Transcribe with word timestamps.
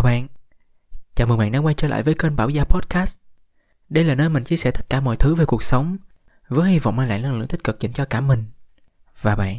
Chào 0.00 0.04
bạn, 0.04 0.26
chào 1.14 1.26
mừng 1.26 1.38
bạn 1.38 1.52
đã 1.52 1.58
quay 1.58 1.74
trở 1.74 1.88
lại 1.88 2.02
với 2.02 2.14
kênh 2.14 2.36
Bảo 2.36 2.48
Gia 2.48 2.64
Podcast. 2.64 3.18
Đây 3.88 4.04
là 4.04 4.14
nơi 4.14 4.28
mình 4.28 4.44
chia 4.44 4.56
sẻ 4.56 4.70
tất 4.70 4.90
cả 4.90 5.00
mọi 5.00 5.16
thứ 5.16 5.34
về 5.34 5.44
cuộc 5.44 5.62
sống 5.62 5.96
với 6.48 6.70
hy 6.70 6.78
vọng 6.78 6.96
mang 6.96 7.08
lại 7.08 7.22
năng 7.22 7.38
lượng 7.38 7.48
tích 7.48 7.64
cực 7.64 7.80
dành 7.80 7.92
cho 7.92 8.04
cả 8.04 8.20
mình 8.20 8.44
và 9.22 9.36
bạn. 9.36 9.58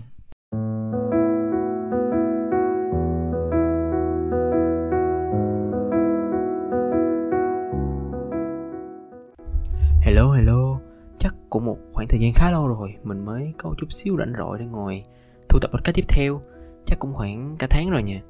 Hello 10.02 10.32
hello, 10.32 10.80
chắc 11.18 11.34
cũng 11.50 11.66
một 11.66 11.78
khoảng 11.94 12.08
thời 12.08 12.20
gian 12.20 12.34
khá 12.34 12.52
lâu 12.52 12.68
rồi 12.68 12.96
mình 13.04 13.26
mới 13.26 13.54
có 13.58 13.76
chút 13.78 13.88
xíu 13.92 14.18
rảnh 14.18 14.34
rỗi 14.38 14.58
để 14.60 14.66
ngồi 14.66 15.04
thu 15.50 15.60
tập 15.62 15.72
podcast 15.74 15.96
tiếp 15.96 16.06
theo. 16.08 16.42
Chắc 16.86 17.00
cũng 17.00 17.14
khoảng 17.14 17.56
cả 17.60 17.68
tháng 17.70 17.90
rồi 17.90 18.04
nha 18.04 18.22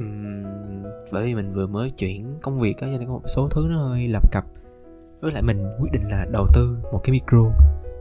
uhm, 0.00 0.82
bởi 1.12 1.24
vì 1.24 1.34
mình 1.34 1.52
vừa 1.52 1.66
mới 1.66 1.90
chuyển 1.90 2.38
công 2.42 2.60
việc 2.60 2.78
á 2.80 2.88
cho 2.92 2.98
nên 2.98 3.08
có 3.08 3.12
một 3.12 3.22
số 3.26 3.48
thứ 3.48 3.66
nó 3.70 3.88
hơi 3.88 4.08
lập 4.08 4.32
cập. 4.32 4.44
Với 5.20 5.32
lại 5.32 5.42
mình 5.42 5.66
quyết 5.80 5.92
định 5.92 6.08
là 6.08 6.26
đầu 6.32 6.46
tư 6.54 6.78
một 6.92 7.00
cái 7.04 7.12
micro. 7.12 7.50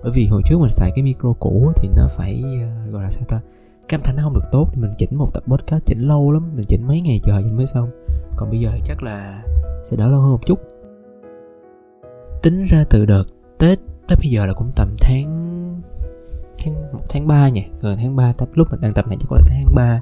Bởi 0.03 0.11
vì 0.11 0.27
hồi 0.27 0.41
trước 0.45 0.57
mình 0.59 0.71
xài 0.71 0.91
cái 0.95 1.03
micro 1.03 1.33
cũ 1.39 1.71
thì 1.75 1.89
nó 1.95 2.07
phải 2.17 2.43
uh, 2.45 2.93
gọi 2.93 3.03
là 3.03 3.09
sao 3.09 3.25
ta? 3.27 3.41
Cái 3.87 3.97
âm 3.97 4.01
thanh 4.03 4.15
nó 4.15 4.23
không 4.23 4.33
được 4.33 4.45
tốt 4.51 4.67
thì 4.71 4.81
mình 4.81 4.91
chỉnh 4.97 5.15
một 5.15 5.33
tập 5.33 5.43
podcast 5.47 5.85
chỉnh 5.85 5.99
lâu 5.99 6.31
lắm 6.31 6.51
mình 6.55 6.65
chỉnh 6.67 6.87
mấy 6.87 7.01
ngày 7.01 7.19
trời 7.23 7.43
mới 7.43 7.67
xong. 7.67 7.89
Còn 8.35 8.49
bây 8.49 8.59
giờ 8.59 8.71
chắc 8.85 9.03
là 9.03 9.43
sẽ 9.83 9.97
đỡ 9.97 10.09
lâu 10.09 10.21
hơn 10.21 10.31
một 10.31 10.45
chút. 10.45 10.59
Tính 12.41 12.65
ra 12.69 12.85
từ 12.89 13.05
đợt 13.05 13.23
tết 13.57 13.79
tới 14.07 14.17
bây 14.21 14.29
giờ 14.29 14.45
là 14.45 14.53
cũng 14.53 14.71
tầm 14.75 14.95
tháng 14.99 15.51
tháng 16.59 16.73
một 16.93 17.05
tháng 17.09 17.27
ba 17.27 17.49
nhỉ? 17.49 17.65
Gần 17.81 17.97
tháng 17.97 18.15
ba 18.15 18.33
lúc 18.53 18.67
mình 18.71 18.81
đang 18.81 18.93
tập 18.93 19.07
này 19.07 19.17
chắc 19.19 19.31
là 19.31 19.39
tháng 19.49 19.75
ba 19.75 20.01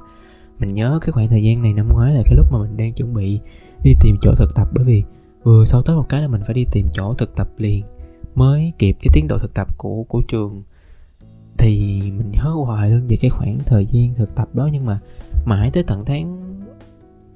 mình 0.60 0.74
nhớ 0.74 1.00
cái 1.02 1.12
khoảng 1.12 1.30
thời 1.30 1.44
gian 1.44 1.62
này 1.62 1.74
năm 1.74 1.90
ngoái 1.90 2.14
là 2.14 2.22
cái 2.26 2.36
lúc 2.36 2.46
mà 2.52 2.60
mình 2.60 2.78
đang 2.78 2.94
chuẩn 2.94 3.14
bị 3.14 3.40
đi 3.84 3.96
tìm 4.02 4.18
chỗ 4.22 4.36
thực 4.38 4.56
tập 4.56 4.68
bởi 4.74 4.86
vì 4.86 5.04
vừa 5.44 5.66
sau 5.66 5.82
tới 5.82 5.96
một 5.96 6.06
cái 6.10 6.22
là 6.22 6.28
mình 6.28 6.42
phải 6.46 6.54
đi 6.54 6.66
tìm 6.72 6.88
chỗ 6.94 7.14
thực 7.14 7.36
tập 7.36 7.50
liền. 7.58 7.86
Mới 8.36 8.74
kịp 8.78 8.98
cái 9.02 9.10
tiến 9.14 9.28
độ 9.28 9.38
thực 9.38 9.54
tập 9.54 9.78
của 9.78 10.04
của 10.04 10.22
trường 10.28 10.64
thì 11.58 12.02
mình 12.02 12.32
nhớ 12.32 12.50
hoài 12.66 12.92
luôn 12.92 13.08
về 13.08 13.18
cái 13.22 13.30
khoảng 13.30 13.58
thời 13.66 13.86
gian 13.86 14.14
thực 14.16 14.36
tập 14.36 14.48
đó. 14.54 14.70
Nhưng 14.74 14.86
mà 14.86 15.00
mãi 15.46 15.70
tới 15.74 15.84
tận 15.84 16.06
tháng 16.06 16.60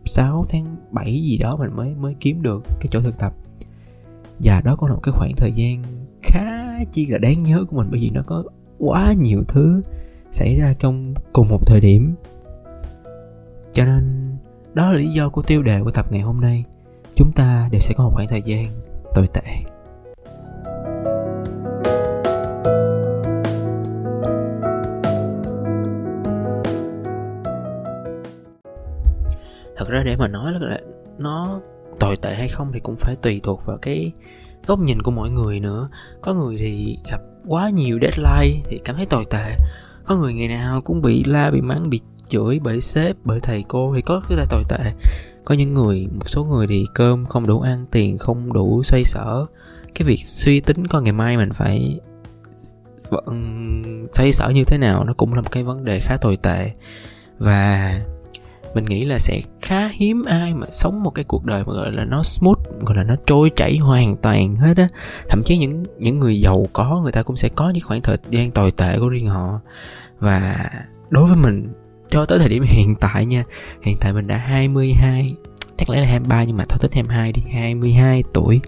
6 0.05 0.45
tháng 0.49 0.75
7 0.91 1.21
gì 1.23 1.37
đó 1.37 1.57
mình 1.57 1.75
mới 1.75 1.95
mới 1.95 2.15
kiếm 2.19 2.41
được 2.41 2.63
cái 2.67 2.87
chỗ 2.91 3.01
thực 3.01 3.17
tập. 3.17 3.33
Và 4.39 4.61
đó 4.61 4.75
có 4.75 4.87
một 4.87 4.99
cái 5.03 5.11
khoảng 5.11 5.31
thời 5.37 5.51
gian 5.51 5.83
khá 6.21 6.43
chi 6.91 7.05
là 7.05 7.17
đáng 7.17 7.43
nhớ 7.43 7.65
của 7.69 7.77
mình 7.77 7.87
bởi 7.91 7.99
vì 7.99 8.09
nó 8.09 8.21
có 8.25 8.43
quá 8.79 9.13
nhiều 9.13 9.43
thứ 9.47 9.81
xảy 10.31 10.55
ra 10.55 10.73
trong 10.79 11.13
cùng 11.33 11.49
một 11.49 11.67
thời 11.67 11.79
điểm 11.79 12.11
cho 13.73 13.85
nên, 13.85 14.37
đó 14.73 14.91
là 14.91 14.97
lý 14.97 15.07
do 15.07 15.29
của 15.29 15.41
tiêu 15.41 15.63
đề 15.63 15.81
của 15.83 15.91
tập 15.91 16.05
ngày 16.09 16.21
hôm 16.21 16.41
nay. 16.41 16.63
Chúng 17.15 17.31
ta 17.31 17.69
đều 17.71 17.81
sẽ 17.81 17.93
có 17.97 18.03
một 18.03 18.11
khoảng 18.13 18.27
thời 18.27 18.41
gian 18.41 18.67
tồi 19.15 19.27
tệ. 19.33 19.41
Thật 29.77 29.89
ra 29.89 30.03
để 30.05 30.15
mà 30.15 30.27
nói 30.27 30.53
là 30.59 30.79
nó 31.17 31.59
tồi 31.99 32.15
tệ 32.21 32.35
hay 32.35 32.47
không 32.47 32.71
thì 32.73 32.79
cũng 32.79 32.95
phải 32.95 33.15
tùy 33.15 33.41
thuộc 33.43 33.65
vào 33.65 33.77
cái 33.81 34.11
góc 34.67 34.79
nhìn 34.79 35.01
của 35.01 35.11
mỗi 35.11 35.29
người 35.29 35.59
nữa. 35.59 35.89
Có 36.21 36.33
người 36.33 36.57
thì 36.59 36.97
gặp 37.11 37.21
quá 37.47 37.69
nhiều 37.69 37.99
deadline 38.01 38.61
thì 38.69 38.79
cảm 38.85 38.95
thấy 38.95 39.05
tồi 39.05 39.25
tệ. 39.29 39.57
Có 40.05 40.15
người 40.15 40.33
ngày 40.33 40.47
nào 40.47 40.81
cũng 40.81 41.01
bị 41.01 41.23
la, 41.23 41.51
bị 41.51 41.61
mắng, 41.61 41.89
bị 41.89 42.01
chửi 42.33 42.59
bởi 42.63 42.81
sếp 42.81 43.15
bởi 43.23 43.39
thầy 43.39 43.63
cô 43.67 43.93
thì 43.95 44.01
có 44.01 44.21
rất 44.29 44.35
là 44.35 44.45
tồi 44.49 44.63
tệ. 44.69 44.91
Có 45.45 45.55
những 45.55 45.73
người, 45.73 46.07
một 46.13 46.29
số 46.29 46.43
người 46.43 46.67
thì 46.67 46.85
cơm 46.93 47.25
không 47.25 47.47
đủ 47.47 47.61
ăn, 47.61 47.85
tiền 47.91 48.17
không 48.17 48.53
đủ 48.53 48.83
xoay 48.83 49.03
sở. 49.03 49.45
Cái 49.95 50.05
việc 50.07 50.19
suy 50.25 50.59
tính 50.59 50.87
coi 50.87 51.01
ngày 51.01 51.11
mai 51.11 51.37
mình 51.37 51.53
phải 51.53 51.99
vẫn 53.09 54.07
xoay 54.13 54.31
sở 54.31 54.49
như 54.49 54.63
thế 54.63 54.77
nào 54.77 55.03
nó 55.03 55.13
cũng 55.13 55.33
là 55.33 55.41
một 55.41 55.51
cái 55.51 55.63
vấn 55.63 55.85
đề 55.85 55.99
khá 55.99 56.17
tồi 56.17 56.37
tệ. 56.37 56.71
Và 57.39 57.93
mình 58.75 58.85
nghĩ 58.85 59.05
là 59.05 59.17
sẽ 59.19 59.41
khá 59.61 59.87
hiếm 59.87 60.25
ai 60.25 60.53
mà 60.53 60.67
sống 60.71 61.03
một 61.03 61.09
cái 61.09 61.25
cuộc 61.27 61.45
đời 61.45 61.63
mà 61.67 61.73
gọi 61.73 61.91
là 61.91 62.05
nó 62.05 62.23
smooth, 62.23 62.59
gọi 62.79 62.97
là 62.97 63.03
nó 63.03 63.15
trôi 63.25 63.51
chảy 63.55 63.77
hoàn 63.77 64.17
toàn 64.17 64.55
hết 64.55 64.77
á. 64.77 64.87
Thậm 65.29 65.41
chí 65.45 65.57
những 65.57 65.83
những 65.99 66.19
người 66.19 66.39
giàu 66.39 66.67
có, 66.73 66.99
người 67.03 67.11
ta 67.11 67.23
cũng 67.23 67.35
sẽ 67.35 67.49
có 67.49 67.69
những 67.69 67.83
khoảng 67.83 68.01
thời 68.01 68.17
gian 68.29 68.51
tồi 68.51 68.71
tệ 68.71 68.99
của 68.99 69.09
riêng 69.09 69.27
họ. 69.27 69.59
Và 70.19 70.69
đối 71.09 71.27
với 71.27 71.35
mình 71.35 71.73
cho 72.09 72.25
tới 72.25 72.39
thời 72.39 72.49
điểm 72.49 72.63
hiện 72.63 72.95
tại 72.95 73.25
nha, 73.25 73.43
hiện 73.81 73.97
tại 73.99 74.13
mình 74.13 74.27
đã 74.27 74.37
22 74.37 75.35
chắc 75.77 75.89
lẽ 75.89 76.01
là 76.01 76.07
23 76.07 76.43
nhưng 76.43 76.57
mà 76.57 76.65
thôi 76.69 76.79
tính 76.81 76.91
22 76.91 77.31
đi 77.31 77.41
22 77.51 78.23
tuổi. 78.33 78.61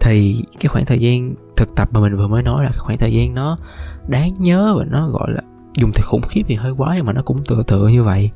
Thì 0.00 0.44
cái 0.60 0.68
khoảng 0.68 0.84
thời 0.84 0.98
gian 0.98 1.34
thực 1.56 1.74
tập 1.76 1.88
mà 1.92 2.00
mình 2.00 2.16
vừa 2.16 2.28
mới 2.28 2.42
nói 2.42 2.64
là 2.64 2.70
khoảng 2.78 2.98
thời 2.98 3.12
gian 3.12 3.34
nó 3.34 3.58
đáng 4.08 4.34
nhớ 4.38 4.74
và 4.78 4.84
nó 4.84 5.08
gọi 5.08 5.30
là 5.30 5.40
dùng 5.74 5.90
từ 5.94 6.02
khủng 6.02 6.22
khiếp 6.22 6.42
thì 6.46 6.54
hơi 6.54 6.72
quá 6.72 6.92
nhưng 6.96 7.06
mà 7.06 7.12
nó 7.12 7.22
cũng 7.22 7.44
tựa 7.44 7.62
tựa 7.66 7.88
như 7.88 8.02
vậy. 8.02 8.30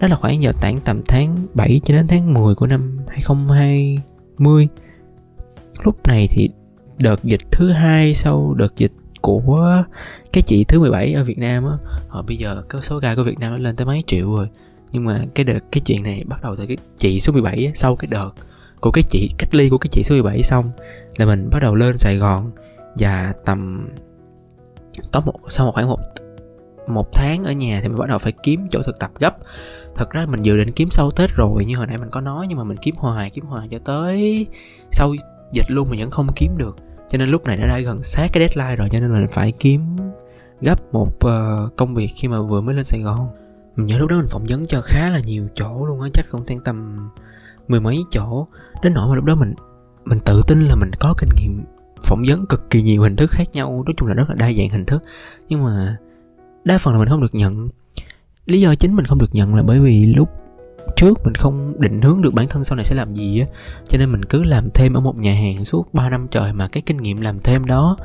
Đó 0.00 0.08
là 0.08 0.16
khoảng 0.16 0.42
giờ 0.42 0.52
tảng 0.60 0.80
tầm 0.80 1.02
tháng 1.08 1.46
7 1.54 1.80
cho 1.84 1.94
đến 1.94 2.06
tháng 2.08 2.34
10 2.34 2.54
của 2.54 2.66
năm 2.66 2.98
2020 3.08 4.68
lúc 5.82 6.06
này 6.06 6.28
thì 6.30 6.48
đợt 6.98 7.24
dịch 7.24 7.40
thứ 7.50 7.72
hai 7.72 8.14
sau 8.14 8.54
đợt 8.54 8.76
dịch 8.76 8.92
của 9.26 9.84
cái 10.32 10.42
chị 10.42 10.64
thứ 10.64 10.80
17 10.80 11.12
ở 11.12 11.24
Việt 11.24 11.38
Nam 11.38 11.64
á 11.66 11.76
họ 12.08 12.22
bây 12.22 12.36
giờ 12.36 12.62
có 12.68 12.80
số 12.80 13.00
ca 13.00 13.14
của 13.14 13.22
Việt 13.22 13.38
Nam 13.38 13.52
nó 13.52 13.58
lên 13.58 13.76
tới 13.76 13.86
mấy 13.86 14.04
triệu 14.06 14.36
rồi. 14.36 14.48
Nhưng 14.92 15.04
mà 15.04 15.24
cái 15.34 15.44
đợt 15.44 15.58
cái 15.72 15.80
chuyện 15.86 16.02
này 16.02 16.24
bắt 16.26 16.42
đầu 16.42 16.56
từ 16.56 16.66
cái 16.66 16.76
chị 16.96 17.20
số 17.20 17.32
17 17.32 17.66
á, 17.66 17.72
sau 17.74 17.96
cái 17.96 18.08
đợt 18.10 18.30
của 18.80 18.90
cái 18.90 19.04
chị 19.10 19.30
cách 19.38 19.54
ly 19.54 19.68
của 19.68 19.78
cái 19.78 19.88
chị 19.92 20.02
số 20.04 20.14
17 20.14 20.42
xong 20.42 20.70
là 21.16 21.26
mình 21.26 21.48
bắt 21.52 21.58
đầu 21.62 21.74
lên 21.74 21.98
Sài 21.98 22.16
Gòn 22.16 22.50
và 22.94 23.32
tầm 23.44 23.88
có 25.12 25.20
một 25.20 25.34
sau 25.48 25.66
một 25.66 25.72
khoảng 25.74 25.88
một 25.88 26.00
một 26.88 27.12
tháng 27.12 27.44
ở 27.44 27.52
nhà 27.52 27.80
thì 27.82 27.88
mình 27.88 27.98
bắt 27.98 28.08
đầu 28.08 28.18
phải 28.18 28.32
kiếm 28.42 28.66
chỗ 28.70 28.82
thực 28.82 28.98
tập 28.98 29.10
gấp. 29.18 29.36
Thật 29.94 30.10
ra 30.10 30.26
mình 30.26 30.42
dự 30.42 30.56
định 30.56 30.72
kiếm 30.72 30.88
sau 30.90 31.10
tết 31.10 31.30
rồi 31.36 31.64
như 31.64 31.76
hồi 31.76 31.86
nãy 31.86 31.98
mình 31.98 32.10
có 32.10 32.20
nói 32.20 32.46
nhưng 32.48 32.58
mà 32.58 32.64
mình 32.64 32.76
kiếm 32.82 32.94
hoài 32.98 33.30
kiếm 33.30 33.44
hoài 33.44 33.68
cho 33.70 33.78
tới 33.84 34.46
sau 34.90 35.14
dịch 35.52 35.70
luôn 35.70 35.90
mình 35.90 36.00
vẫn 36.00 36.10
không 36.10 36.26
kiếm 36.36 36.56
được 36.58 36.76
cho 37.08 37.18
nên 37.18 37.28
lúc 37.28 37.44
này 37.44 37.56
nó 37.56 37.66
đã 37.66 37.78
gần 37.78 38.02
sát 38.02 38.30
cái 38.32 38.48
deadline 38.48 38.76
rồi 38.76 38.88
cho 38.92 39.00
nên 39.00 39.12
mình 39.12 39.26
phải 39.32 39.52
kiếm 39.52 39.96
gấp 40.60 40.94
một 40.94 41.08
uh, 41.26 41.76
công 41.76 41.94
việc 41.94 42.08
khi 42.16 42.28
mà 42.28 42.42
vừa 42.42 42.60
mới 42.60 42.74
lên 42.74 42.84
Sài 42.84 43.00
Gòn. 43.00 43.28
Mình 43.76 43.86
nhớ 43.86 43.98
lúc 43.98 44.10
đó 44.10 44.16
mình 44.16 44.28
phỏng 44.30 44.46
vấn 44.48 44.66
cho 44.66 44.80
khá 44.80 45.10
là 45.10 45.20
nhiều 45.20 45.48
chỗ 45.54 45.86
luôn 45.86 46.00
á 46.00 46.08
chắc 46.12 46.26
không 46.26 46.42
thêm 46.46 46.58
tầm 46.64 47.08
mười 47.68 47.80
mấy 47.80 47.98
chỗ. 48.10 48.46
Đến 48.82 48.94
nỗi 48.94 49.08
mà 49.08 49.14
lúc 49.14 49.24
đó 49.24 49.34
mình 49.34 49.54
mình 50.04 50.20
tự 50.20 50.42
tin 50.46 50.60
là 50.60 50.74
mình 50.74 50.90
có 51.00 51.14
kinh 51.18 51.28
nghiệm 51.36 51.64
phỏng 52.04 52.22
vấn 52.28 52.46
cực 52.46 52.70
kỳ 52.70 52.82
nhiều 52.82 53.02
hình 53.02 53.16
thức 53.16 53.30
khác 53.30 53.44
nhau 53.52 53.82
nói 53.86 53.94
chung 53.96 54.08
là 54.08 54.14
rất 54.14 54.24
là 54.28 54.34
đa 54.34 54.52
dạng 54.52 54.68
hình 54.70 54.86
thức. 54.86 55.02
Nhưng 55.48 55.64
mà 55.64 55.96
đa 56.64 56.78
phần 56.78 56.92
là 56.92 56.98
mình 56.98 57.08
không 57.08 57.20
được 57.20 57.34
nhận. 57.34 57.68
Lý 58.46 58.60
do 58.60 58.74
chính 58.74 58.94
mình 58.96 59.04
không 59.04 59.18
được 59.18 59.34
nhận 59.34 59.54
là 59.54 59.62
bởi 59.62 59.80
vì 59.80 60.06
lúc 60.06 60.28
trước 60.96 61.24
mình 61.24 61.34
không 61.34 61.74
định 61.78 62.02
hướng 62.02 62.22
được 62.22 62.34
bản 62.34 62.48
thân 62.48 62.64
sau 62.64 62.76
này 62.76 62.84
sẽ 62.84 62.94
làm 62.94 63.14
gì 63.14 63.40
á. 63.40 63.46
Cho 63.88 63.98
nên 63.98 64.12
mình 64.12 64.24
cứ 64.24 64.42
làm 64.42 64.68
thêm 64.74 64.94
ở 64.94 65.00
một 65.00 65.16
nhà 65.16 65.34
hàng 65.34 65.64
suốt 65.64 65.94
3 65.94 66.10
năm 66.10 66.26
trời 66.30 66.52
mà 66.52 66.68
cái 66.68 66.82
kinh 66.86 66.96
nghiệm 66.96 67.20
làm 67.20 67.40
thêm 67.40 67.66
đó 67.66 67.96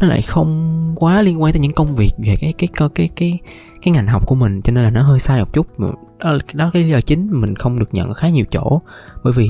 nó 0.00 0.06
lại 0.06 0.22
không 0.22 0.92
quá 0.96 1.22
liên 1.22 1.42
quan 1.42 1.52
tới 1.52 1.60
những 1.60 1.72
công 1.72 1.94
việc 1.94 2.12
về 2.18 2.36
cái 2.40 2.54
cái 2.58 2.68
cái 2.74 2.88
cái 2.94 3.08
cái 3.16 3.38
cái 3.82 3.92
ngành 3.92 4.06
học 4.06 4.26
của 4.26 4.34
mình. 4.34 4.62
Cho 4.62 4.72
nên 4.72 4.84
là 4.84 4.90
nó 4.90 5.02
hơi 5.02 5.20
sai 5.20 5.38
một 5.38 5.52
chút. 5.52 5.78
Đó, 5.78 5.92
ờ, 6.18 6.38
đó 6.54 6.70
cái 6.72 6.82
lý 6.82 6.90
do 6.90 7.00
chính 7.00 7.28
mình 7.40 7.54
không 7.56 7.78
được 7.78 7.94
nhận 7.94 8.14
khá 8.14 8.28
nhiều 8.28 8.44
chỗ. 8.50 8.80
Bởi 9.24 9.32
vì 9.32 9.48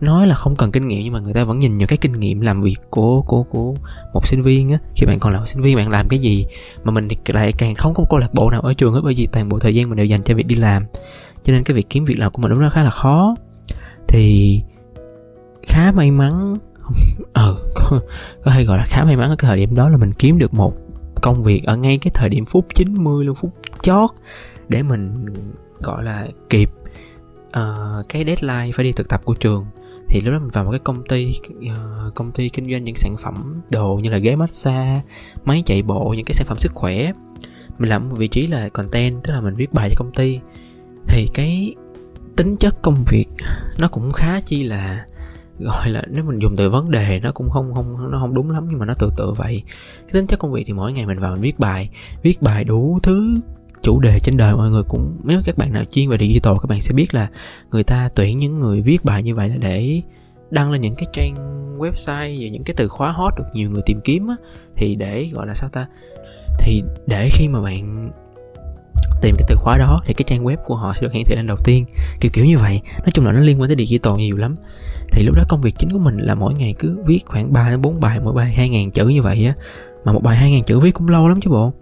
nói 0.00 0.26
là 0.26 0.34
không 0.34 0.56
cần 0.56 0.72
kinh 0.72 0.88
nghiệm 0.88 1.04
nhưng 1.04 1.12
mà 1.12 1.20
người 1.20 1.34
ta 1.34 1.44
vẫn 1.44 1.58
nhìn 1.58 1.78
vào 1.78 1.86
cái 1.86 1.98
kinh 1.98 2.12
nghiệm 2.12 2.40
làm 2.40 2.62
việc 2.62 2.76
của 2.90 3.22
của 3.22 3.42
của 3.42 3.74
một 4.14 4.26
sinh 4.26 4.42
viên 4.42 4.72
á. 4.72 4.78
Khi 4.94 5.06
bạn 5.06 5.18
còn 5.18 5.32
là 5.32 5.38
một 5.38 5.46
sinh 5.46 5.62
viên 5.62 5.76
bạn 5.76 5.90
làm 5.90 6.08
cái 6.08 6.18
gì 6.18 6.46
mà 6.84 6.92
mình 6.92 7.08
lại 7.26 7.52
càng 7.52 7.74
không 7.74 7.94
có 7.94 8.02
một 8.02 8.06
câu 8.10 8.18
lạc 8.18 8.34
bộ 8.34 8.50
nào 8.50 8.60
ở 8.60 8.74
trường 8.74 8.94
hết. 8.94 9.00
Bởi 9.04 9.14
vì 9.14 9.26
toàn 9.26 9.48
bộ 9.48 9.58
thời 9.58 9.74
gian 9.74 9.88
mình 9.88 9.96
đều 9.96 10.06
dành 10.06 10.22
cho 10.22 10.34
việc 10.34 10.46
đi 10.46 10.54
làm 10.54 10.82
cho 11.44 11.52
nên 11.52 11.64
cái 11.64 11.74
việc 11.74 11.86
kiếm 11.90 12.04
việc 12.04 12.18
làm 12.18 12.32
của 12.32 12.42
mình 12.42 12.50
lúc 12.50 12.60
đó 12.60 12.70
khá 12.70 12.82
là 12.82 12.90
khó. 12.90 13.30
Thì 14.08 14.62
khá 15.62 15.92
may 15.92 16.10
mắn 16.10 16.56
ờ 17.32 17.56
có, 17.74 18.00
có 18.44 18.50
hay 18.50 18.64
gọi 18.64 18.78
là 18.78 18.84
khá 18.88 19.04
may 19.04 19.16
mắn 19.16 19.30
ở 19.30 19.36
cái 19.36 19.48
thời 19.48 19.56
điểm 19.56 19.74
đó 19.74 19.88
là 19.88 19.96
mình 19.96 20.12
kiếm 20.12 20.38
được 20.38 20.54
một 20.54 20.74
công 21.22 21.42
việc 21.42 21.64
ở 21.64 21.76
ngay 21.76 21.98
cái 21.98 22.10
thời 22.14 22.28
điểm 22.28 22.44
phút 22.44 22.66
90 22.74 23.24
luôn 23.24 23.34
phút 23.34 23.50
chót 23.82 24.10
để 24.68 24.82
mình 24.82 25.26
gọi 25.78 26.04
là 26.04 26.26
kịp 26.50 26.70
uh, 27.48 28.08
cái 28.08 28.24
deadline 28.24 28.72
phải 28.74 28.84
đi 28.84 28.92
thực 28.92 29.08
tập 29.08 29.20
của 29.24 29.34
trường. 29.34 29.66
Thì 30.08 30.20
lúc 30.20 30.32
đó 30.32 30.38
mình 30.38 30.50
vào 30.52 30.64
một 30.64 30.70
cái 30.70 30.80
công 30.84 31.02
ty 31.08 31.32
uh, 31.56 32.14
công 32.14 32.32
ty 32.32 32.48
kinh 32.48 32.70
doanh 32.70 32.84
những 32.84 32.96
sản 32.96 33.16
phẩm 33.18 33.60
đồ 33.70 34.00
như 34.02 34.10
là 34.10 34.18
ghế 34.18 34.36
massage 34.36 35.00
máy 35.44 35.62
chạy 35.66 35.82
bộ 35.82 36.14
những 36.16 36.24
cái 36.24 36.34
sản 36.34 36.46
phẩm 36.46 36.58
sức 36.58 36.72
khỏe. 36.74 37.12
Mình 37.78 37.88
làm 37.88 38.08
một 38.08 38.16
vị 38.18 38.28
trí 38.28 38.46
là 38.46 38.68
content 38.68 39.22
tức 39.24 39.32
là 39.32 39.40
mình 39.40 39.54
viết 39.54 39.72
bài 39.72 39.88
cho 39.90 39.94
công 39.98 40.12
ty 40.12 40.40
thì 41.14 41.28
cái 41.34 41.74
tính 42.36 42.56
chất 42.56 42.82
công 42.82 43.04
việc 43.06 43.26
nó 43.78 43.88
cũng 43.88 44.12
khá 44.12 44.40
chi 44.40 44.62
là, 44.62 45.06
gọi 45.58 45.90
là, 45.90 46.02
nếu 46.10 46.24
mình 46.24 46.38
dùng 46.38 46.56
từ 46.56 46.70
vấn 46.70 46.90
đề 46.90 47.20
nó 47.22 47.32
cũng 47.32 47.50
không 47.50 47.74
không, 47.74 48.10
nó 48.10 48.18
không 48.20 48.34
đúng 48.34 48.50
lắm 48.50 48.66
nhưng 48.70 48.78
mà 48.78 48.86
nó 48.86 48.94
tự 48.94 49.10
tự 49.16 49.32
vậy. 49.32 49.62
Cái 50.00 50.12
tính 50.12 50.26
chất 50.26 50.38
công 50.38 50.52
việc 50.52 50.62
thì 50.66 50.72
mỗi 50.72 50.92
ngày 50.92 51.06
mình 51.06 51.18
vào 51.18 51.32
mình 51.32 51.40
viết 51.40 51.58
bài 51.58 51.90
viết 52.22 52.42
bài 52.42 52.64
đủ 52.64 52.98
thứ 53.02 53.40
chủ 53.82 54.00
đề 54.00 54.18
trên 54.20 54.36
đời 54.36 54.54
mọi 54.54 54.70
người 54.70 54.82
cũng, 54.88 55.20
nếu 55.24 55.40
các 55.44 55.58
bạn 55.58 55.72
nào 55.72 55.84
chuyên 55.90 56.08
về 56.08 56.18
digital 56.20 56.54
các 56.62 56.66
bạn 56.68 56.80
sẽ 56.80 56.92
biết 56.92 57.14
là 57.14 57.28
người 57.70 57.84
ta 57.84 58.08
tuyển 58.14 58.38
những 58.38 58.60
người 58.60 58.80
viết 58.80 59.04
bài 59.04 59.22
như 59.22 59.34
vậy 59.34 59.48
là 59.48 59.56
để 59.56 60.02
đăng 60.50 60.70
lên 60.70 60.80
những 60.80 60.94
cái 60.94 61.06
trang 61.12 61.34
website 61.78 62.40
về 62.40 62.50
những 62.50 62.64
cái 62.64 62.74
từ 62.76 62.88
khóa 62.88 63.12
hot 63.12 63.32
được 63.36 63.44
nhiều 63.54 63.70
người 63.70 63.82
tìm 63.86 64.00
kiếm 64.04 64.28
á. 64.28 64.36
Thì 64.74 64.94
để, 64.94 65.30
gọi 65.32 65.46
là 65.46 65.54
sao 65.54 65.68
ta, 65.68 65.86
thì 66.58 66.82
để 67.06 67.28
khi 67.32 67.48
mà 67.48 67.62
bạn 67.62 68.10
tìm 69.22 69.36
cái 69.38 69.44
từ 69.48 69.56
khóa 69.56 69.78
đó 69.78 70.00
thì 70.06 70.14
cái 70.14 70.24
trang 70.28 70.44
web 70.44 70.56
của 70.56 70.76
họ 70.76 70.92
sẽ 70.94 71.06
được 71.06 71.12
hiển 71.12 71.24
thị 71.26 71.36
lên 71.36 71.46
đầu 71.46 71.56
tiên. 71.64 71.84
Kiểu 72.20 72.30
kiểu 72.34 72.44
như 72.44 72.58
vậy. 72.58 72.80
Nói 72.98 73.10
chung 73.14 73.26
là 73.26 73.32
nó 73.32 73.40
liên 73.40 73.60
quan 73.60 73.68
tới 73.68 73.86
digital 73.86 74.16
nhiều 74.16 74.36
lắm. 74.36 74.54
Thì 75.12 75.24
lúc 75.24 75.34
đó 75.36 75.44
công 75.48 75.60
việc 75.60 75.74
chính 75.78 75.92
của 75.92 75.98
mình 75.98 76.18
là 76.18 76.34
mỗi 76.34 76.54
ngày 76.54 76.74
cứ 76.78 77.02
viết 77.06 77.20
khoảng 77.26 77.52
3 77.52 77.70
đến 77.70 77.82
4 77.82 78.00
bài, 78.00 78.20
mỗi 78.24 78.34
bài 78.34 78.52
hai 78.52 78.68
ngàn 78.68 78.90
chữ 78.90 79.08
như 79.08 79.22
vậy 79.22 79.46
á. 79.46 79.54
Mà 80.04 80.12
một 80.12 80.22
bài 80.22 80.36
hai 80.36 80.52
ngàn 80.52 80.64
chữ 80.64 80.80
viết 80.80 80.94
cũng 80.94 81.08
lâu 81.08 81.28
lắm 81.28 81.40
chứ 81.40 81.50
bộ. 81.50 81.72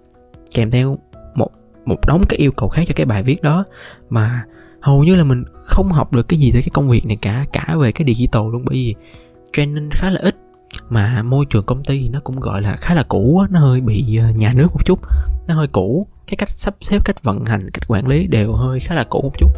Kèm 0.54 0.70
theo 0.70 0.98
một 1.34 1.50
một 1.84 2.06
đống 2.06 2.22
cái 2.28 2.38
yêu 2.38 2.52
cầu 2.52 2.68
khác 2.68 2.84
cho 2.88 2.92
cái 2.96 3.06
bài 3.06 3.22
viết 3.22 3.42
đó. 3.42 3.64
Mà 4.10 4.44
hầu 4.80 5.04
như 5.04 5.16
là 5.16 5.24
mình 5.24 5.44
không 5.64 5.88
học 5.88 6.12
được 6.12 6.28
cái 6.28 6.40
gì 6.40 6.52
tới 6.52 6.62
cái 6.62 6.70
công 6.72 6.90
việc 6.90 7.06
này 7.06 7.16
cả 7.16 7.46
cả 7.52 7.76
về 7.80 7.92
cái 7.92 8.14
digital 8.14 8.42
luôn. 8.52 8.62
Bởi 8.64 8.74
vì 8.74 8.94
training 9.52 9.90
khá 9.90 10.10
là 10.10 10.20
ít, 10.22 10.36
mà 10.88 11.22
môi 11.22 11.46
trường 11.50 11.64
công 11.64 11.84
ty 11.84 12.08
nó 12.08 12.20
cũng 12.24 12.40
gọi 12.40 12.62
là 12.62 12.76
khá 12.76 12.94
là 12.94 13.02
cũ 13.02 13.42
nó 13.50 13.60
hơi 13.60 13.80
bị 13.80 14.16
ờ, 14.16 14.30
nhà 14.30 14.52
nước 14.56 14.68
một 14.72 14.84
chút. 14.84 14.98
Nó 15.48 15.54
hơi 15.54 15.66
cũ 15.66 16.06
cái 16.26 16.36
cách 16.36 16.50
sắp 16.50 16.74
xếp 16.80 16.98
cách 17.04 17.22
vận 17.22 17.44
hành 17.44 17.70
cách 17.70 17.88
quản 17.88 18.06
lý 18.06 18.26
đều 18.26 18.52
hơi 18.52 18.80
khá 18.80 18.94
là 18.94 19.04
cũ 19.04 19.20
một 19.22 19.38
chút. 19.38 19.50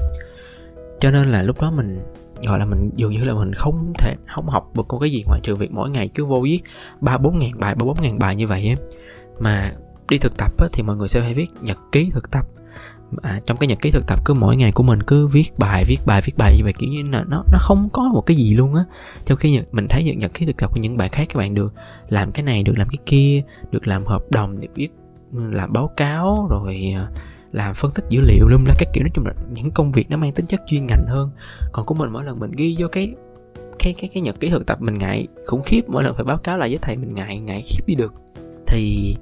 Cho 1.01 1.11
nên 1.11 1.29
là 1.29 1.43
lúc 1.43 1.61
đó 1.61 1.71
mình 1.71 2.03
gọi 2.47 2.59
là 2.59 2.65
mình 2.65 2.91
dường 2.97 3.13
như 3.13 3.25
là 3.25 3.35
mình 3.35 3.53
không 3.53 3.93
thể 3.99 4.15
không 4.27 4.49
học 4.49 4.71
được 4.77 4.89
một 4.89 4.99
cái 4.99 5.11
gì 5.11 5.25
ngoài 5.27 5.41
trừ 5.43 5.57
việc 5.57 5.73
mỗi 5.73 5.91
ngày 5.91 6.09
cứ 6.09 6.25
vô 6.25 6.41
viết 6.41 6.61
ba 7.01 7.19
bốn 7.19 7.39
ngàn 7.39 7.51
bài 7.59 7.75
ba 7.75 7.85
bốn 7.85 8.03
ngàn 8.03 8.19
bài 8.19 8.37
như 8.37 8.47
vậy 8.47 8.69
ấy. 8.69 8.77
mà 9.41 9.73
đi 10.09 10.19
thực 10.19 10.37
tập 10.37 10.53
ấy, 10.59 10.69
thì 10.73 10.83
mọi 10.83 10.97
người 10.97 11.09
sẽ 11.09 11.21
phải 11.21 11.35
viết 11.35 11.51
nhật 11.61 11.79
ký 11.93 12.11
thực 12.13 12.31
tập. 12.31 12.47
À, 13.23 13.41
trong 13.47 13.57
cái 13.57 13.67
nhật 13.67 13.79
ký 13.81 13.91
thực 13.91 14.07
tập 14.07 14.21
cứ 14.25 14.35
mỗi 14.35 14.57
ngày 14.57 14.73
của 14.73 14.83
mình 14.83 15.03
cứ 15.03 15.27
viết 15.27 15.59
bài 15.59 15.85
viết 15.85 15.99
bài 16.07 16.23
viết 16.25 16.33
bài 16.37 16.57
như 16.57 16.65
vậy 16.65 16.73
kiểu 16.79 16.91
như 16.91 17.03
là 17.11 17.25
nó 17.29 17.45
nó 17.53 17.59
không 17.61 17.89
có 17.93 18.03
một 18.03 18.21
cái 18.21 18.37
gì 18.37 18.55
luôn 18.55 18.75
á. 18.75 18.85
Trong 19.25 19.39
khi 19.39 19.61
mình 19.73 19.87
thấy 19.91 20.05
những 20.05 20.19
nhật 20.19 20.35
ký 20.35 20.47
thực 20.47 20.57
tập 20.57 20.71
của 20.75 20.81
những 20.81 20.97
bạn 20.97 21.11
khác 21.11 21.27
các 21.29 21.39
bạn 21.39 21.55
được 21.55 21.73
làm 22.09 22.33
cái 22.33 22.43
này 22.43 22.63
được 22.63 22.79
làm 22.79 22.89
cái 22.89 22.99
kia 23.07 23.43
được 23.71 23.87
làm 23.87 24.07
hợp 24.07 24.23
đồng 24.31 24.61
được 24.61 24.69
viết 24.75 24.89
làm 25.33 25.73
báo 25.73 25.91
cáo, 25.97 26.47
rồi 26.51 26.95
à, 26.97 27.09
làm 27.53 27.75
phân 27.75 27.91
tích 27.95 28.05
dữ 28.09 28.21
liệu 28.21 28.49
luôn 28.49 28.65
là 28.67 28.75
các 28.79 28.89
kiểu. 28.93 29.03
Nói 29.05 29.11
chung 29.15 29.27
là 29.27 29.33
những 29.53 29.71
công 29.71 29.93
việc 29.93 30.11
nó 30.11 30.17
mang 30.17 30.33
tính 30.33 30.47
chất 30.47 30.61
chuyên 30.67 30.87
ngành 30.87 31.05
hơn. 31.09 31.31
Còn 31.73 31.87
của 31.87 31.95
mình, 31.95 32.11
mỗi 32.13 32.25
lần 32.25 32.39
mình 32.39 32.53
ghi 32.57 32.77
vô 32.79 32.89
cái 32.93 33.15
cái 33.79 33.95
cái 34.01 34.11
cái 34.15 34.23
nhật 34.23 34.41
ký 34.41 34.51
thực 34.51 34.67
tập 34.67 34.79
mình 34.81 34.99
ngại, 34.99 35.27
khủng 35.47 35.63
khiếp, 35.63 35.83
mỗi 35.89 36.05
lần 36.05 36.15
phải 36.15 36.25
báo 36.25 36.37
cáo 36.37 36.59
lại 36.59 36.69
với 36.69 36.79
thầy 36.83 36.97
mình 36.97 37.15
ngại 37.15 37.39
ngại 37.39 37.63
khiếp 37.67 37.83
đi 37.87 37.95
được. 37.95 38.13
Thì 38.67 39.17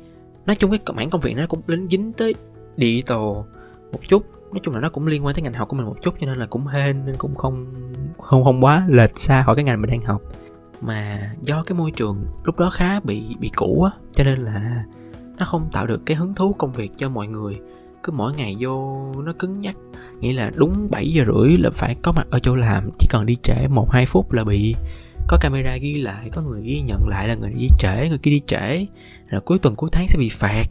nói 0.47 0.57
chung 0.57 0.71
cái 0.71 0.95
mảng 0.97 1.11
công 1.11 1.21
việc 1.21 1.37
nó 1.37 1.47
cũng 1.49 1.61
lính 1.67 1.89
dính 1.89 2.13
tới 2.13 2.35
digital 2.77 3.19
một 3.93 4.01
chút. 4.09 4.23
Nói 4.53 4.61
chung 4.63 4.75
là 4.75 4.81
nó 4.81 4.89
cũng 4.89 5.07
liên 5.07 5.25
quan 5.27 5.35
tới 5.35 5.43
ngành 5.43 5.53
học 5.53 5.69
của 5.69 5.77
mình 5.77 5.87
một 5.87 5.97
chút, 6.03 6.15
cho 6.21 6.27
nên 6.27 6.39
là 6.39 6.47
cũng 6.47 6.67
hên, 6.67 7.07
nên 7.07 7.17
cũng 7.19 7.35
không 7.35 7.67
không 8.21 8.45
không 8.45 8.65
quá 8.65 8.87
lệch 8.89 9.21
xa 9.21 9.43
khỏi 9.47 9.57
cái 9.57 9.65
ngành 9.65 9.81
mình 9.81 9.91
đang 9.91 10.03
học. 10.03 10.23
Mà 10.81 11.31
do 11.43 11.63
cái 11.63 11.79
môi 11.79 11.91
trường 11.91 12.25
lúc 12.45 12.59
đó 12.59 12.71
khá 12.71 13.01
bị 13.01 13.37
bị 13.41 13.51
cũ 13.57 13.83
á, 13.83 13.91
cho 14.13 14.25
nên 14.25 14.39
là 14.39 14.85
nó 15.43 15.47
không 15.47 15.69
tạo 15.73 15.87
được 15.87 16.07
cái 16.07 16.17
hứng 16.17 16.35
thú 16.35 16.53
công 16.53 16.73
việc 16.73 16.93
cho 16.97 17.09
mọi 17.09 17.27
người. 17.27 17.59
Cứ 18.03 18.13
mỗi 18.13 18.33
ngày 18.35 18.57
vô, 18.61 19.07
nó 19.25 19.33
cứng 19.39 19.61
nhắc. 19.61 19.77
Nghĩa 20.21 20.33
là 20.33 20.51
đúng 20.55 20.89
7 20.91 21.13
giờ 21.13 21.25
rưỡi 21.27 21.57
là 21.57 21.71
phải 21.71 21.97
có 22.03 22.13
mặt 22.13 22.27
ở 22.31 22.39
chỗ 22.39 22.55
làm, 22.55 22.91
chỉ 22.99 23.07
cần 23.11 23.27
đi 23.27 23.37
trễ 23.43 23.69
một 23.69 23.91
hai 23.93 24.07
phút 24.07 24.33
là 24.33 24.45
bị. 24.45 24.75
Có 25.29 25.39
camera 25.41 25.77
ghi 25.77 26.01
lại, 26.01 26.31
có 26.33 26.43
người 26.43 26.63
ghi 26.63 26.81
nhận 26.81 27.09
lại 27.09 27.29
là 27.29 27.35
người 27.35 27.53
đi 27.59 27.69
trễ, 27.79 28.09
người 28.09 28.19
kia 28.19 28.31
đi 28.31 28.41
trễ. 28.47 28.87
Rồi 29.29 29.41
cuối 29.41 29.59
tuần 29.59 29.77
cuối 29.77 29.91
tháng 29.93 30.09
sẽ 30.09 30.19
bị 30.19 30.29
phạt. 30.29 30.65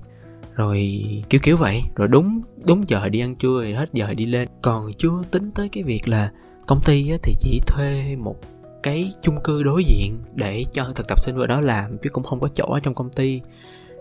Rồi 0.55 1.03
kiểu 1.29 1.41
kiểu 1.43 1.57
vậy. 1.57 1.81
Rồi 1.95 2.07
đúng 2.07 2.41
đúng 2.65 2.83
giờ 2.87 3.09
đi 3.09 3.19
ăn 3.19 3.35
trưa 3.35 3.61
thì 3.63 3.73
hết 3.73 3.89
giờ 3.93 4.13
đi 4.13 4.25
lên. 4.25 4.47
Còn 4.61 4.93
chưa 4.97 5.23
tính 5.31 5.51
tới 5.55 5.69
cái 5.69 5.83
việc 5.83 6.07
là 6.07 6.31
công 6.67 6.81
ty 6.85 7.11
thì 7.23 7.35
chỉ 7.39 7.61
thuê 7.67 8.15
một 8.15 8.35
cái 8.83 9.13
chung 9.21 9.37
cư 9.43 9.63
đối 9.63 9.83
diện 9.83 10.19
để 10.35 10.65
cho 10.73 10.93
thực 10.95 11.07
tập 11.07 11.21
sinh 11.21 11.37
vào 11.37 11.47
đó 11.47 11.61
làm, 11.61 11.97
chứ 11.97 12.09
cũng 12.09 12.23
không 12.23 12.39
có 12.39 12.47
chỗ 12.47 12.65
ở 12.65 12.79
trong 12.79 12.93
công 12.93 13.09
ty 13.09 13.41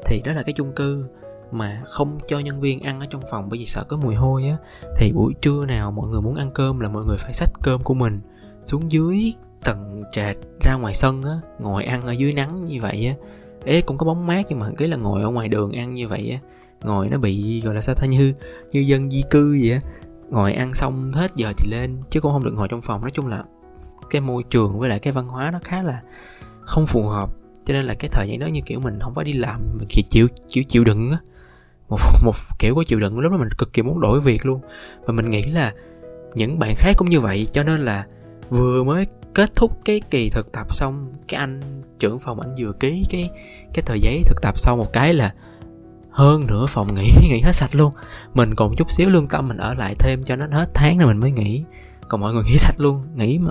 thì 0.06 0.23
đó 0.25 0.32
là 0.32 0.43
cái 0.43 0.52
chung 0.52 0.73
cư 0.73 1.06
mà 1.50 1.82
không 1.85 2.19
cho 2.29 2.38
nhân 2.38 2.61
viên 2.61 2.81
ăn 2.81 3.00
ở 3.00 3.06
trong 3.11 3.23
phòng 3.31 3.49
bởi 3.49 3.58
vì 3.58 3.67
sợ 3.67 3.85
có 3.88 3.97
mùi 3.97 4.14
hôi 4.14 4.44
á. 4.44 4.56
Thì 4.97 5.12
buổi 5.12 5.35
trưa 5.41 5.67
nào 5.67 5.91
mọi 5.91 6.08
người 6.08 6.20
muốn 6.20 6.35
ăn 6.35 6.50
cơm 6.55 6.81
là 6.81 6.88
mọi 6.88 7.05
người 7.05 7.17
phải 7.19 7.32
xách 7.32 7.50
cơm 7.62 7.82
của 7.82 7.94
mình 7.94 8.20
xuống 8.67 8.93
dưới 8.93 9.35
tầng 9.64 10.02
trệt 10.12 10.37
ra 10.61 10.75
ngoài 10.75 10.94
sân 10.94 11.23
á, 11.25 11.41
ngồi 11.58 11.85
ăn 11.85 12.06
ở 12.06 12.12
dưới 12.12 12.32
nắng 12.32 12.67
như 12.67 12.81
vậy 12.81 13.06
á. 13.06 13.14
Ế 13.64 13.81
cũng 13.81 13.99
có 13.99 14.06
bóng 14.06 14.26
mát 14.26 14.47
nhưng 14.49 14.58
mà 14.58 14.67
cái 14.76 14.88
là 14.88 14.97
ngồi 14.97 15.23
ở 15.23 15.31
ngoài 15.31 15.49
đường 15.49 15.73
ăn 15.73 15.94
như 15.94 16.08
vậy 16.08 16.31
á. 16.31 16.38
Ngồi 16.82 17.08
nó 17.08 17.19
bị, 17.19 17.61
gọi 17.61 17.75
là 17.75 17.81
sao 17.81 17.94
ta, 17.94 18.06
như 18.06 18.35
như 18.73 18.81
dân 18.81 19.11
di 19.11 19.23
cư 19.31 19.58
vậy 19.61 19.73
á. 19.73 19.79
Ngồi 20.31 20.53
ăn 20.53 20.75
xong 20.75 21.12
hết 21.12 21.31
giờ 21.37 21.53
thì 21.56 21.70
lên, 21.70 21.96
chứ 22.11 22.20
cũng 22.20 22.32
không 22.32 22.44
được 22.44 22.53
ngồi 22.55 22.69
trong 22.69 22.82
phòng. 22.82 23.00
Nói 23.00 23.11
chung 23.11 23.26
là 23.26 23.44
cái 24.11 24.20
môi 24.20 24.43
trường 24.50 24.79
với 24.79 24.88
lại 24.88 24.99
cái 24.99 25.12
văn 25.12 25.29
hóa 25.29 25.50
nó 25.50 25.58
khá 25.64 25.82
là 25.82 26.00
không 26.61 26.87
phù 26.87 27.03
hợp 27.03 27.31
cho 27.70 27.75
nên 27.75 27.84
là 27.84 27.94
cái 27.94 28.11
thời 28.12 28.28
gian 28.28 28.38
đó 28.38 28.46
như 28.46 28.61
kiểu 28.67 28.81
mình 28.81 28.99
không 29.00 29.14
phải 29.14 29.25
đi 29.25 29.32
làm 29.32 29.61
mà 29.78 29.84
chỉ 29.88 30.02
chịu 30.02 30.28
chịu 30.49 30.64
chịu 30.64 30.84
đựng 30.84 31.11
á. 31.11 31.19
Một 31.88 31.99
một 32.25 32.34
kiểu 32.58 32.75
có 32.75 32.84
chịu 32.87 33.00
đựng, 33.00 33.19
lúc 33.19 33.32
đó 33.32 33.38
mình 33.38 33.49
cực 33.58 33.72
kỳ 33.72 33.82
muốn 33.82 34.00
đổi 34.00 34.20
việc 34.20 34.46
luôn. 34.46 34.61
Và 35.05 35.12
mình 35.12 35.31
nghĩ 35.31 35.43
là 35.43 35.75
những 36.34 36.58
bạn 36.58 36.75
khác 36.76 36.96
cũng 36.96 37.11
như 37.11 37.20
vậy, 37.20 37.46
cho 37.52 37.62
nên 37.62 37.81
là 37.81 38.06
vừa 38.49 38.84
mới 38.84 39.06
kết 39.34 39.50
thúc 39.55 39.78
cái 39.84 40.00
kỳ 40.11 40.31
thực 40.31 40.52
tập 40.52 40.76
xong, 40.76 41.12
cái 41.28 41.38
anh 41.38 41.61
trưởng 41.99 42.19
phòng 42.19 42.40
anh 42.40 42.55
vừa 42.58 42.72
ký 42.72 43.05
cái 43.11 43.31
cái 43.75 43.82
tờ 43.87 43.94
giấy 43.94 44.22
thực 44.26 44.43
tập 44.43 44.58
xong 44.58 44.78
một 44.78 44.93
cái 44.93 45.14
là 45.14 45.34
hơn 46.11 46.46
nửa 46.46 46.67
phòng 46.69 46.94
nghỉ 46.94 47.11
nghỉ 47.28 47.40
hết 47.40 47.56
sạch 47.56 47.75
luôn. 47.75 47.93
Mình 48.34 48.55
còn 48.55 48.76
chút 48.76 48.90
xíu 48.90 49.08
lương 49.08 49.28
tâm 49.28 49.49
mình 49.49 49.56
ở 49.56 49.75
lại 49.75 49.94
thêm 49.99 50.22
cho 50.25 50.37
nó 50.37 50.46
hết 50.50 50.70
tháng 50.75 50.99
rồi 50.99 51.08
mình 51.08 51.20
mới 51.20 51.31
nghỉ. 51.31 51.64
Còn 52.08 52.20
mọi 52.20 52.34
người 52.34 52.44
nghỉ 52.44 52.56
sạch 52.56 52.81
luôn, 52.81 53.02
nghỉ 53.14 53.38
mà 53.38 53.50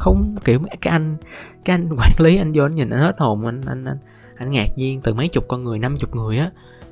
không 0.00 0.34
kiểu 0.44 0.60
cái 0.80 0.90
anh 0.92 1.16
cái 1.64 1.74
anh 1.74 1.88
quản 1.98 2.12
lý 2.18 2.36
anh 2.36 2.52
vô 2.54 2.64
anh 2.64 2.74
nhìn 2.74 2.90
anh 2.90 3.00
hết 3.00 3.18
hồn 3.18 3.46
anh 3.46 3.60
anh 3.66 3.84
anh 3.84 3.98
anh 4.36 4.50
ngạc 4.50 4.78
nhiên 4.78 5.00
từ 5.00 5.14
mấy 5.14 5.28
chục 5.28 5.44
con 5.48 5.64
người 5.64 5.78
năm 5.78 5.96
chục 5.96 6.16
người 6.16 6.38
á 6.38 6.50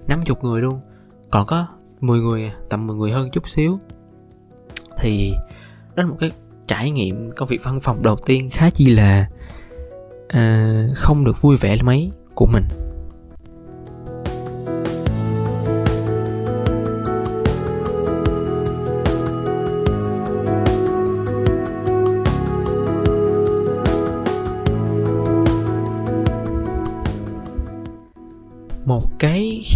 năm 0.08 0.22
chục 0.24 0.44
người 0.44 0.62
luôn. 0.62 0.80
Còn 1.30 1.46
có 1.46 1.66
10 2.00 2.20
người 2.20 2.52
tầm 2.68 2.86
10 2.86 2.96
người 2.96 3.10
hơn 3.10 3.30
chút 3.30 3.48
xíu. 3.48 3.78
Thì 4.98 5.32
đó 5.94 6.02
là 6.02 6.06
một 6.06 6.16
cái 6.20 6.30
trải 6.66 6.90
nghiệm 6.90 7.30
công 7.36 7.48
việc 7.48 7.64
văn 7.64 7.80
phòng 7.80 8.02
đầu 8.02 8.16
tiên 8.26 8.50
khá 8.50 8.70
chi 8.70 8.86
là 8.86 9.28
uh, 10.24 10.96
không 10.96 11.24
được 11.24 11.42
vui 11.42 11.56
vẻ 11.56 11.82
mấy 11.82 12.10
của 12.34 12.46
mình. 12.46 12.64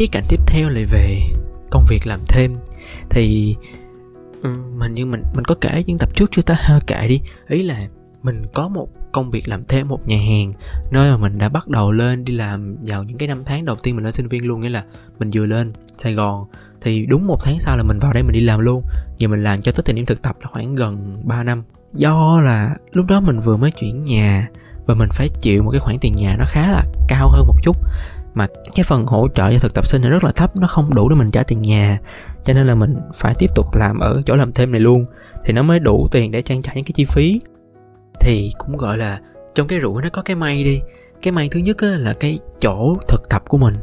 Khía 0.03 0.07
cạnh 0.13 0.25
tiếp 0.29 0.41
theo 0.47 0.69
lại 0.69 0.85
về 0.85 1.21
công 1.71 1.85
việc 1.89 2.07
làm 2.07 2.21
thêm. 2.29 2.57
Thì 3.11 3.57
ừ, 4.43 4.51
mình 4.79 4.95
như 4.95 5.07
mình 5.07 5.23
mình 5.35 5.45
có 5.45 5.55
kể 5.61 5.85
những 5.87 5.99
tập 5.99 6.09
trước 6.15 6.31
chưa 6.33 6.43
ta? 6.43 6.55
Ha 6.59 6.79
kể 6.87 7.09
đi. 7.09 7.21
Ý 7.49 7.63
là 7.63 7.87
mình 8.23 8.43
có 8.55 8.69
một 8.69 8.89
công 9.13 9.31
việc 9.31 9.49
làm 9.49 9.65
thêm 9.69 9.89
một 9.89 10.09
nhà 10.09 10.17
hàng, 10.17 10.53
nơi 10.91 11.11
mà 11.11 11.17
mình 11.17 11.39
đã 11.39 11.49
bắt 11.49 11.69
đầu 11.69 11.93
lên 11.93 12.25
đi 12.25 12.33
làm 12.33 12.77
vào 12.87 13.03
những 13.03 13.19
cái 13.19 13.29
năm 13.29 13.43
tháng 13.45 13.65
đầu 13.65 13.77
tiên 13.77 13.97
mình 13.97 14.05
lên 14.05 14.13
sinh 14.13 14.29
viên 14.29 14.47
luôn, 14.47 14.61
nghĩa 14.61 14.69
là 14.69 14.85
mình 15.19 15.31
vừa 15.35 15.47
lên 15.47 15.73
Sài 15.99 16.15
Gòn. 16.15 16.45
Thì 16.81 17.07
đúng 17.07 17.27
một 17.27 17.39
tháng 17.45 17.59
sau 17.59 17.77
là 17.77 17.83
mình 17.83 17.99
vào 17.99 18.13
đây 18.13 18.23
mình 18.23 18.33
đi 18.33 18.41
làm 18.41 18.61
luôn. 18.61 18.83
Và 19.21 19.29
mình 19.29 19.43
làm 19.43 19.61
cho 19.61 19.73
tới 19.73 19.83
thời 19.87 19.95
điểm 19.95 20.07
thực 20.07 20.23
tập 20.23 20.37
là 20.41 20.49
khoảng 20.49 20.75
gần 20.75 21.23
3 21.25 21.45
năm. 21.45 21.63
Do 21.95 22.41
là 22.41 22.77
lúc 22.93 23.07
đó 23.07 23.21
mình 23.21 23.41
vừa 23.41 23.57
mới 23.57 23.71
chuyển 23.71 24.05
nhà 24.05 24.49
và 24.87 24.95
mình 24.95 25.09
phải 25.13 25.29
chịu 25.41 25.63
một 25.63 25.71
cái 25.71 25.81
khoản 25.81 25.99
tiền 26.01 26.15
nhà 26.15 26.37
nó 26.39 26.45
khá 26.49 26.73
là 26.73 26.85
cao 27.09 27.29
hơn 27.29 27.47
một 27.47 27.57
chút 27.63 27.77
mà 28.35 28.47
cái 28.75 28.85
phần 28.85 29.07
hỗ 29.07 29.29
trợ 29.35 29.53
cho 29.53 29.59
thực 29.59 29.75
tập 29.75 29.87
sinh 29.87 30.03
nó 30.03 30.09
rất 30.09 30.25
là 30.25 30.33
thấp 30.33 30.57
nó 30.57 30.67
không 30.67 30.95
đủ 30.95 31.09
để 31.09 31.17
mình 31.17 31.31
trả 31.31 31.43
tiền 31.43 31.63
nhà. 31.63 31.99
Cho 32.45 32.53
nên 32.53 32.67
là 32.67 32.75
mình 32.75 32.97
phải 33.15 33.35
tiếp 33.39 33.51
tục 33.55 33.75
làm 33.75 33.99
ở 33.99 34.23
chỗ 34.27 34.37
làm 34.37 34.53
thêm 34.53 34.73
này 34.73 34.81
luôn. 34.81 35.05
Thì 35.45 35.53
nó 35.53 35.63
mới 35.63 35.79
đủ 35.79 36.09
tiền 36.11 36.31
để 36.31 36.43
trang 36.43 36.63
trải 36.63 36.77
những 36.77 36.85
cái 36.85 36.93
chi 36.95 37.05
phí. 37.05 37.41
Thì 38.21 38.51
cũng 38.59 38.77
gọi 38.77 38.99
là 38.99 39.21
trong 39.55 39.67
cái 39.67 39.81
rủi 39.81 40.03
nó 40.03 40.09
có 40.13 40.23
cái 40.23 40.37
may 40.37 40.65
đi. 40.65 40.81
Cái 41.23 41.33
may 41.33 41.49
thứ 41.49 41.61
nhất 41.61 41.77
á, 41.79 41.89
là 41.99 42.13
cái 42.13 42.39
chỗ 42.61 42.97
thực 43.09 43.29
tập 43.29 43.43
của 43.49 43.59
mình. 43.59 43.75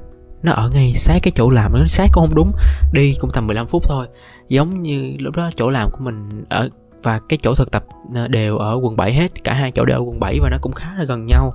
Nó 0.43 0.51
ở 0.51 0.69
ngay 0.69 0.93
sát 0.93 1.19
cái 1.23 1.31
chỗ 1.35 1.49
làm 1.49 1.73
nó 1.73 1.87
sát 1.87 2.07
cũng 2.13 2.25
không 2.25 2.35
đúng. 2.35 2.51
Đi 2.93 3.15
cũng 3.19 3.29
tầm 3.33 3.47
15 3.47 3.67
phút 3.67 3.83
thôi. 3.87 4.07
Giống 4.47 4.83
như 4.83 5.15
lúc 5.19 5.35
đó 5.35 5.49
chỗ 5.55 5.69
làm 5.69 5.91
của 5.91 5.99
mình 5.99 6.45
ở 6.49 6.69
và 7.03 7.19
cái 7.29 7.39
chỗ 7.41 7.55
thực 7.55 7.71
tập 7.71 7.85
ờ, 8.15 8.27
đều 8.27 8.57
ở 8.57 8.79
quận 8.83 8.95
7 8.95 9.13
hết. 9.13 9.43
Cả 9.43 9.53
hai 9.53 9.71
chỗ 9.71 9.85
đều 9.85 9.97
ở 9.97 10.01
quận 10.01 10.19
7 10.19 10.39
và 10.41 10.49
nó 10.49 10.57
cũng 10.61 10.71
khá 10.71 10.87
là 10.97 11.03
gần 11.03 11.25
nhau. 11.25 11.53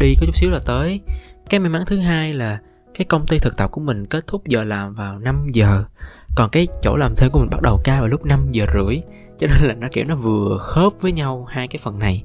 Đi 0.00 0.14
có 0.20 0.26
chút 0.26 0.36
xíu 0.36 0.50
là 0.50 0.58
tới 0.66 1.00
cái 1.48 1.60
may 1.60 1.68
mắn 1.68 1.82
thứ 1.86 1.98
hai 1.98 2.34
là 2.34 2.58
cái 2.94 3.04
công 3.04 3.26
ty 3.26 3.38
thực 3.38 3.56
tập 3.56 3.70
của 3.70 3.80
mình 3.80 4.06
kết 4.06 4.26
thúc 4.26 4.46
giờ 4.46 4.64
làm 4.64 4.94
vào 4.94 5.18
5 5.18 5.50
giờ. 5.52 5.84
Còn 6.36 6.50
cái 6.50 6.68
chỗ 6.82 6.96
làm 6.96 7.14
thêm 7.16 7.30
của 7.30 7.38
mình 7.38 7.50
bắt 7.50 7.62
đầu 7.62 7.80
ca 7.84 8.00
vào 8.00 8.08
lúc 8.08 8.24
5 8.24 8.46
giờ 8.52 8.66
rưỡi. 8.74 9.00
Cho 9.38 9.46
nên 9.46 9.68
là 9.68 9.74
nó 9.74 9.88
kiểu 9.92 10.04
nó 10.04 10.16
vừa 10.16 10.58
khớp 10.60 10.92
với 11.00 11.12
nhau 11.12 11.46
hai 11.50 11.68
cái 11.68 11.80
phần 11.84 11.98
này. 11.98 12.22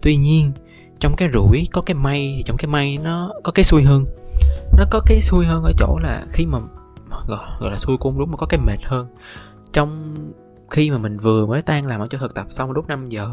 Tuy 0.00 0.16
nhiên 0.16 0.52
trong 1.00 1.16
cái 1.16 1.28
rủi 1.32 1.68
có 1.72 1.80
cái 1.80 1.94
may 1.94 2.34
thì 2.36 2.42
trong 2.46 2.56
cái 2.56 2.66
may 2.66 2.98
nó 2.98 3.32
có 3.44 3.52
cái 3.52 3.64
xui 3.64 3.82
hơn. 3.82 4.04
Nó 4.78 4.84
có 4.90 5.00
cái 5.06 5.20
xui 5.20 5.46
hơn 5.46 5.62
ở 5.62 5.72
chỗ 5.78 5.98
là 6.02 6.24
khi 6.30 6.46
mà 6.46 6.58
gọi, 7.26 7.46
gọi 7.60 7.70
là 7.70 7.78
xui 7.78 7.96
cũng 7.96 8.18
đúng 8.18 8.30
mà 8.30 8.36
có 8.36 8.46
cái 8.46 8.60
mệt 8.60 8.78
hơn. 8.84 9.06
Trong 9.72 10.14
khi 10.70 10.90
mà 10.90 10.98
mình 10.98 11.18
vừa 11.18 11.46
mới 11.46 11.62
tan 11.62 11.86
làm 11.86 12.00
ở 12.00 12.06
chỗ 12.10 12.18
thực 12.18 12.34
tập 12.34 12.46
xong 12.50 12.70
lúc 12.70 12.88
5 12.88 13.08
giờ 13.08 13.30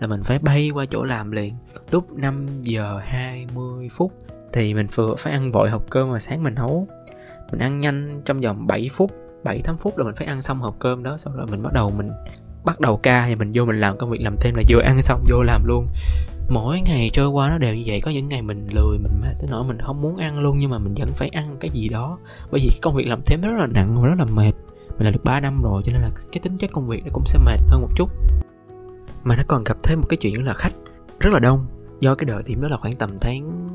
là 0.00 0.06
mình 0.06 0.22
phải 0.22 0.38
bay 0.38 0.70
qua 0.70 0.84
chỗ 0.86 1.04
làm 1.04 1.30
liền. 1.30 1.54
Lúc 1.90 2.12
5 2.12 2.62
giờ 2.62 3.00
20 3.04 3.88
phút 3.92 4.12
thì 4.56 4.74
mình 4.74 4.86
vừa 4.94 5.14
phải 5.18 5.32
ăn 5.32 5.52
vội 5.52 5.70
hộp 5.70 5.90
cơm 5.90 6.10
mà 6.10 6.18
sáng 6.18 6.42
mình 6.42 6.54
nấu. 6.54 6.86
Mình 7.50 7.60
ăn 7.60 7.80
nhanh 7.80 8.22
trong 8.24 8.40
vòng 8.40 8.66
7 8.66 8.88
phút 8.92 9.10
7 9.44 9.60
8 9.64 9.76
phút 9.76 9.98
là 9.98 10.04
mình 10.04 10.14
phải 10.14 10.26
ăn 10.26 10.42
xong 10.42 10.58
hộp 10.58 10.76
cơm 10.78 11.02
đó, 11.02 11.16
xong 11.16 11.36
rồi 11.36 11.46
mình 11.46 11.62
bắt 11.62 11.72
đầu 11.72 11.90
mình 11.90 12.10
bắt 12.64 12.80
đầu 12.80 12.96
ca 12.96 13.26
thì 13.26 13.34
mình 13.34 13.50
vô 13.54 13.64
mình 13.64 13.80
làm 13.80 13.98
công 13.98 14.10
việc 14.10 14.20
làm 14.20 14.36
thêm 14.40 14.54
là 14.54 14.62
vừa 14.68 14.80
ăn 14.82 15.02
xong 15.02 15.24
vô 15.28 15.42
làm 15.42 15.64
luôn. 15.66 15.86
Mỗi 16.48 16.80
ngày 16.80 17.10
trôi 17.12 17.28
qua 17.28 17.48
nó 17.48 17.58
đều 17.58 17.74
như 17.74 17.82
vậy, 17.86 18.00
có 18.00 18.10
những 18.10 18.28
ngày 18.28 18.42
mình 18.42 18.66
lười, 18.70 18.98
mình 18.98 19.20
mệt 19.20 19.34
tới 19.40 19.48
nỗi 19.50 19.64
mình 19.64 19.78
không 19.80 20.02
muốn 20.02 20.16
ăn 20.16 20.38
luôn 20.38 20.58
nhưng 20.58 20.70
mà 20.70 20.78
mình 20.78 20.94
vẫn 20.98 21.12
phải 21.12 21.28
ăn 21.28 21.56
cái 21.60 21.70
gì 21.70 21.88
đó. 21.88 22.18
Bởi 22.50 22.60
vì 22.60 22.78
công 22.82 22.94
việc 22.94 23.06
làm 23.06 23.22
thêm 23.26 23.40
rất 23.40 23.52
là 23.58 23.66
nặng 23.66 24.02
và 24.02 24.08
rất 24.08 24.18
là 24.18 24.24
mệt. 24.24 24.52
Mình 24.88 25.04
làm 25.04 25.12
được 25.12 25.24
3 25.24 25.40
năm 25.40 25.62
rồi 25.62 25.82
cho 25.86 25.92
nên 25.92 26.02
là 26.02 26.10
cái 26.32 26.40
tính 26.42 26.56
chất 26.58 26.70
công 26.72 26.88
việc 26.88 27.04
nó 27.04 27.10
cũng 27.12 27.24
sẽ 27.26 27.38
mệt 27.44 27.60
hơn 27.68 27.82
một 27.82 27.90
chút. 27.96 28.10
Mà 29.24 29.36
nó 29.36 29.42
còn 29.48 29.64
gặp 29.64 29.76
thêm 29.82 30.00
một 30.00 30.06
cái 30.08 30.16
chuyện 30.16 30.44
là 30.44 30.54
khách, 30.54 30.72
rất 31.20 31.30
là 31.32 31.38
đông. 31.38 31.66
Do 32.00 32.14
cái 32.14 32.24
đợi 32.24 32.42
điểm 32.46 32.62
đó 32.62 32.68
là 32.68 32.76
khoảng 32.76 32.92
tầm 32.92 33.10
tháng 33.20 33.66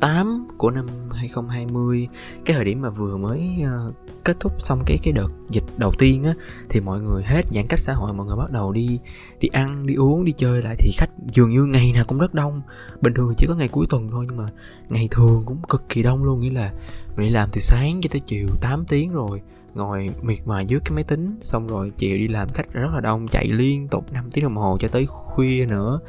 8 0.00 0.48
của 0.58 0.70
năm 0.70 0.86
2020 1.10 2.08
cái 2.44 2.56
thời 2.56 2.64
điểm 2.64 2.80
mà 2.80 2.90
vừa 2.90 3.16
mới 3.16 3.50
uh, 3.62 3.94
kết 4.24 4.36
thúc 4.40 4.52
xong 4.58 4.82
cái 4.86 4.98
cái 5.02 5.12
đợt 5.12 5.28
dịch 5.50 5.64
đầu 5.76 5.92
tiên 5.98 6.24
á 6.24 6.34
thì 6.68 6.80
mọi 6.80 7.02
người 7.02 7.22
hết 7.22 7.42
giãn 7.50 7.66
cách 7.68 7.78
xã 7.78 7.92
hội 7.92 8.12
mọi 8.12 8.26
người 8.26 8.36
bắt 8.36 8.50
đầu 8.50 8.72
đi 8.72 8.98
đi 9.40 9.48
ăn 9.52 9.86
đi 9.86 9.94
uống 9.94 10.24
đi 10.24 10.32
chơi 10.32 10.62
lại 10.62 10.76
thì 10.78 10.92
khách 10.96 11.10
dường 11.32 11.50
như 11.50 11.64
ngày 11.64 11.92
nào 11.92 12.04
cũng 12.04 12.18
rất 12.18 12.34
đông. 12.34 12.62
Bình 13.00 13.14
thường 13.14 13.34
chỉ 13.36 13.46
có 13.46 13.54
ngày 13.54 13.68
cuối 13.68 13.86
tuần 13.90 14.08
thôi 14.10 14.24
nhưng 14.28 14.36
mà 14.36 14.48
ngày 14.88 15.08
thường 15.10 15.42
cũng 15.46 15.62
cực 15.68 15.88
kỳ 15.88 16.02
đông 16.02 16.24
luôn 16.24 16.40
nghĩa 16.40 16.50
là 16.50 16.72
mình 17.16 17.26
đi 17.26 17.30
làm 17.30 17.48
từ 17.52 17.60
sáng 17.60 18.00
cho 18.02 18.08
tới 18.12 18.20
chiều 18.26 18.48
8 18.60 18.84
tiếng 18.88 19.12
rồi 19.12 19.42
ngồi 19.74 20.10
miệt 20.22 20.38
mài 20.46 20.66
dưới 20.66 20.80
cái 20.84 20.92
máy 20.94 21.04
tính 21.04 21.38
xong 21.40 21.66
rồi 21.66 21.92
chiều 21.96 22.16
đi 22.16 22.28
làm 22.28 22.48
khách 22.48 22.72
rất 22.72 22.88
là 22.94 23.00
đông 23.00 23.28
chạy 23.28 23.48
liên 23.48 23.88
tục 23.88 24.12
5 24.12 24.30
tiếng 24.30 24.44
đồng 24.44 24.56
hồ 24.56 24.78
cho 24.80 24.88
tới 24.88 25.06
khuya 25.06 25.66
nữa. 25.68 26.00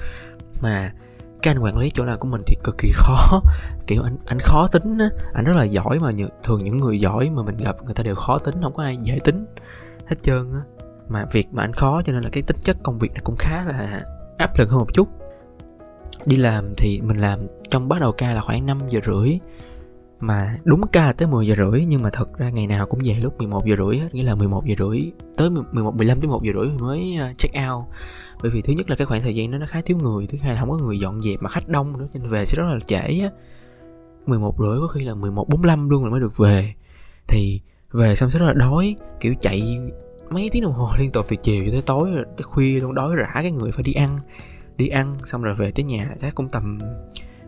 Mà 0.62 0.94
cái 1.42 1.54
anh 1.54 1.64
quản 1.64 1.78
lý 1.78 1.92
chỗ 1.94 2.06
làm 2.06 2.20
của 2.20 2.28
mình 2.28 2.42
thì 2.46 2.56
cực 2.64 2.78
kỳ 2.78 2.92
khó. 2.94 3.42
Kiểu, 3.88 4.04
anh 4.04 4.18
anh 4.26 4.40
khó 4.40 4.68
tính 4.68 4.98
á. 4.98 5.10
Anh 5.34 5.46
rất 5.46 5.56
là 5.56 5.64
giỏi 5.64 6.00
mà 6.00 6.12
thường 6.44 6.64
những 6.64 6.78
người 6.78 7.00
giỏi 7.00 7.30
mà 7.30 7.44
mình 7.44 7.58
gặp 7.58 7.76
người 7.86 7.94
ta 7.94 8.04
đều 8.04 8.16
khó 8.16 8.38
tính, 8.38 8.56
không 8.62 8.74
có 8.74 8.84
ai 8.84 8.98
dễ 8.98 9.20
tính 9.24 9.46
hết 10.08 10.16
trơn 10.22 10.52
á. 10.54 10.62
Mà 11.10 11.26
việc 11.32 11.48
mà 11.52 11.64
anh 11.64 11.74
khó 11.74 12.02
cho 12.06 12.14
nên 12.14 12.24
là 12.24 12.30
cái 12.32 12.44
tính 12.44 12.58
chất 12.62 12.78
công 12.84 13.00
việc 13.00 13.12
nó 13.16 13.22
cũng 13.24 13.36
khá 13.40 13.64
là 13.66 14.04
áp 14.38 14.60
lực 14.60 14.70
hơn 14.70 14.80
một 14.80 14.94
chút. 14.94 15.08
Đi 16.26 16.38
làm 16.38 16.74
thì 16.78 17.02
mình 17.02 17.18
làm 17.18 17.40
trong 17.70 17.88
bắt 17.88 18.02
đầu 18.02 18.12
ca 18.12 18.34
là 18.34 18.42
khoảng 18.42 18.66
5 18.66 18.82
giờ 18.90 19.00
rưỡi 19.06 19.40
mà 20.20 20.58
đúng 20.64 20.82
ca 20.92 21.14
tới 21.14 21.28
10 21.28 21.48
giờ 21.48 21.56
rưỡi, 21.56 21.86
nhưng 21.86 22.02
mà 22.02 22.10
thật 22.14 22.38
ra 22.38 22.50
ngày 22.50 22.68
nào 22.68 22.86
cũng 22.86 23.00
về 23.06 23.14
lúc 23.14 23.38
11 23.38 23.66
giờ 23.66 23.76
rưỡi 23.78 24.00
nghĩa 24.12 24.24
là 24.24 24.36
11 24.36 24.66
giờ 24.66 24.76
rưỡi 24.80 25.12
tới 25.38 25.50
11 25.50 25.96
15 25.96 26.22
tới 26.22 26.28
1 26.28 26.44
giờ 26.44 26.52
rưỡi 26.56 26.68
mới 26.80 27.16
ờ, 27.20 27.34
check 27.38 27.56
out. 27.70 27.86
Bởi 28.42 28.52
vì 28.52 28.62
thứ 28.62 28.74
nhất 28.74 28.90
là 28.90 28.96
cái 28.96 29.06
khoảng 29.06 29.22
thời 29.22 29.36
gian 29.36 29.52
đó 29.52 29.58
nó 29.58 29.66
khá 29.70 29.82
thiếu 29.82 29.98
người, 29.98 30.28
thứ 30.28 30.38
hai 30.42 30.54
là 30.54 30.60
không 30.60 30.70
có 30.70 30.78
người 30.78 31.00
dọn 31.00 31.22
dẹp 31.22 31.42
mà 31.42 31.50
khách 31.50 31.68
đông 31.68 31.98
nữa, 31.98 32.08
nên 32.14 32.28
về 32.28 32.46
sẽ 32.46 32.56
rất 32.58 32.64
là 32.64 32.80
trễ 32.80 33.20
á. 33.22 33.30
11 34.26 34.56
rưỡi 34.60 34.80
có 34.80 34.88
khi 34.88 35.04
là 35.04 35.16
11 35.16 35.50
45 35.50 35.90
luôn 35.90 36.02
rồi 36.02 36.12
mới 36.12 36.20
được 36.20 36.38
về. 36.38 36.74
Thì 37.28 37.62
về 37.92 38.16
xong 38.16 38.30
sẽ 38.30 38.40
rất 38.40 38.46
là 38.46 38.54
đói, 38.54 38.96
kiểu 39.20 39.34
chạy 39.42 39.80
mấy 40.30 40.50
tiếng 40.52 40.64
đồng 40.64 40.74
hồ 40.74 40.90
liên 41.00 41.12
tục 41.12 41.26
từ 41.30 41.36
chiều 41.36 41.66
cho 41.66 41.72
tới 41.72 41.82
tối 41.82 42.10
tới 42.38 42.44
khuya 42.44 42.80
luôn, 42.80 42.96
đói 42.96 43.16
rã 43.16 43.30
cái 43.34 43.52
người 43.52 43.72
phải 43.72 43.84
đi 43.84 43.94
ăn. 43.94 44.20
Đi 44.78 44.88
ăn 44.88 45.18
xong 45.26 45.42
rồi 45.42 45.56
về 45.56 45.72
tới 45.72 45.84
nhà, 45.84 46.10
chắc 46.22 46.36
cũng 46.36 46.50
tầm 46.50 46.80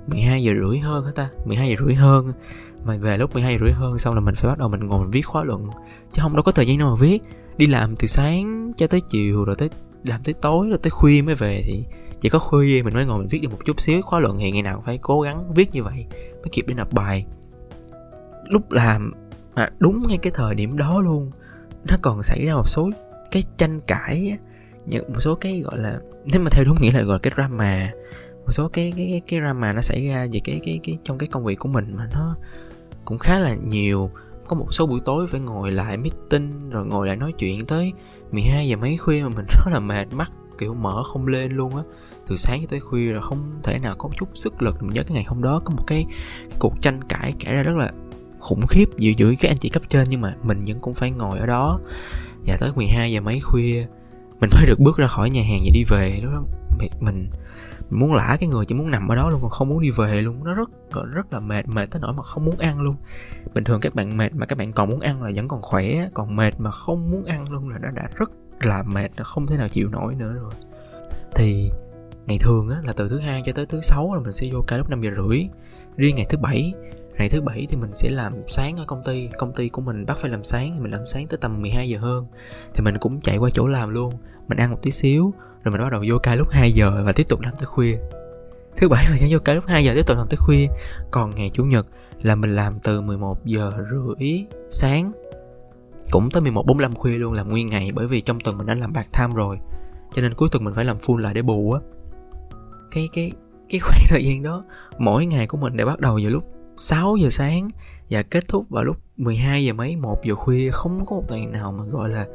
12 0.09 0.43
giờ 0.43 0.53
rưỡi 0.61 0.79
hơn 0.79 1.05
hả 1.05 1.11
ta? 1.15 1.29
12 1.45 1.69
giờ 1.69 1.75
rưỡi 1.85 1.95
hơn. 1.95 2.33
Mà 2.85 2.97
về 2.97 3.17
lúc 3.17 3.33
12 3.33 3.53
giờ 3.53 3.59
rưỡi 3.59 3.71
hơn 3.71 3.99
xong 3.99 4.15
là 4.15 4.21
mình 4.21 4.35
phải 4.35 4.49
bắt 4.49 4.57
đầu 4.57 4.69
mình 4.69 4.79
ngồi 4.79 5.01
mình 5.01 5.11
viết 5.11 5.21
khóa 5.21 5.43
luận. 5.43 5.67
Chứ 6.11 6.21
không 6.21 6.33
đâu 6.33 6.43
có 6.43 6.51
thời 6.51 6.67
gian 6.67 6.77
nào 6.77 6.89
mà 6.89 6.95
viết. 6.99 7.21
Đi 7.57 7.67
làm 7.67 7.95
từ 7.95 8.07
sáng 8.07 8.71
cho 8.77 8.87
tới 8.87 9.01
chiều, 9.09 9.43
rồi 9.43 9.55
tới, 9.55 9.69
làm 10.03 10.21
tới 10.23 10.33
tối, 10.33 10.69
rồi 10.69 10.77
tới 10.77 10.89
khuya 10.89 11.21
mới 11.21 11.35
về 11.35 11.63
thì 11.65 11.83
chỉ 12.21 12.29
có 12.29 12.39
khuya 12.39 12.81
mình 12.83 12.93
mới 12.93 13.05
ngồi 13.05 13.17
mình 13.19 13.27
viết 13.27 13.39
được 13.39 13.51
một 13.51 13.59
chút 13.65 13.81
xíu. 13.81 14.01
Khóa 14.01 14.19
luận 14.19 14.37
thì 14.39 14.51
ngày 14.51 14.61
nào 14.61 14.75
cũng 14.75 14.85
phải 14.85 14.97
cố 14.97 15.21
gắng 15.21 15.53
viết 15.53 15.69
như 15.71 15.83
vậy 15.83 16.05
mới 16.33 16.49
kịp 16.51 16.67
đi 16.67 16.73
nộp 16.73 16.93
bài. 16.93 17.25
Lúc 18.49 18.71
làm, 18.71 19.13
mà 19.55 19.69
đúng 19.79 20.07
ngay 20.07 20.17
cái 20.21 20.33
thời 20.35 20.55
điểm 20.55 20.77
đó 20.77 21.01
luôn, 21.01 21.31
nó 21.87 21.97
còn 22.01 22.23
xảy 22.23 22.45
ra 22.45 22.53
một 22.53 22.69
số 22.69 22.89
cái 23.31 23.43
tranh 23.57 23.79
cãi 23.87 24.37
những, 24.85 25.13
một 25.13 25.19
số 25.19 25.35
cái 25.35 25.59
gọi 25.59 25.77
là, 25.77 25.99
nếu 26.25 26.41
mà 26.41 26.49
theo 26.51 26.63
đúng 26.65 26.77
nghĩa 26.81 26.91
là 26.91 27.01
gọi 27.01 27.15
là 27.15 27.19
cái 27.19 27.33
drama 27.35 27.91
một 28.49 28.53
số 28.53 28.67
cái 28.67 28.93
cái 28.97 29.07
cái, 29.11 29.21
cái 29.27 29.39
drama 29.39 29.73
nó 29.73 29.81
xảy 29.81 30.07
ra 30.07 30.27
về 30.31 30.39
cái 30.43 30.61
cái 30.65 30.79
cái 30.83 30.97
trong 31.03 31.17
cái 31.17 31.29
công 31.31 31.45
việc 31.45 31.59
của 31.59 31.69
mình 31.69 31.93
mà 31.97 32.07
nó 32.13 32.35
cũng 33.05 33.17
khá 33.17 33.39
là 33.39 33.55
nhiều. 33.55 34.11
Có 34.47 34.55
một 34.55 34.73
số 34.73 34.85
buổi 34.85 34.99
tối 35.05 35.27
phải 35.27 35.39
ngồi 35.39 35.71
lại 35.71 35.97
meeting 35.97 36.69
rồi 36.69 36.85
ngồi 36.85 37.07
lại 37.07 37.15
nói 37.15 37.33
chuyện 37.37 37.65
tới 37.65 37.93
12 38.31 38.67
giờ 38.67 38.77
mấy 38.77 38.97
khuya 38.97 39.23
mà 39.23 39.29
mình 39.29 39.45
rất 39.65 39.71
là 39.71 39.79
mệt 39.79 40.13
mắt 40.13 40.31
kiểu 40.57 40.73
mở 40.73 41.03
không 41.03 41.27
lên 41.27 41.51
luôn 41.51 41.75
á. 41.75 41.83
Từ 42.27 42.35
sáng 42.35 42.67
tới 42.69 42.79
khuya 42.79 43.11
rồi 43.11 43.21
không 43.21 43.59
thể 43.63 43.79
nào 43.79 43.95
có 43.97 44.09
chút 44.19 44.29
sức 44.35 44.61
lực 44.61 44.83
mình 44.83 44.93
nhớ 44.93 45.03
cái 45.03 45.13
ngày 45.13 45.25
hôm 45.27 45.43
đó 45.43 45.61
có 45.65 45.73
một 45.75 45.83
cái, 45.87 46.05
cái 46.49 46.57
cuộc 46.59 46.81
tranh 46.81 46.99
cãi 47.09 47.33
kể 47.39 47.53
ra 47.53 47.63
rất 47.63 47.75
là 47.77 47.91
khủng 48.39 48.67
khiếp 48.67 48.85
giữa 48.97 49.11
giữa 49.17 49.33
các 49.39 49.51
anh 49.51 49.57
chị 49.57 49.69
cấp 49.69 49.83
trên 49.89 50.07
nhưng 50.09 50.21
mà 50.21 50.35
mình 50.43 50.63
vẫn 50.67 50.79
cũng 50.79 50.93
phải 50.93 51.11
ngồi 51.11 51.39
ở 51.39 51.45
đó. 51.45 51.79
Và 52.45 52.57
tới 52.59 52.71
12 52.75 53.11
giờ 53.11 53.21
mấy 53.21 53.39
khuya 53.39 53.87
mình 54.39 54.49
mới 54.55 54.65
được 54.65 54.79
bước 54.79 54.97
ra 54.97 55.07
khỏi 55.07 55.29
nhà 55.29 55.43
hàng 55.43 55.61
và 55.65 55.69
đi 55.73 55.83
về. 55.83 56.19
Lúc 56.23 56.33
đó 56.33 56.58
mình. 56.99 57.29
Muốn 57.89 58.13
lả 58.13 58.38
cái 58.39 58.49
người 58.49 58.65
chỉ 58.65 58.75
muốn 58.75 58.91
nằm 58.91 59.07
ở 59.07 59.15
đó 59.15 59.29
luôn 59.29 59.41
còn 59.41 59.49
không 59.49 59.69
muốn 59.69 59.81
đi 59.81 59.91
về 59.91 60.21
luôn. 60.21 60.43
Nó 60.43 60.53
rất 60.53 60.69
rất 61.13 61.33
là 61.33 61.39
mệt 61.39 61.67
mệt 61.67 61.85
tới 61.91 62.01
nỗi 62.01 62.13
mà 62.13 62.21
không 62.23 62.45
muốn 62.45 62.57
ăn 62.57 62.81
luôn. 62.81 62.95
Bình 63.53 63.63
thường 63.63 63.81
các 63.81 63.95
bạn 63.95 64.17
mệt 64.17 64.35
mà 64.35 64.45
các 64.45 64.57
bạn 64.57 64.73
còn 64.73 64.89
muốn 64.89 64.99
ăn 64.99 65.23
là 65.23 65.31
vẫn 65.35 65.47
còn 65.47 65.61
khỏe, 65.61 66.09
còn 66.13 66.35
mệt 66.35 66.51
mà 66.57 66.71
không 66.71 67.11
muốn 67.11 67.25
ăn 67.25 67.51
luôn 67.51 67.69
là 67.69 67.77
nó 67.81 67.91
đã 67.91 68.09
rất 68.15 68.31
là 68.61 68.83
mệt 68.83 69.09
nó 69.17 69.23
không 69.23 69.47
thể 69.47 69.57
nào 69.57 69.69
chịu 69.69 69.89
nổi 69.91 70.15
nữa 70.15 70.33
rồi. 70.33 70.53
Thì 71.35 71.69
ngày 72.27 72.38
thường 72.41 72.69
á, 72.69 72.81
là 72.83 72.93
từ 72.93 73.09
thứ 73.09 73.19
hai 73.19 73.43
cho 73.45 73.51
tới 73.55 73.65
thứ 73.65 73.79
sáu 73.81 74.13
là 74.13 74.21
mình 74.21 74.33
sẽ 74.33 74.47
vô 74.53 74.59
ca 74.67 74.77
lúc 74.77 74.89
năm 74.89 75.01
giờ 75.01 75.09
rưỡi. 75.17 75.47
Riêng 75.97 76.15
ngày 76.15 76.25
thứ 76.29 76.38
bảy, 76.38 76.73
ngày 77.17 77.29
thứ 77.29 77.41
bảy 77.41 77.67
thì 77.69 77.77
mình 77.77 77.93
sẽ 77.93 78.09
làm 78.09 78.33
sáng 78.47 78.77
ở 78.77 78.83
công 78.88 79.01
ty. 79.05 79.29
Công 79.38 79.53
ty 79.53 79.69
của 79.69 79.81
mình 79.81 80.05
bắt 80.05 80.17
phải 80.21 80.29
làm 80.29 80.43
sáng 80.43 80.71
thì 80.73 80.79
mình 80.79 80.91
làm 80.91 81.05
sáng 81.05 81.27
tới 81.27 81.38
tầm 81.41 81.61
12 81.61 81.89
giờ 81.89 81.99
hơn. 81.99 82.25
Thì 82.73 82.83
mình 82.83 82.97
cũng 82.99 83.21
chạy 83.21 83.38
qua 83.38 83.49
chỗ 83.53 83.67
làm 83.67 83.89
luôn. 83.89 84.13
Mình 84.47 84.57
ăn 84.57 84.71
một 84.71 84.77
tí 84.81 84.91
xíu 84.91 85.33
rồi 85.63 85.71
mình 85.71 85.81
bắt 85.81 85.91
đầu 85.91 86.03
vô 86.07 86.17
ca 86.23 86.35
lúc 86.35 86.47
2 86.51 86.71
giờ 86.71 87.03
và 87.05 87.11
tiếp 87.11 87.25
tục 87.29 87.41
làm 87.41 87.53
tới 87.55 87.65
khuya. 87.65 87.97
Thứ 88.77 88.89
bảy 88.89 89.05
mình 89.09 89.19
sẽ 89.19 89.27
vô 89.29 89.39
ca 89.45 89.53
lúc 89.53 89.63
2 89.67 89.85
giờ, 89.85 89.93
tiếp 89.95 90.07
tục 90.07 90.17
làm 90.17 90.27
tới 90.29 90.37
khuya. 90.37 90.67
Còn 91.11 91.35
ngày 91.35 91.51
chủ 91.53 91.63
nhật 91.63 91.87
là 92.21 92.35
mình 92.35 92.55
làm 92.55 92.79
từ 92.79 93.01
11 93.01 93.45
giờ 93.45 93.73
rưỡi 93.91 94.45
sáng, 94.69 95.11
cũng 96.11 96.29
tới 96.29 96.41
11 96.41 96.65
45 96.65 96.95
khuya 96.95 97.17
luôn, 97.17 97.33
làm 97.33 97.49
nguyên 97.49 97.67
ngày. 97.67 97.91
Bởi 97.91 98.07
vì 98.07 98.21
trong 98.21 98.39
tuần 98.39 98.57
mình 98.57 98.67
đã 98.67 98.75
làm 98.75 98.93
bạc 98.93 99.07
tham 99.13 99.33
rồi, 99.33 99.57
cho 100.13 100.21
nên 100.21 100.33
cuối 100.33 100.49
tuần 100.51 100.63
mình 100.63 100.73
phải 100.75 100.85
làm 100.85 100.97
full 100.97 101.17
lại 101.17 101.33
để 101.33 101.41
bù 101.41 101.71
á. 101.71 101.79
Cái 102.91 103.09
cái 103.13 103.31
cái 103.69 103.79
khoảng 103.83 104.01
thời 104.09 104.25
gian 104.25 104.43
đó, 104.43 104.63
mỗi 104.97 105.25
ngày 105.25 105.47
của 105.47 105.57
mình 105.57 105.77
đã 105.77 105.85
bắt 105.85 105.99
đầu 105.99 106.13
vào 106.13 106.31
lúc 106.31 106.43
6 106.77 107.15
giờ 107.15 107.29
sáng 107.29 107.69
và 108.09 108.21
kết 108.21 108.47
thúc 108.47 108.65
vào 108.69 108.83
lúc 108.83 108.97
12 109.17 109.65
giờ 109.65 109.73
mấy 109.73 109.95
1 109.95 110.23
giờ 110.23 110.35
khuya. 110.35 110.69
Không 110.71 111.05
có 111.05 111.15
một 111.15 111.25
ngày 111.29 111.45
nào 111.45 111.71
mà 111.71 111.83
gọi 111.83 112.09
là 112.09 112.25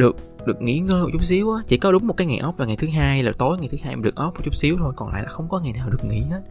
được 0.00 0.16
được 0.46 0.62
nghỉ 0.62 0.78
ngơi 0.78 1.02
một 1.02 1.08
chút 1.12 1.24
xíu 1.24 1.52
á. 1.52 1.62
Chỉ 1.66 1.76
có 1.76 1.92
đúng 1.92 2.06
một 2.06 2.16
cái 2.16 2.26
ngày 2.26 2.38
off 2.38 2.52
là 2.58 2.66
ngày 2.66 2.76
thứ 2.76 2.88
hai 2.88 3.22
là 3.22 3.32
tối, 3.38 3.58
ngày 3.58 3.68
thứ 3.72 3.78
hai 3.82 3.96
mình 3.96 4.02
được 4.02 4.14
off 4.14 4.32
một 4.34 4.44
chút 4.44 4.54
xíu 4.54 4.76
thôi. 4.78 4.92
Còn 4.96 5.12
lại 5.12 5.22
là 5.22 5.28
không 5.28 5.48
có 5.48 5.60
ngày 5.60 5.72
nào 5.72 5.90
được 5.90 6.04
nghỉ 6.04 6.20
hết. 6.20 6.42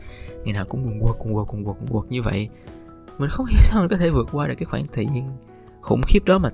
Ngày 0.44 0.53
nào 0.53 0.65
cũng 0.70 0.86
quần 0.86 1.00
quật 1.00 1.15
quần 1.20 1.34
quật 1.34 1.48
quần 1.48 1.63
quật 1.63 1.77
quần 1.79 1.88
quật 1.88 2.12
như 2.12 2.22
vậy. 2.22 2.50
Mình 3.18 3.29
không 3.29 3.46
hiểu 3.50 3.60
sao 3.63 3.82
mình 3.82 3.89
có 3.89 3.98
thể 3.98 4.10
vượt 4.10 4.27
qua 4.32 4.48
được 4.48 4.56
cái 4.58 4.65
khoảng 4.65 4.86
thời 4.94 5.06
gian 5.06 5.38
khủng 5.82 6.01
khiếp 6.08 6.25
đó 6.25 6.38
mà 6.38 6.50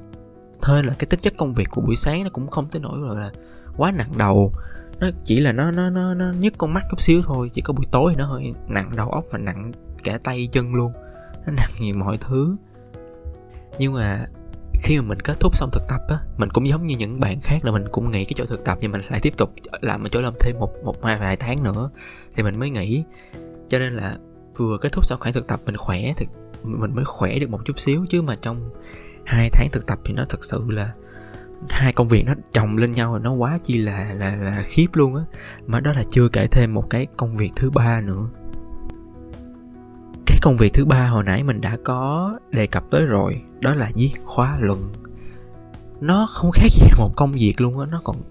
thôi 0.62 0.84
là 0.84 0.94
cái 1.00 1.06
tính 1.06 1.20
chất 1.20 1.34
công 1.38 1.54
việc 1.54 1.68
của 1.72 1.82
buổi 1.82 1.96
sáng 1.96 2.24
nó 2.24 2.30
cũng 2.30 2.48
không 2.48 2.68
tới 2.72 2.82
nỗi 2.82 3.00
rồi 3.02 3.20
là 3.20 3.32
quá 3.78 3.92
nặng 3.92 4.12
đầu. 4.18 4.52
Nó 5.00 5.08
chỉ 5.26 5.40
là 5.40 5.52
nó 5.52 5.72
nó 5.72 5.90
nó 5.90 6.14
nó 6.14 6.32
nhức 6.40 6.54
con 6.58 6.74
mắt 6.74 6.84
chút 6.92 7.02
xíu 7.02 7.22
thôi. 7.22 7.50
Chỉ 7.54 7.62
có 7.62 7.74
buổi 7.74 7.86
tối 7.92 8.12
thì 8.12 8.18
nó 8.18 8.26
hơi 8.26 8.54
nặng 8.68 8.90
đầu 8.96 9.10
óc 9.10 9.26
và 9.32 9.38
nặng 9.38 9.72
cả 10.04 10.20
tay 10.24 10.50
chân 10.52 10.76
luôn. 10.76 10.92
Nó 11.46 11.54
nặng 11.58 11.70
nhiều 11.80 11.96
mọi 11.96 12.18
thứ. 12.18 12.56
Nhưng 13.80 13.94
mà 13.94 14.26
khi 14.86 15.00
mà 15.00 15.08
mình 15.08 15.20
kết 15.20 15.40
thúc 15.40 15.58
xong 15.58 15.70
thực 15.72 15.88
tập 15.88 16.02
á, 16.08 16.18
mình 16.38 16.50
cũng 16.50 16.68
giống 16.68 16.86
như 16.86 16.98
những 16.98 17.20
bạn 17.20 17.42
khác 17.42 17.66
là 17.66 17.72
mình 17.72 17.84
cũng 17.92 18.12
nghỉ 18.12 18.26
cái 18.26 18.34
chỗ 18.36 18.46
thực 18.46 18.66
tập 18.66 18.78
nhưng 18.82 18.92
mình 18.92 19.02
lại 19.10 19.20
tiếp 19.20 19.34
tục 19.38 19.54
làm 19.82 20.04
ở 20.04 20.10
chỗ 20.10 20.22
làm 20.22 20.34
thêm 20.40 20.60
một 20.60 20.72
một 20.84 21.04
hai, 21.04 21.20
vài 21.20 21.38
tháng 21.38 21.64
nữa. 21.64 21.90
Thì 22.36 22.44
mình 22.44 22.60
mới 22.60 22.70
nghỉ 22.70 23.04
cho 23.68 23.80
nên 23.80 23.94
là 23.94 24.18
vừa 24.58 24.78
kết 24.78 24.92
thúc 24.92 25.06
xong 25.06 25.20
khoảng 25.20 25.34
thực 25.34 25.48
tập 25.48 25.60
mình 25.66 25.78
khỏe 25.78 26.14
thì 26.18 26.26
mình 26.64 26.96
mới 26.96 27.06
khỏe 27.06 27.40
được 27.40 27.50
một 27.50 27.66
chút 27.66 27.80
xíu 27.80 28.06
chứ 28.10 28.22
mà 28.22 28.36
trong 28.42 28.70
hai 29.26 29.50
tháng 29.50 29.70
thực 29.72 29.88
tập 29.88 30.00
thì 30.06 30.14
nó 30.14 30.26
thật 30.30 30.46
sự 30.46 30.64
là 30.68 30.92
hai 31.70 31.94
công 31.94 32.08
việc 32.08 32.26
nó 32.26 32.34
chồng 32.54 32.78
lên 32.78 32.94
nhau 32.94 33.12
rồi 33.12 33.20
nó 33.24 33.34
quá 33.34 33.60
chi 33.64 33.78
là 33.78 34.14
là 34.14 34.36
là 34.36 34.64
khiếp 34.66 34.88
luôn 34.94 35.16
á. 35.16 35.24
Mà 35.68 35.80
đó 35.80 35.94
là 35.94 36.04
chưa 36.10 36.30
kể 36.30 36.48
thêm 36.48 36.74
một 36.74 36.90
cái 36.90 37.08
công 37.18 37.38
việc 37.38 37.52
thứ 37.56 37.70
ba 37.70 38.02
nữa 38.02 38.30
cái 40.26 40.38
công 40.42 40.58
việc 40.58 40.74
thứ 40.74 40.86
ba 40.86 41.08
hồi 41.08 41.24
nãy 41.24 41.44
mình 41.44 41.62
đã 41.62 41.78
có 41.84 42.34
đề 42.52 42.68
cập 42.68 42.84
tới 42.92 43.06
rồi, 43.06 43.42
đó 43.62 43.74
là 43.74 43.92
viết 43.96 44.12
khóa 44.26 44.58
luận. 44.60 44.80
Nó 46.02 46.28
không 46.30 46.52
khác 46.52 46.68
gì 46.72 46.88
một 46.98 47.12
công 47.16 47.32
việc 47.32 47.62
luôn 47.62 47.80
á, 47.80 47.86
nó 47.92 48.02
còn 48.04 48.22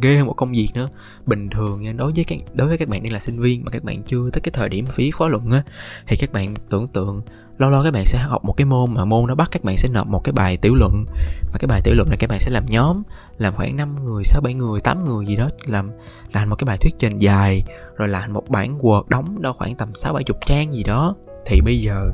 ghê 0.00 0.16
hơn 0.16 0.26
một 0.26 0.32
công 0.32 0.52
việc 0.52 0.68
nữa. 0.74 0.88
Bình 1.26 1.50
thường 1.50 1.82
nha 1.82 1.92
đối 1.92 2.12
với 2.12 2.24
các 2.24 2.38
đối 2.54 2.68
với 2.68 2.78
các 2.78 2.88
bạn 2.88 3.02
đang 3.02 3.12
là 3.12 3.18
sinh 3.18 3.40
viên 3.40 3.64
mà 3.64 3.70
các 3.70 3.84
bạn 3.84 4.02
chưa 4.02 4.30
tới 4.32 4.40
cái 4.40 4.52
thời 4.52 4.68
điểm 4.68 4.86
phí 4.86 5.10
khóa 5.10 5.28
luận 5.28 5.50
á 5.50 5.62
thì 6.06 6.16
các 6.16 6.32
bạn 6.32 6.54
tưởng 6.70 6.88
tượng 6.88 7.22
lâu 7.58 7.70
lâu 7.70 7.82
các 7.84 7.90
bạn 7.90 8.06
sẽ 8.06 8.18
học 8.18 8.44
một 8.44 8.56
cái 8.56 8.64
môn 8.64 8.94
mà 8.94 9.04
môn 9.04 9.26
nó 9.26 9.34
bắt 9.34 9.48
các 9.50 9.64
bạn 9.64 9.76
sẽ 9.76 9.88
nộp 9.92 10.06
một 10.06 10.24
cái 10.24 10.32
bài 10.32 10.56
tiểu 10.56 10.74
luận. 10.74 11.04
Và 11.52 11.58
cái 11.58 11.66
bài 11.66 11.80
tiểu 11.84 11.94
luận 11.94 12.08
này 12.08 12.16
các 12.18 12.30
bạn 12.30 12.40
sẽ 12.40 12.50
làm 12.50 12.66
nhóm 12.66 13.02
làm 13.38 13.54
khoảng 13.54 13.76
5 13.76 14.04
người, 14.04 14.24
6 14.24 14.40
7 14.40 14.54
người, 14.54 14.80
8 14.80 15.04
người 15.04 15.26
gì 15.26 15.36
đó 15.36 15.48
làm 15.66 15.90
làm 16.32 16.50
một 16.50 16.56
cái 16.56 16.64
bài 16.64 16.78
thuyết 16.78 16.94
trình 16.98 17.18
dài 17.18 17.62
rồi 17.96 18.08
làm 18.08 18.32
một 18.32 18.48
bản 18.48 18.78
Word 18.78 19.02
đóng 19.08 19.42
đâu 19.42 19.52
khoảng 19.52 19.76
tầm 19.76 19.94
6 19.94 20.12
70 20.12 20.38
trang 20.46 20.74
gì 20.74 20.82
đó. 20.82 21.14
Thì 21.46 21.60
bây 21.60 21.80
giờ 21.80 22.10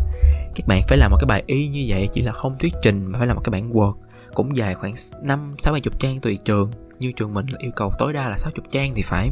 các 0.54 0.66
bạn 0.66 0.82
phải 0.88 0.98
làm 0.98 1.10
một 1.10 1.16
cái 1.20 1.26
bài 1.26 1.42
y 1.46 1.68
như 1.68 1.84
vậy 1.88 2.08
chỉ 2.12 2.22
là 2.22 2.32
không 2.32 2.58
thuyết 2.58 2.74
trình 2.82 3.06
mà 3.06 3.18
phải 3.18 3.26
làm 3.26 3.36
một 3.36 3.42
cái 3.44 3.50
bản 3.50 3.72
Word 3.72 3.94
cũng 4.34 4.56
dài 4.56 4.74
khoảng 4.74 4.94
5 5.22 5.54
6 5.58 5.72
70 5.72 5.94
trang 5.98 6.20
tùy 6.20 6.38
trường 6.44 6.70
như 6.98 7.12
trường 7.12 7.34
mình 7.34 7.46
là 7.46 7.58
yêu 7.58 7.70
cầu 7.76 7.92
tối 7.98 8.12
đa 8.12 8.28
là 8.28 8.36
60 8.38 8.66
trang 8.70 8.92
thì 8.94 9.02
phải. 9.02 9.30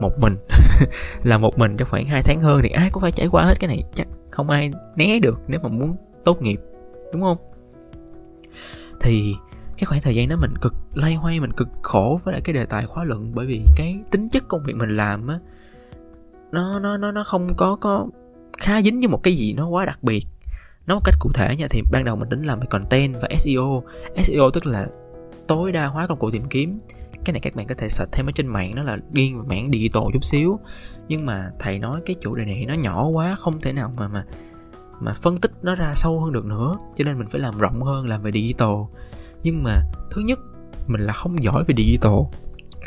Một 0.00 0.18
mình. 0.18 0.36
Là 1.22 1.38
một 1.38 1.58
mình 1.58 1.76
trong 1.76 1.88
khoảng 1.90 2.06
2 2.06 2.22
tháng 2.22 2.40
hơn 2.40 2.60
thì 2.62 2.68
ai 2.68 2.90
cũng 2.90 3.02
phải 3.02 3.12
trải 3.12 3.28
qua 3.28 3.44
hết 3.44 3.54
cái 3.60 3.68
này, 3.68 3.84
chắc 3.92 4.06
không 4.30 4.50
ai 4.50 4.70
né 4.96 5.18
được 5.18 5.40
nếu 5.48 5.60
mà 5.62 5.68
muốn 5.68 5.96
tốt 6.24 6.42
nghiệp, 6.42 6.60
đúng 7.12 7.22
không? 7.22 7.36
Thì 9.00 9.34
cái 9.76 9.84
khoảng 9.84 10.02
thời 10.02 10.14
gian 10.14 10.28
đó 10.28 10.36
mình 10.36 10.54
cực 10.60 10.74
lay 10.94 11.14
hoay, 11.14 11.40
mình 11.40 11.52
cực 11.52 11.68
khổ 11.82 12.20
với 12.24 12.32
lại 12.32 12.40
cái 12.44 12.54
đề 12.54 12.66
tài 12.66 12.86
khóa 12.86 13.04
luận 13.04 13.30
bởi 13.34 13.46
vì 13.46 13.62
cái 13.76 13.98
tính 14.10 14.28
chất 14.28 14.42
công 14.48 14.62
việc 14.62 14.76
mình 14.76 14.96
làm 14.96 15.28
á, 15.28 15.38
nó 16.52 16.78
nó 16.78 16.96
nó 16.96 17.12
nó 17.12 17.24
không 17.24 17.48
có 17.56 17.76
có 17.80 18.06
khá 18.58 18.82
dính 18.82 18.98
với 18.98 19.08
một 19.08 19.22
cái 19.22 19.36
gì 19.36 19.52
nó 19.52 19.68
quá 19.68 19.84
đặc 19.84 20.02
biệt. 20.02 20.26
Nói 20.86 20.94
một 20.94 21.02
cách 21.04 21.14
cụ 21.20 21.30
thể 21.34 21.56
nha, 21.56 21.66
thì 21.70 21.82
ban 21.92 22.04
đầu 22.04 22.16
mình 22.16 22.28
tính 22.28 22.42
làm 22.42 22.60
về 22.60 22.66
content 22.70 23.14
và 23.22 23.28
SEO 23.38 23.82
SEO 24.24 24.50
tức 24.50 24.66
là 24.66 24.86
tối 25.48 25.72
đa 25.72 25.86
hóa 25.86 26.06
công 26.06 26.18
cụ 26.18 26.30
tìm 26.30 26.44
kiếm. 26.50 26.80
Cái 27.24 27.32
này 27.32 27.40
các 27.40 27.54
bạn 27.54 27.66
có 27.66 27.74
thể 27.78 27.88
search 27.88 28.12
thêm 28.12 28.26
ở 28.26 28.32
trên 28.34 28.46
mạng, 28.46 28.74
nó 28.74 28.82
là 28.82 28.98
riêng 29.12 29.38
về 29.38 29.44
mảng 29.48 29.70
digital 29.72 30.02
chút 30.12 30.24
xíu. 30.24 30.58
Nhưng 31.08 31.26
mà 31.26 31.50
thầy 31.58 31.78
nói 31.78 32.00
cái 32.06 32.16
chủ 32.20 32.34
đề 32.34 32.44
này 32.44 32.64
nó 32.68 32.74
nhỏ 32.74 33.06
quá, 33.06 33.36
không 33.38 33.60
thể 33.60 33.72
nào 33.72 33.92
mà 33.96 34.08
mà 34.08 34.24
mà 35.00 35.14
phân 35.14 35.36
tích 35.36 35.52
nó 35.62 35.74
ra 35.74 35.94
sâu 35.94 36.20
hơn 36.20 36.32
được 36.32 36.44
nữa. 36.44 36.78
Cho 36.94 37.04
nên 37.04 37.18
mình 37.18 37.28
phải 37.28 37.40
làm 37.40 37.58
rộng 37.58 37.82
hơn, 37.82 38.06
làm 38.06 38.22
về 38.22 38.32
digital. 38.32 38.74
Nhưng 39.42 39.62
mà 39.62 39.82
thứ 40.10 40.22
nhất, 40.22 40.38
mình 40.86 41.00
là 41.00 41.12
không 41.12 41.42
giỏi 41.42 41.64
về 41.64 41.74
digital. 41.76 42.14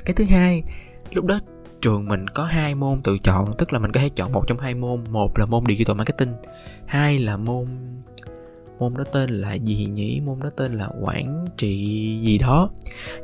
Cái 0.06 0.16
thứ 0.16 0.24
hai, 0.24 0.64
lúc 1.12 1.26
đó 1.26 1.40
trường 1.82 2.08
mình 2.08 2.28
có 2.28 2.46
hai 2.46 2.76
môn 2.76 3.02
tự 3.02 3.18
chọn, 3.18 3.52
tức 3.58 3.74
là 3.74 3.80
mình 3.80 3.92
có 3.92 4.00
thể 4.00 4.10
chọn 4.10 4.32
một 4.32 4.44
trong 4.48 4.60
hai 4.60 4.74
môn. 4.74 5.04
Một 5.10 5.38
là 5.40 5.46
môn 5.46 5.64
digital 5.68 5.96
marketing, 5.96 6.34
hai 6.86 7.20
là 7.20 7.38
môn 7.38 7.68
môn 8.80 8.94
đó 8.98 9.04
tên 9.04 9.30
là 9.30 9.54
gì 9.54 9.86
nhỉ? 9.86 10.22
Môn 10.26 10.40
đó 10.40 10.50
tên 10.56 10.74
là 10.74 10.90
quản 11.02 11.46
trị 11.58 11.76
gì 12.22 12.38
đó. 12.38 12.70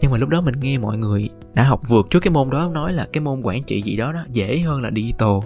Nhưng 0.02 0.12
mà 0.12 0.18
lúc 0.18 0.30
đó 0.30 0.42
mình 0.42 0.60
nghe 0.62 0.78
mọi 0.78 0.98
người 0.98 1.30
đã 1.54 1.64
học 1.64 1.82
vượt 1.88 2.08
trước 2.10 2.20
cái 2.20 2.32
môn 2.32 2.50
đó, 2.50 2.72
nói 2.74 2.94
là 2.94 3.08
cái 3.14 3.22
môn 3.22 3.42
quản 3.42 3.64
trị 3.64 3.82
gì 3.82 3.98
đó 3.98 4.14
đó 4.14 4.26
dễ 4.32 4.60
hơn 4.60 4.82
là 4.82 4.92
digital. 4.96 5.38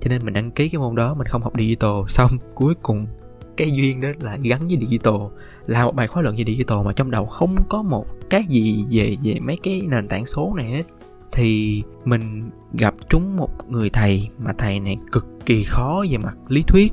Cho 0.00 0.08
nên 0.08 0.24
mình 0.24 0.34
đăng 0.34 0.50
ký 0.50 0.68
cái 0.68 0.78
môn 0.78 0.94
đó, 0.94 1.14
mình 1.14 1.26
không 1.26 1.42
học 1.42 1.52
digital. 1.58 1.90
Xong 2.08 2.30
cuối 2.54 2.74
cùng 2.82 3.06
cái 3.56 3.72
duyên 3.72 4.00
đó 4.00 4.08
là 4.20 4.36
gắn 4.36 4.68
với 4.68 4.78
digital, 4.80 5.14
là 5.66 5.84
một 5.84 5.94
bài 5.94 6.08
khóa 6.08 6.22
luận 6.22 6.36
về 6.36 6.44
digital 6.46 6.78
mà 6.84 6.92
trong 6.92 7.10
đầu 7.10 7.26
không 7.26 7.56
có 7.68 7.82
một 7.82 8.06
cái 8.30 8.44
gì 8.48 8.84
về 8.90 9.16
về 9.22 9.40
mấy 9.40 9.58
cái 9.62 9.82
nền 9.88 10.08
tảng 10.08 10.26
số 10.26 10.54
này 10.56 10.70
hết. 10.70 10.82
Thì 11.32 11.82
mình 12.04 12.50
gặp 12.72 12.94
trúng 13.08 13.36
một 13.36 13.50
người 13.68 13.90
thầy 13.90 14.28
mà 14.38 14.52
thầy 14.58 14.80
này 14.80 14.96
cực 15.12 15.26
kỳ 15.46 15.64
khó 15.64 16.04
về 16.10 16.16
mặt 16.16 16.36
lý 16.48 16.62
thuyết 16.62 16.92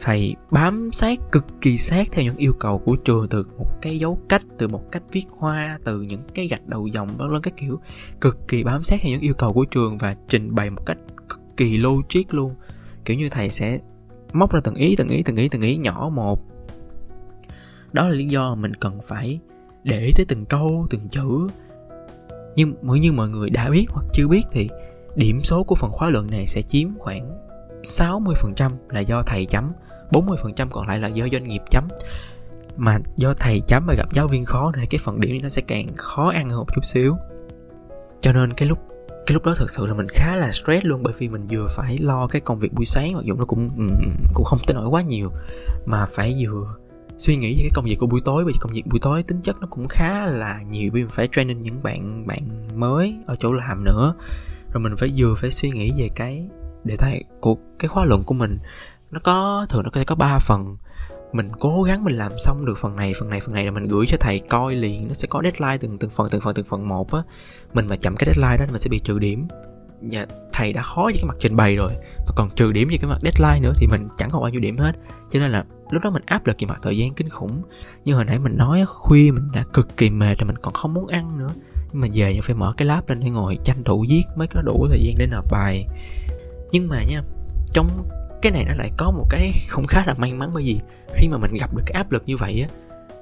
phải 0.00 0.34
bám 0.50 0.90
sát 0.92 1.18
cực 1.32 1.46
kỳ 1.60 1.78
sát 1.78 2.08
theo 2.12 2.24
những 2.24 2.36
yêu 2.36 2.52
cầu 2.58 2.78
của 2.78 2.96
trường 2.96 3.28
từ 3.28 3.46
một 3.58 3.82
cái 3.82 3.98
dấu 3.98 4.18
cách, 4.28 4.42
từ 4.58 4.68
một 4.68 4.92
cách 4.92 5.02
viết 5.12 5.24
hoa, 5.30 5.78
từ 5.84 6.00
những 6.00 6.20
cái 6.34 6.46
gạch 6.46 6.66
đầu 6.66 6.86
dòng, 6.86 7.08
vân 7.16 7.30
vân 7.30 7.42
các 7.42 7.56
kiểu. 7.56 7.80
Cực 8.20 8.48
kỳ 8.48 8.62
bám 8.62 8.84
sát 8.84 9.00
theo 9.02 9.10
những 9.10 9.20
yêu 9.20 9.34
cầu 9.34 9.52
của 9.52 9.64
trường 9.64 9.98
và 9.98 10.16
trình 10.28 10.54
bày 10.54 10.70
một 10.70 10.86
cách 10.86 10.98
cực 11.28 11.40
kỳ 11.56 11.76
logic 11.76 12.34
luôn. 12.34 12.54
Kiểu 13.04 13.16
như 13.16 13.28
thầy 13.30 13.50
sẽ 13.50 13.78
móc 14.32 14.52
ra 14.52 14.60
từng 14.64 14.74
ý 14.74 14.96
từng 14.96 15.08
ý 15.08 15.22
từng 15.22 15.36
ý 15.36 15.48
từng 15.48 15.62
ý 15.62 15.76
nhỏ 15.76 16.10
một. 16.14 16.40
Đó 17.92 18.08
là 18.08 18.14
lý 18.14 18.24
do 18.24 18.54
mình 18.54 18.74
cần 18.74 19.00
phải 19.04 19.40
để 19.84 20.12
tới 20.16 20.26
từng 20.28 20.44
câu, 20.44 20.86
từng 20.90 21.08
chữ. 21.08 21.48
Nhưng 22.56 22.74
mỗi 22.82 22.98
như 22.98 23.12
mọi 23.12 23.28
người 23.28 23.50
đã 23.50 23.70
biết 23.70 23.86
hoặc 23.88 24.06
chưa 24.12 24.28
biết 24.28 24.42
thì 24.52 24.68
điểm 25.16 25.40
số 25.40 25.64
của 25.64 25.74
phần 25.74 25.90
khóa 25.90 26.10
luận 26.10 26.30
này 26.30 26.46
sẽ 26.46 26.62
chiếm 26.62 26.88
khoảng 26.98 27.30
60% 27.82 28.70
là 28.88 29.00
do 29.00 29.22
thầy 29.22 29.46
chấm. 29.46 29.72
40% 30.10 30.68
còn 30.70 30.88
lại 30.88 30.98
là 30.98 31.08
do 31.08 31.26
doanh 31.32 31.48
nghiệp 31.48 31.62
chấm. 31.70 31.88
Mà 32.76 32.98
do 33.16 33.34
thầy 33.34 33.62
chấm 33.66 33.86
và 33.86 33.94
gặp 33.94 34.12
giáo 34.12 34.28
viên 34.28 34.44
khó 34.44 34.72
thì 34.76 34.86
cái 34.86 34.98
phần 35.04 35.20
điểm 35.20 35.42
nó 35.42 35.48
sẽ 35.48 35.62
càng 35.62 35.86
khó 35.96 36.30
ăn 36.30 36.50
hơn 36.50 36.58
một 36.58 36.74
chút 36.74 36.84
xíu. 36.84 37.16
Cho 38.20 38.32
nên 38.32 38.52
cái 38.52 38.68
lúc 38.68 38.78
cái 39.26 39.34
lúc 39.34 39.44
đó 39.44 39.54
thật 39.56 39.70
sự 39.70 39.86
là 39.86 39.94
mình 39.94 40.06
khá 40.08 40.36
là 40.36 40.52
stress 40.52 40.84
luôn, 40.84 41.02
bởi 41.02 41.14
vì 41.18 41.28
mình 41.28 41.46
vừa 41.50 41.66
phải 41.70 41.98
lo 41.98 42.26
cái 42.26 42.40
công 42.40 42.58
việc 42.58 42.72
buổi 42.72 42.84
sáng, 42.84 43.12
mặc 43.12 43.24
dù 43.24 43.34
nó 43.34 43.44
cũng 43.44 43.70
ừ, 43.76 43.84
cũng 44.34 44.44
không 44.44 44.58
tới 44.66 44.74
nổi 44.74 44.88
quá 44.88 45.02
nhiều, 45.02 45.30
mà 45.86 46.06
phải 46.06 46.36
vừa 46.44 46.74
suy 47.18 47.36
nghĩ 47.36 47.54
về 47.56 47.62
cái 47.62 47.70
công 47.74 47.84
việc 47.84 47.96
của 48.00 48.06
buổi 48.06 48.20
tối 48.24 48.44
vì 48.44 48.52
công 48.60 48.72
việc 48.72 48.86
buổi 48.86 49.00
tối 49.00 49.22
tính 49.22 49.40
chất 49.42 49.56
nó 49.60 49.66
cũng 49.70 49.88
khá 49.88 50.26
là 50.26 50.60
nhiều 50.70 50.90
vì 50.92 51.02
mình 51.02 51.10
phải 51.10 51.28
training 51.32 51.60
những 51.60 51.82
bạn 51.82 52.26
bạn 52.26 52.68
mới 52.74 53.16
ở 53.26 53.36
chỗ 53.38 53.52
làm 53.52 53.84
nữa. 53.84 54.14
Rồi 54.72 54.82
mình 54.82 54.96
phải 54.96 55.12
vừa 55.16 55.34
phải 55.36 55.50
suy 55.50 55.70
nghĩ 55.70 55.92
về 55.98 56.08
cái 56.14 56.48
đề 56.84 56.96
tài 56.96 57.24
của, 57.40 57.56
cái 57.78 57.88
khóa 57.88 58.04
luận 58.04 58.22
của 58.22 58.34
mình 58.34 58.58
nó 59.10 59.20
có, 59.22 59.66
thường 59.68 59.82
nó 59.84 59.90
sẽ 59.94 60.04
có 60.04 60.14
3 60.14 60.38
phần. 60.38 60.76
Mình 61.32 61.50
cố 61.60 61.82
gắng 61.82 62.04
mình 62.04 62.14
làm 62.14 62.32
xong 62.38 62.64
được 62.64 62.78
phần 62.78 62.96
này 62.96 63.12
phần 63.18 63.30
này 63.30 63.40
phần 63.40 63.54
này 63.54 63.64
là 63.64 63.70
mình 63.70 63.88
gửi 63.88 64.06
cho 64.08 64.16
thầy 64.20 64.38
coi 64.38 64.74
liền. 64.74 65.08
Nó 65.08 65.14
sẽ 65.14 65.28
có 65.30 65.42
deadline 65.42 65.78
từng 65.78 65.98
từng 65.98 66.10
phần 66.10 66.28
từng 66.30 66.40
phần 66.40 66.54
từng 66.54 66.66
phần 66.66 66.88
một 66.88 67.12
á. 67.12 67.22
Mình 67.74 67.86
mà 67.86 67.96
chậm 67.96 68.16
cái 68.16 68.26
deadline 68.26 68.56
đó 68.56 68.72
mình 68.72 68.80
sẽ 68.80 68.88
bị 68.88 68.98
trừ 68.98 69.18
điểm. 69.18 69.48
Nhà 70.00 70.26
thầy 70.52 70.72
đã 70.72 70.82
khó 70.82 71.02
với 71.04 71.14
cái 71.14 71.24
mặt 71.24 71.36
trình 71.40 71.56
bày 71.56 71.76
rồi. 71.76 71.92
Mà 72.26 72.32
còn 72.36 72.50
trừ 72.50 72.72
điểm 72.72 72.88
về 72.90 72.96
cái 73.00 73.10
mặt 73.10 73.18
deadline 73.22 73.68
nữa 73.68 73.72
thì 73.76 73.86
mình 73.86 74.08
chẳng 74.18 74.30
còn 74.30 74.42
bao 74.42 74.50
nhiêu 74.50 74.60
điểm 74.60 74.78
hết. 74.78 74.92
Cho 75.30 75.40
nên 75.40 75.50
là 75.50 75.64
lúc 75.90 76.02
đó 76.02 76.10
mình 76.10 76.22
áp 76.26 76.46
lực 76.46 76.56
về 76.60 76.66
mặt 76.66 76.78
thời 76.82 76.98
gian 76.98 77.14
kinh 77.14 77.28
khủng. 77.28 77.62
Như 78.04 78.14
hồi 78.14 78.24
nãy 78.24 78.38
mình 78.38 78.56
nói 78.56 78.84
khuya 78.86 79.30
mình 79.30 79.48
đã 79.52 79.64
cực 79.72 79.96
kỳ 79.96 80.10
mệt 80.10 80.38
rồi 80.38 80.46
mình 80.46 80.58
còn 80.62 80.74
không 80.74 80.94
muốn 80.94 81.06
ăn 81.06 81.38
nữa. 81.38 81.50
Nhưng 81.92 82.00
mà 82.00 82.08
về 82.14 82.32
thì 82.34 82.40
phải 82.40 82.54
mở 82.54 82.72
cái 82.76 82.86
lab 82.86 83.08
lên 83.08 83.20
để 83.20 83.30
ngồi 83.30 83.58
tranh 83.64 83.84
thủ 83.84 84.04
viết 84.08 84.22
mới 84.36 84.46
có 84.46 84.62
đủ 84.62 84.86
thời 84.90 85.02
gian 85.04 85.14
để 85.18 85.26
nộp 85.26 85.50
bài. 85.50 85.86
Nhưng 86.72 86.88
mà 86.88 87.02
nha, 87.08 87.22
trong 87.72 88.08
cái 88.42 88.52
này 88.52 88.64
nó 88.64 88.74
lại 88.74 88.90
có 88.96 89.10
một 89.10 89.26
cái 89.30 89.52
không 89.68 89.86
khá 89.86 90.04
là 90.06 90.14
may 90.14 90.34
mắn 90.34 90.50
bởi 90.54 90.62
vì 90.62 90.80
khi 91.14 91.28
mà 91.28 91.38
mình 91.38 91.54
gặp 91.54 91.74
được 91.74 91.82
cái 91.86 91.92
áp 91.92 92.12
lực 92.12 92.22
như 92.26 92.36
vậy 92.36 92.66
á, 92.68 92.68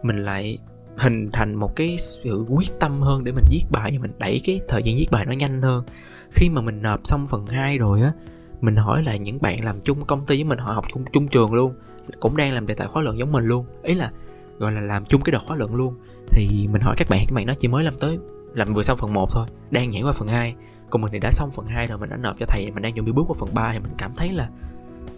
mình 0.02 0.24
lại 0.24 0.58
hình 0.96 1.30
thành 1.32 1.54
một 1.54 1.76
cái 1.76 1.96
sự 1.98 2.44
quyết 2.48 2.80
tâm 2.80 3.00
hơn 3.00 3.24
để 3.24 3.32
mình 3.32 3.44
viết 3.50 3.62
bài 3.70 3.90
và 3.92 3.98
mình 4.02 4.12
đẩy 4.18 4.40
cái 4.44 4.60
thời 4.68 4.82
gian 4.82 4.96
viết 4.96 5.08
bài 5.10 5.24
nó 5.26 5.32
nhanh 5.32 5.62
hơn. 5.62 5.84
Khi 6.30 6.48
mà 6.48 6.60
mình 6.60 6.82
nộp 6.82 7.00
xong 7.04 7.26
phần 7.26 7.46
2 7.46 7.78
rồi 7.78 8.02
á, 8.02 8.12
mình 8.60 8.76
hỏi 8.76 9.02
lại 9.02 9.18
những 9.18 9.42
bạn 9.42 9.64
làm 9.64 9.80
chung 9.80 10.04
công 10.04 10.26
ty 10.26 10.36
với 10.36 10.44
mình, 10.44 10.58
họ 10.58 10.72
học 10.72 10.84
chung 10.94 11.04
chung 11.12 11.28
trường 11.28 11.54
luôn, 11.54 11.74
cũng 12.20 12.36
đang 12.36 12.52
làm 12.52 12.66
đề 12.66 12.74
tài 12.74 12.88
khóa 12.88 13.02
luận 13.02 13.18
giống 13.18 13.32
mình 13.32 13.44
luôn. 13.44 13.66
Ý 13.82 13.94
là, 13.94 14.12
gọi 14.58 14.72
là 14.72 14.80
làm 14.80 15.04
chung 15.04 15.22
cái 15.22 15.32
đợt 15.32 15.40
khóa 15.46 15.56
luận 15.56 15.74
luôn. 15.74 15.94
Thì 16.30 16.68
mình 16.70 16.82
hỏi 16.82 16.94
các 16.98 17.08
bạn 17.08 17.24
các 17.28 17.34
bạn 17.34 17.46
nó 17.46 17.54
chỉ 17.58 17.68
mới 17.68 17.84
làm 17.84 17.94
tới, 18.00 18.18
làm 18.54 18.74
vừa 18.74 18.82
xong 18.82 18.98
phần 18.98 19.12
1 19.12 19.28
thôi, 19.32 19.46
đang 19.70 19.90
nhảy 19.90 20.02
qua 20.02 20.12
phần 20.12 20.28
2 20.28 20.54
còn 20.90 21.02
mình 21.02 21.12
thì 21.12 21.18
đã 21.18 21.30
xong 21.32 21.50
phần 21.50 21.66
2 21.66 21.86
rồi, 21.86 21.98
mình 21.98 22.10
đã 22.10 22.16
nộp 22.16 22.36
cho 22.38 22.46
thầy, 22.48 22.70
mình 22.70 22.82
đang 22.82 22.92
chuẩn 22.92 23.06
bị 23.06 23.12
bước 23.12 23.24
qua 23.28 23.36
phần 23.40 23.54
3 23.54 23.72
thì 23.72 23.78
mình 23.78 23.92
cảm 23.98 24.12
thấy 24.16 24.32
là 24.32 24.48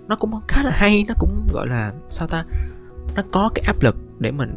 nó 0.08 0.16
cũng 0.16 0.40
khá 0.48 0.62
là 0.62 0.70
hay, 0.70 1.04
nó 1.08 1.14
cũng 1.18 1.48
gọi 1.52 1.66
là, 1.66 1.92
sao 2.10 2.28
ta, 2.28 2.44
nó 3.16 3.22
có 3.32 3.50
cái 3.54 3.64
áp 3.66 3.82
lực 3.82 3.96
để 4.18 4.30
mình 4.30 4.56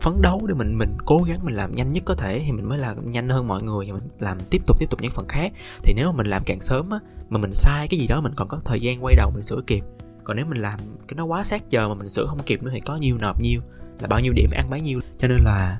phấn 0.00 0.14
đấu, 0.22 0.46
để 0.46 0.54
mình 0.54 0.78
mình 0.78 0.96
cố 1.04 1.22
gắng 1.22 1.44
mình 1.44 1.54
làm 1.54 1.74
nhanh 1.74 1.92
nhất 1.92 2.02
có 2.06 2.14
thể, 2.14 2.42
thì 2.46 2.52
mình 2.52 2.68
mới 2.68 2.78
làm 2.78 3.10
nhanh 3.10 3.28
hơn 3.28 3.48
mọi 3.48 3.62
người 3.62 3.86
và 3.86 3.92
mình 3.92 4.08
làm 4.18 4.38
tiếp 4.50 4.62
tục 4.66 4.76
tiếp 4.80 4.86
tục 4.90 5.00
những 5.02 5.10
phần 5.10 5.28
khác. 5.28 5.52
Thì 5.82 5.92
nếu 5.96 6.06
mà 6.06 6.16
mình 6.16 6.26
làm 6.26 6.42
càng 6.46 6.60
sớm 6.60 6.90
á, 6.90 6.98
mà 7.28 7.38
mình 7.38 7.54
sai 7.54 7.88
cái 7.88 8.00
gì 8.00 8.06
đó, 8.06 8.20
mình 8.20 8.32
còn 8.36 8.48
có 8.48 8.60
thời 8.64 8.80
gian 8.80 9.04
quay 9.04 9.14
đầu 9.14 9.30
mình 9.30 9.42
sửa 9.42 9.60
kịp. 9.66 9.84
Còn 10.24 10.36
nếu 10.36 10.46
mình 10.46 10.58
làm 10.58 10.80
cái 11.08 11.14
nó 11.16 11.24
quá 11.24 11.44
sát 11.44 11.70
giờ 11.70 11.88
mà 11.88 11.94
mình 11.94 12.08
sửa 12.08 12.26
không 12.26 12.38
kịp 12.46 12.62
nữa 12.62 12.70
thì 12.74 12.80
có 12.80 12.96
nhiêu 12.96 13.18
nộp 13.18 13.40
nhiêu 13.40 13.60
là 14.00 14.08
bao 14.08 14.20
nhiêu 14.20 14.32
điểm 14.32 14.50
ăn 14.52 14.70
bấy 14.70 14.80
nhiêu. 14.80 15.00
Cho 15.18 15.28
nên 15.28 15.38
là, 15.44 15.78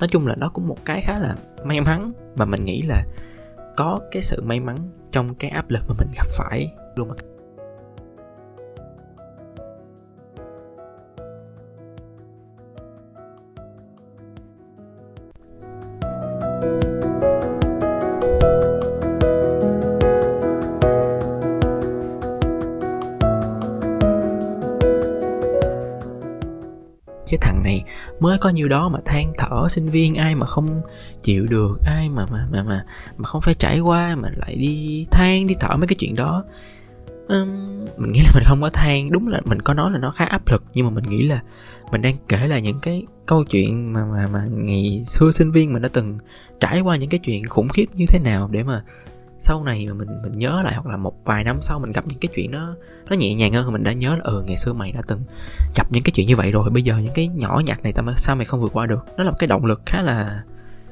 nói 0.00 0.08
chung 0.08 0.26
là 0.26 0.34
nó 0.38 0.48
cũng 0.48 0.68
một 0.68 0.78
cái 0.84 1.02
khá 1.02 1.18
là 1.18 1.36
may 1.64 1.80
mắn, 1.80 2.12
mà 2.36 2.44
mình 2.44 2.64
nghĩ 2.64 2.82
là 2.82 3.04
có 3.76 4.00
cái 4.10 4.22
sự 4.22 4.42
may 4.42 4.60
mắn 4.60 4.78
trong 5.12 5.34
cái 5.34 5.50
áp 5.50 5.70
lực 5.70 5.84
mà 5.88 5.94
mình 5.98 6.08
gặp 6.16 6.26
phải 6.38 6.72
luôn 6.96 7.08
mới 28.20 28.38
có 28.38 28.48
nhiêu 28.48 28.68
đó 28.68 28.88
mà 28.88 28.98
than 29.04 29.32
thở 29.38 29.66
sinh 29.68 29.90
viên 29.90 30.14
ai 30.14 30.34
mà 30.34 30.46
không 30.46 30.80
chịu 31.22 31.46
được 31.46 31.78
ai 31.86 32.08
mà 32.08 32.26
mà 32.30 32.46
mà 32.50 32.62
mà 32.62 32.84
mà 33.16 33.28
không 33.28 33.40
phải 33.40 33.54
trải 33.54 33.80
qua 33.80 34.16
mà 34.16 34.28
lại 34.36 34.54
đi 34.54 35.06
than 35.10 35.46
đi 35.46 35.54
thở 35.60 35.76
mấy 35.76 35.86
cái 35.86 35.96
chuyện 35.98 36.14
đó. 36.14 36.44
Um, 37.28 37.84
mình 37.96 38.12
nghĩ 38.12 38.20
là 38.20 38.30
mình 38.34 38.44
không 38.46 38.60
có 38.62 38.70
than. 38.70 39.10
Đúng 39.10 39.28
là 39.28 39.40
mình 39.44 39.62
có 39.62 39.74
nói 39.74 39.90
là 39.90 39.98
nó 39.98 40.10
khá 40.10 40.24
áp 40.24 40.42
lực 40.48 40.64
nhưng 40.74 40.86
mà 40.86 40.90
mình 40.90 41.04
nghĩ 41.10 41.22
là 41.22 41.42
mình 41.92 42.02
đang 42.02 42.16
kể 42.28 42.46
là 42.46 42.58
những 42.58 42.80
cái 42.80 43.06
câu 43.26 43.44
chuyện 43.44 43.92
mà 43.92 44.04
mà 44.04 44.28
mà 44.32 44.44
ngày 44.50 45.04
xưa 45.06 45.30
sinh 45.30 45.50
viên 45.50 45.72
mình 45.72 45.82
đã 45.82 45.88
từng 45.92 46.18
trải 46.60 46.80
qua 46.80 46.96
những 46.96 47.10
cái 47.10 47.20
chuyện 47.24 47.48
khủng 47.48 47.68
khiếp 47.68 47.86
như 47.94 48.06
thế 48.08 48.18
nào 48.18 48.48
để 48.52 48.62
mà 48.62 48.82
sau 49.38 49.64
này 49.64 49.86
mà 49.86 49.94
mình 49.94 50.08
mình 50.22 50.38
nhớ 50.38 50.62
lại 50.64 50.74
hoặc 50.74 50.86
là 50.86 50.96
một 50.96 51.24
vài 51.24 51.44
năm 51.44 51.56
sau 51.60 51.78
mình 51.78 51.92
gặp 51.92 52.04
những 52.06 52.18
cái 52.18 52.28
chuyện 52.34 52.50
nó 52.50 52.74
nó 53.10 53.16
nhẹ 53.16 53.34
nhàng 53.34 53.52
hơn 53.52 53.72
mình 53.72 53.84
đã 53.84 53.92
nhớ 53.92 54.10
là 54.10 54.22
ừ 54.22 54.42
ngày 54.46 54.56
xưa 54.56 54.72
mày 54.72 54.92
đã 54.92 55.02
từng 55.08 55.20
gặp 55.76 55.92
những 55.92 56.02
cái 56.02 56.12
chuyện 56.14 56.26
như 56.26 56.36
vậy 56.36 56.50
rồi. 56.52 56.70
Bây 56.70 56.82
giờ 56.82 56.98
những 56.98 57.12
cái 57.14 57.28
nhỏ 57.28 57.62
nhặt 57.66 57.82
này 57.82 57.92
tao 57.92 58.04
sao 58.16 58.36
mày 58.36 58.44
không 58.44 58.60
vượt 58.60 58.72
qua 58.72 58.86
được? 58.86 59.04
Nó 59.16 59.24
là 59.24 59.30
một 59.30 59.36
cái 59.38 59.46
động 59.46 59.64
lực 59.64 59.82
khá 59.86 60.02
là 60.02 60.42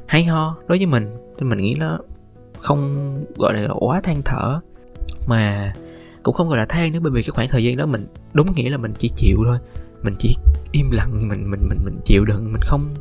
hay 0.07 0.25
ho 0.25 0.57
đối 0.69 0.79
với 0.79 0.87
mình. 0.87 1.17
Nên 1.39 1.49
mình 1.49 1.59
nghĩ 1.59 1.75
nó 1.75 1.99
không, 2.59 3.13
gọi 3.37 3.55
là 3.55 3.69
quá 3.81 4.01
than 4.01 4.23
thở. 4.25 4.61
Mà 5.27 5.73
cũng 6.23 6.35
không 6.35 6.49
gọi 6.49 6.59
là 6.59 6.65
than 6.65 6.93
nữa 6.93 6.99
bởi 7.03 7.13
vì 7.13 7.23
cái 7.23 7.31
khoảng 7.31 7.49
thời 7.49 7.65
gian 7.65 7.77
đó 7.77 7.87
mình, 7.87 8.07
đúng 8.33 8.55
nghĩa 8.55 8.71
là 8.71 8.77
mình 8.77 8.93
chỉ 8.99 9.11
chịu 9.17 9.39
thôi. 9.47 9.59
Mình 10.03 10.15
chỉ 10.19 10.37
im 10.73 10.91
lặng 10.91 11.29
mình 11.29 11.51
mình 11.51 11.69
mình 11.69 11.79
mình 11.85 12.01
chịu 12.05 12.25
đựng. 12.25 12.53
Mình 12.53 12.63
không 12.63 12.95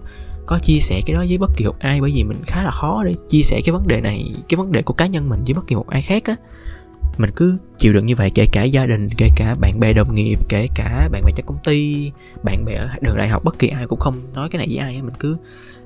có 0.45 0.59
chia 0.59 0.79
sẻ 0.79 1.01
cái 1.05 1.13
đó 1.13 1.25
với 1.27 1.37
bất 1.37 1.51
kỳ 1.57 1.65
một 1.65 1.79
ai 1.79 2.01
bởi 2.01 2.11
vì 2.15 2.23
mình 2.23 2.37
khá 2.45 2.63
là 2.63 2.71
khó 2.71 3.03
để 3.03 3.15
chia 3.29 3.41
sẻ 3.41 3.61
cái 3.65 3.73
vấn 3.73 3.87
đề 3.87 4.01
này, 4.01 4.35
cái 4.49 4.55
vấn 4.55 4.71
đề 4.71 4.81
của 4.81 4.93
cá 4.93 5.05
nhân 5.05 5.29
mình 5.29 5.43
với 5.45 5.53
bất 5.53 5.67
kỳ 5.67 5.75
một 5.75 5.89
ai 5.89 6.01
khác 6.01 6.23
á. 6.25 6.35
Mình 7.17 7.29
cứ 7.35 7.57
chịu 7.77 7.93
đựng 7.93 8.05
như 8.05 8.15
vậy, 8.15 8.31
kể 8.35 8.45
cả 8.51 8.63
gia 8.63 8.85
đình, 8.85 9.09
kể 9.17 9.29
cả 9.35 9.55
bạn 9.59 9.79
bè 9.79 9.93
đồng 9.93 10.15
nghiệp, 10.15 10.39
kể 10.49 10.67
cả 10.75 11.09
bạn 11.11 11.25
bè 11.25 11.31
trong 11.35 11.45
công 11.45 11.57
ty, 11.63 12.11
bạn 12.43 12.65
bè 12.65 12.75
ở 12.75 12.89
đường 13.01 13.17
đại 13.17 13.27
học, 13.27 13.43
bất 13.43 13.59
kỳ 13.59 13.67
ai 13.67 13.87
cũng 13.87 13.99
không 13.99 14.15
nói 14.33 14.49
cái 14.49 14.57
này 14.57 14.67
với 14.69 14.77
ai 14.77 14.95
á. 14.95 15.01
Mình 15.03 15.13
cứ 15.19 15.37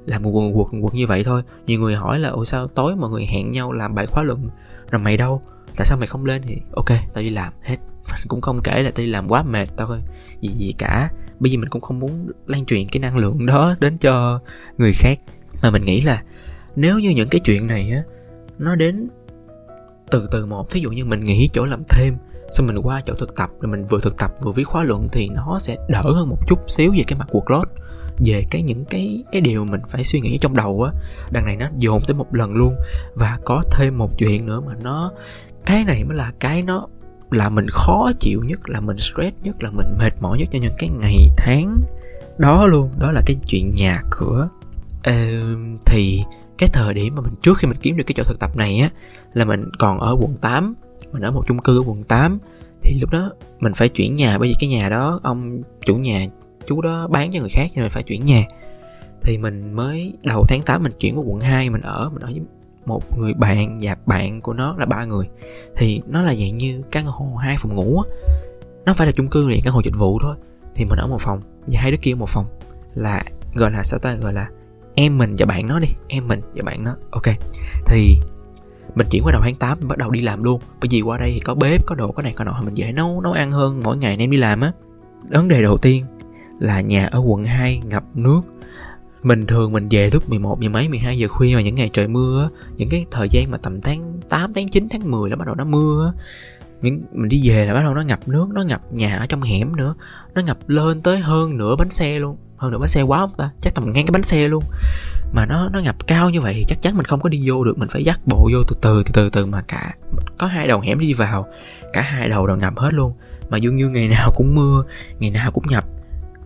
làm 0.06 0.24
một 0.24 0.30
quần 0.30 0.54
quật 0.54 0.67
quật 0.82 0.93
như 0.93 1.08
vậy 1.08 1.24
thôi. 1.24 1.41
Nhiều 1.67 1.80
người 1.80 1.95
hỏi 1.95 2.19
là, 2.19 2.30
ủa 2.30 2.45
sao 2.45 2.67
tối 2.67 2.95
mọi 2.95 3.10
người 3.10 3.26
hẹn 3.26 3.52
nhau 3.52 3.72
làm 3.72 3.95
bài 3.95 4.08
khóa 4.08 4.24
luận, 4.24 4.48
rồi 4.91 5.02
mày 5.02 5.17
đâu? 5.17 5.41
Tại 5.76 5.86
sao 5.86 5.98
mày 5.98 6.08
không 6.08 6.26
lên? 6.26 6.41
Thì 6.48 6.58
ok, 6.74 6.89
tao 7.13 7.24
đi 7.24 7.30
làm, 7.30 7.54
hết. 7.63 7.78
Mình 8.12 8.28
cũng 8.28 8.41
không 8.41 8.62
kể 8.63 8.84
là 8.84 8.91
tao 8.91 9.06
đi 9.06 9.12
làm 9.12 9.28
quá 9.28 9.43
mệt, 9.43 9.65
tao 9.78 9.88
thôi 9.88 10.00
gì 10.41 10.50
gì 10.50 10.74
cả 10.78 11.10
bởi 11.39 11.52
vì 11.52 11.58
mình 11.58 11.69
cũng 11.69 11.82
không 11.82 11.99
muốn 11.99 12.32
lan 12.47 12.65
truyền 12.65 12.88
cái 12.88 12.99
năng 12.99 13.17
lượng 13.17 13.45
đó 13.45 13.75
đến 13.80 13.97
cho 13.97 14.39
người 14.78 14.93
khác. 14.93 15.19
Mà 15.62 15.71
mình 15.71 15.82
nghĩ 15.82 16.02
là 16.02 16.23
nếu 16.75 16.99
như 16.99 17.10
những 17.10 17.30
cái 17.30 17.41
chuyện 17.43 17.67
này 17.67 17.91
á, 17.91 18.04
nó 18.58 18.75
đến 18.75 19.10
từ 20.12 20.28
từ 20.32 20.45
một, 20.45 20.69
thí 20.71 20.80
dụ 20.80 20.89
như 20.91 21.06
mình 21.06 21.19
nghỉ 21.19 21.49
chỗ 21.54 21.65
làm 21.65 21.84
thêm, 21.89 22.17
xong 22.52 22.67
mình 22.67 22.78
qua 22.78 23.02
chỗ 23.06 23.13
thực 23.13 23.36
tập, 23.36 23.49
rồi 23.62 23.71
mình 23.71 23.86
vừa 23.86 23.99
thực 23.99 24.17
tập 24.17 24.32
vừa 24.41 24.52
viết 24.52 24.63
khóa 24.63 24.84
luận 24.84 25.08
thì 25.12 25.30
nó 25.30 25.60
sẽ 25.60 25.78
đỡ 25.89 26.02
hơn 26.02 26.30
một 26.30 26.47
chút 26.47 26.60
xíu 26.69 26.91
về 26.91 27.04
cái 27.08 27.19
mặt 27.19 27.28
workload. 27.32 27.65
Về 28.25 28.45
cái 28.52 28.62
những 28.62 28.86
cái 28.86 29.23
cái 29.32 29.41
điều 29.41 29.65
mình 29.65 29.82
phải 29.88 30.04
suy 30.04 30.19
nghĩ 30.19 30.38
trong 30.41 30.56
đầu 30.56 30.84
á, 30.84 30.91
đằng 31.32 31.45
này 31.45 31.56
nó 31.56 31.67
dồn 31.78 32.02
tới 32.08 32.13
một 32.13 32.36
lần 32.36 32.54
luôn. 32.54 32.75
Và 33.15 33.39
có 33.45 33.63
thêm 33.71 33.97
một 33.97 34.17
chuyện 34.17 34.45
nữa 34.45 34.62
mà 34.65 34.73
nó, 34.84 35.12
cái 35.65 35.84
này 35.84 36.04
mới 36.04 36.17
là 36.17 36.32
cái 36.39 36.62
nó 36.62 36.88
là 37.32 37.50
mình 37.50 37.68
khó 37.70 38.12
chịu 38.20 38.44
nhất 38.44 38.70
là 38.70 38.80
mình 38.80 38.98
stress 38.98 39.36
nhất 39.44 39.63
là 39.63 39.72
mình 39.72 39.88
mệt 40.00 40.13
mỏi 40.22 40.38
nhất 40.38 40.50
cho 40.52 40.60
những 40.60 40.74
cái 40.78 40.89
ngày 41.00 41.30
tháng 41.38 41.78
đó 42.38 42.68
luôn. 42.68 42.89
Đó 43.00 43.12
là 43.12 43.22
cái 43.26 43.38
chuyện 43.48 43.72
nhà 43.76 44.02
cửa. 44.12 44.50
Ờ, 45.04 45.13
thì 45.86 46.22
cái 46.58 46.70
thời 46.74 46.94
điểm 46.94 47.15
mà 47.15 47.22
mình 47.22 47.34
trước 47.42 47.58
khi 47.58 47.68
mình 47.68 47.78
kiếm 47.82 47.98
được 47.98 48.04
cái 48.08 48.13
chỗ 48.18 48.24
thực 48.24 48.39
tập 48.39 48.58
này 48.58 48.80
á 48.80 48.89
là 49.34 49.46
mình 49.46 49.70
còn 49.80 50.00
ở 50.00 50.15
quận 50.20 50.36
8 50.42 50.76
mình 51.13 51.22
ở 51.22 51.32
một 51.32 51.44
chung 51.48 51.60
cư 51.60 51.80
ở 51.80 51.84
quận 51.88 52.04
8 52.04 52.38
thì 52.82 53.00
lúc 53.00 53.10
đó 53.10 53.32
mình 53.60 53.74
phải 53.74 53.89
chuyển 53.89 54.15
nhà 54.15 54.38
bởi 54.38 54.48
vì 54.48 54.56
cái 54.60 54.70
nhà 54.70 54.89
đó 54.89 55.20
ông 55.24 55.62
chủ 55.86 55.96
nhà 55.96 56.28
chú 56.68 56.82
đó 56.82 57.08
bán 57.08 57.32
cho 57.32 57.39
người 57.39 57.50
khác 57.50 57.72
cho 57.76 57.82
nên 57.82 57.89
phải 57.89 58.04
chuyển 58.04 58.26
nhà. 58.26 58.46
Thì 59.22 59.38
mình 59.38 59.74
mới 59.74 60.13
đầu 60.24 60.46
tháng 60.50 60.62
8 60.62 60.84
mình 60.84 60.92
chuyển 61.00 61.15
vào 61.15 61.24
quận 61.24 61.39
2 61.39 61.70
mình 61.70 61.82
ở 61.82 62.10
mình 62.10 62.22
ở 62.22 62.28
với 62.28 62.42
một 62.86 63.18
người 63.18 63.34
bạn 63.34 63.78
và 63.82 63.96
bạn 64.06 64.42
của 64.42 64.54
nó 64.54 64.76
là 64.78 64.86
ba 64.86 65.06
người. 65.06 65.28
Thì 65.76 66.02
nó 66.08 66.22
là 66.22 66.36
dạng 66.36 66.58
như 66.58 66.82
căn 66.92 67.06
hộ 67.06 67.36
hai 67.36 67.58
phòng 67.60 67.76
ngủ 67.76 68.02
á. 68.02 68.15
Nó 68.86 68.94
phải 68.94 69.08
là 69.08 69.13
chung 69.15 69.30
cư 69.30 69.48
liền 69.48 69.62
căn 69.63 69.74
hộ 69.74 69.82
dịch 69.84 69.96
vụ 69.98 70.20
thôi. 70.22 70.36
Thì 70.76 70.86
mình 70.86 71.00
ở 71.00 71.08
một 71.08 71.22
phòng, 71.22 71.42
và 71.68 71.82
hai 71.82 71.92
đứa 71.92 71.98
kia 72.02 72.13
một 72.13 72.30
phòng. 72.30 72.46
Là, 72.94 73.24
gọi 73.56 73.72
là 73.72 73.84
sao 73.84 74.00
ta? 74.00 74.15
Gọi 74.15 74.34
là 74.34 74.50
em 74.96 75.18
mình 75.18 75.36
và 75.38 75.46
bạn 75.46 75.68
nó 75.68 75.80
đi. 75.80 75.88
Em 76.08 76.28
mình 76.28 76.42
và 76.54 76.63
bạn 76.63 76.84
nó. 76.84 76.96
Ok. 77.12 77.26
Thì 77.86 78.18
mình 78.96 79.08
chuyển 79.12 79.24
qua 79.24 79.32
đầu 79.32 79.42
tháng 79.44 79.56
8 79.56 79.80
mình 79.80 79.88
bắt 79.88 79.98
đầu 79.98 80.12
đi 80.12 80.22
làm 80.22 80.44
luôn. 80.44 80.62
Bởi 80.82 80.88
vì 80.92 81.02
qua 81.02 81.18
đây 81.18 81.32
thì 81.34 81.39
có 81.39 81.56
bếp, 81.56 81.86
có 81.86 81.96
đồ, 81.96 82.12
có 82.12 82.22
này, 82.22 82.34
có 82.34 82.44
nọ. 82.44 82.62
Mình 82.65 82.74
dễ 82.74 82.92
nấu 82.92 83.22
nấu 83.22 83.34
ăn 83.34 83.52
hơn 83.52 83.84
mỗi 83.84 83.98
ngày 83.98 84.15
em 84.20 84.32
đi 84.32 84.38
làm 84.38 84.62
á. 84.62 84.72
Vấn 85.30 85.48
đề 85.48 85.62
đầu 85.62 85.78
tiên 85.78 86.06
là 86.60 86.82
nhà 86.82 87.08
ở 87.08 87.20
quận 87.26 87.44
2 87.44 87.82
ngập 87.86 88.04
nước 88.13 88.42
mình 89.23 89.47
thường 89.47 89.71
mình 89.71 89.88
về 89.91 90.10
lúc 90.13 90.29
11 90.29 90.60
giờ 90.60 90.69
mấy 90.69 90.89
12 90.89 91.17
giờ 91.17 91.27
khuya 91.27 91.55
mà 91.55 91.62
những 91.62 91.75
ngày 91.75 91.89
trời 91.93 92.08
mưa 92.08 92.49
những 92.77 92.89
cái 92.89 93.05
thời 93.12 93.29
gian 93.29 93.51
mà 93.51 93.58
tầm 93.58 93.82
tháng 93.82 94.19
8 94.29 94.53
tháng 94.53 94.69
9 94.69 94.88
tháng 94.91 95.12
10 95.12 95.29
là 95.29 95.36
bắt 95.36 95.45
đầu 95.45 95.55
nó 95.55 95.65
mưa 95.65 96.13
những, 96.82 97.01
mình 97.12 97.29
đi 97.29 97.49
về 97.49 97.65
là 97.65 97.73
bắt 97.73 97.82
đầu 97.84 97.93
nó 97.93 98.01
ngập 98.01 98.27
nước, 98.27 98.47
nó 98.53 98.62
ngập 98.62 98.93
nhà 98.93 99.17
ở 99.17 99.25
trong 99.25 99.41
hẻm 99.41 99.75
nữa, 99.75 99.95
nó 100.34 100.41
ngập 100.41 100.58
lên 100.67 101.01
tới 101.01 101.19
hơn 101.19 101.58
nửa 101.58 101.75
bánh 101.75 101.89
xe 101.89 102.19
luôn, 102.19 102.38
hơn 102.58 102.71
nửa 102.71 102.77
bánh 102.77 102.89
xe 102.89 103.01
quá 103.01 103.19
không 103.19 103.34
ta? 103.38 103.49
Chắc 103.62 103.75
tầm 103.75 103.93
ngang 103.93 104.05
cái 104.05 104.12
bánh 104.12 104.23
xe 104.23 104.47
luôn. 104.47 104.63
Mà 105.34 105.45
nó 105.45 105.69
nó 105.69 105.79
ngập 105.79 106.08
cao 106.08 106.29
như 106.29 106.41
vậy 106.41 106.53
thì 106.53 106.65
chắc 106.67 106.82
chắn 106.82 106.97
mình 106.97 107.05
không 107.05 107.21
có 107.21 107.29
đi 107.29 107.41
vô 107.45 107.63
được, 107.63 107.77
mình 107.77 107.89
phải 107.89 108.03
dắt 108.03 108.19
bộ 108.25 108.49
vô 108.53 108.60
từ 108.67 108.75
từ 108.82 109.03
từ 109.03 109.12
từ 109.13 109.29
từ 109.29 109.45
mà 109.45 109.62
cả, 109.62 109.93
có 110.38 110.47
hai 110.47 110.67
đầu 110.67 110.79
hẻm 110.79 110.99
đi 110.99 111.13
vào, 111.13 111.45
cả 111.93 112.01
hai 112.01 112.29
đầu 112.29 112.47
đều 112.47 112.58
ngập 112.58 112.77
hết 112.77 112.93
luôn. 112.93 113.13
Mà 113.49 113.58
dường 113.58 113.75
như 113.75 113.89
ngày 113.89 114.08
nào 114.08 114.32
cũng 114.36 114.55
mưa, 114.55 114.84
ngày 115.19 115.32
nào 115.32 115.51
cũng 115.51 115.63
ngập, 115.69 115.86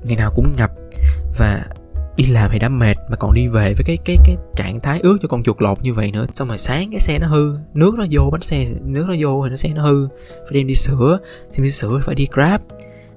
ngày 0.04 0.16
nào 0.16 0.32
cũng 0.36 0.54
ngập. 0.58 0.72
Và 1.38 1.66
đi 2.16 2.26
làm 2.26 2.52
thì 2.52 2.60
đã 2.60 2.70
mệt 2.70 2.96
mà 3.10 3.16
còn 3.16 3.34
đi 3.34 3.48
về 3.48 3.74
với 3.74 3.84
cái 3.86 3.98
cái 4.06 4.18
cái 4.26 4.38
trạng 4.56 4.80
thái 4.80 5.00
ướt 5.00 5.18
cho 5.22 5.28
con 5.28 5.44
chuột 5.44 5.62
lột 5.62 5.82
như 5.82 5.94
vậy 5.94 6.12
nữa. 6.12 6.26
Xong 6.34 6.48
rồi 6.48 6.58
sáng 6.58 6.92
cái 6.92 7.00
xe 7.00 7.20
nó 7.20 7.28
hư 7.28 7.58
nước 7.74 7.96
nó 7.96 8.06
vô 8.12 8.30
bánh 8.32 8.42
xe 8.42 8.68
nước 8.82 9.06
nó 9.08 9.16
vô 9.20 9.44
thì 9.44 9.50
nó 9.50 9.56
xe 9.56 9.70
nó 9.70 9.84
hư. 9.84 10.08
Phải 10.30 10.52
đem 10.52 10.68
đi 10.68 10.76
sửa 10.76 11.20
xem 11.52 11.64
đi 11.64 11.72
sửa 11.72 12.00
phải 12.04 12.16
đi 12.16 12.28
grab. 12.32 12.62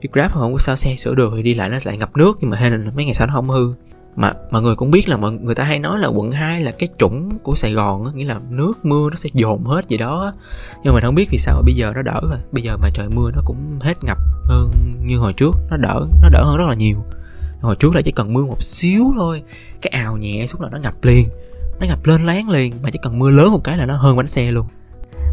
Đi 0.01 0.09
grab 0.13 0.33
không 0.33 0.53
có 0.53 0.59
sao 0.59 0.77
xe 0.77 0.97
sửa 0.97 1.15
được 1.15 1.33
thì 1.37 1.43
đi 1.43 1.55
lại 1.55 1.71
nó 1.71 1.79
lại 1.85 1.97
ngập 1.97 2.17
nước 2.17 2.39
nhưng 2.41 2.51
mà 2.51 2.57
hay 2.57 2.71
là 2.71 2.79
mấy 2.97 3.05
ngày 3.05 3.15
sau 3.15 3.27
nó 3.27 3.33
không 3.33 3.51
hư. 3.51 3.73
Mà 4.17 4.33
mọi 4.51 4.63
người 4.63 4.77
cũng 4.77 4.91
biết 4.91 5.09
là 5.09 5.17
mọi 5.17 5.33
người 5.33 5.55
ta 5.55 5.65
hay 5.65 5.79
nói 5.79 5.99
là 5.99 6.09
quận 6.09 6.31
2 6.31 6.61
là 6.61 6.71
cái 6.71 6.89
trũng 6.99 7.39
của 7.43 7.55
Sài 7.55 7.73
Gòn 7.73 8.05
á, 8.05 8.13
nghĩa 8.15 8.25
là 8.25 8.41
nước 8.51 8.73
mưa 8.83 9.11
nó 9.11 9.17
sẽ 9.17 9.29
dồn 9.33 9.65
hết 9.65 9.89
gì 9.89 9.97
đó 9.97 10.33
nhưng 10.85 10.95
mà 10.95 11.01
không 11.01 11.15
biết 11.15 11.29
vì 11.31 11.39
sao 11.39 11.63
bây 11.63 11.75
giờ 11.75 11.93
nó 11.95 12.03
đỡ 12.03 12.21
rồi. 12.31 12.39
Bây 12.53 12.63
giờ 12.63 12.77
mà 12.77 12.89
trời 12.95 13.09
mưa 13.09 13.31
nó 13.35 13.43
cũng 13.45 13.79
hết 13.81 14.05
ngập 14.05 14.19
hơn 14.45 14.71
như 15.07 15.19
hồi 15.19 15.33
trước 15.33 15.51
nó 15.71 15.77
đỡ 15.77 16.07
nó 16.23 16.29
đỡ 16.29 16.45
hơn 16.45 16.57
rất 16.57 16.65
là 16.69 16.75
nhiều 16.75 17.05
hồi 17.67 17.77
trước 17.77 17.95
là 17.95 18.03
chỉ 18.03 18.13
cần 18.13 18.33
mưa 18.33 18.45
một 18.45 18.63
xíu 18.63 19.13
thôi. 19.17 19.43
Cái 19.83 19.91
ào 20.03 20.17
nhẹ 20.17 20.47
xuống 20.47 20.61
là 20.61 20.69
nó 20.73 20.79
ngập 20.79 21.05
liền. 21.05 21.29
Nó 21.81 21.87
ngập 21.87 22.07
lên 22.07 22.27
láng 22.27 22.49
liền 22.49 22.75
mà 22.83 22.91
chỉ 22.93 22.99
cần 23.03 23.19
mưa 23.19 23.31
lớn 23.31 23.53
một 23.53 23.65
cái 23.65 23.79
là 23.79 23.87
nó 23.87 23.97
hơn 23.97 24.17
bánh 24.17 24.29
xe 24.29 24.51
luôn. 24.51 24.67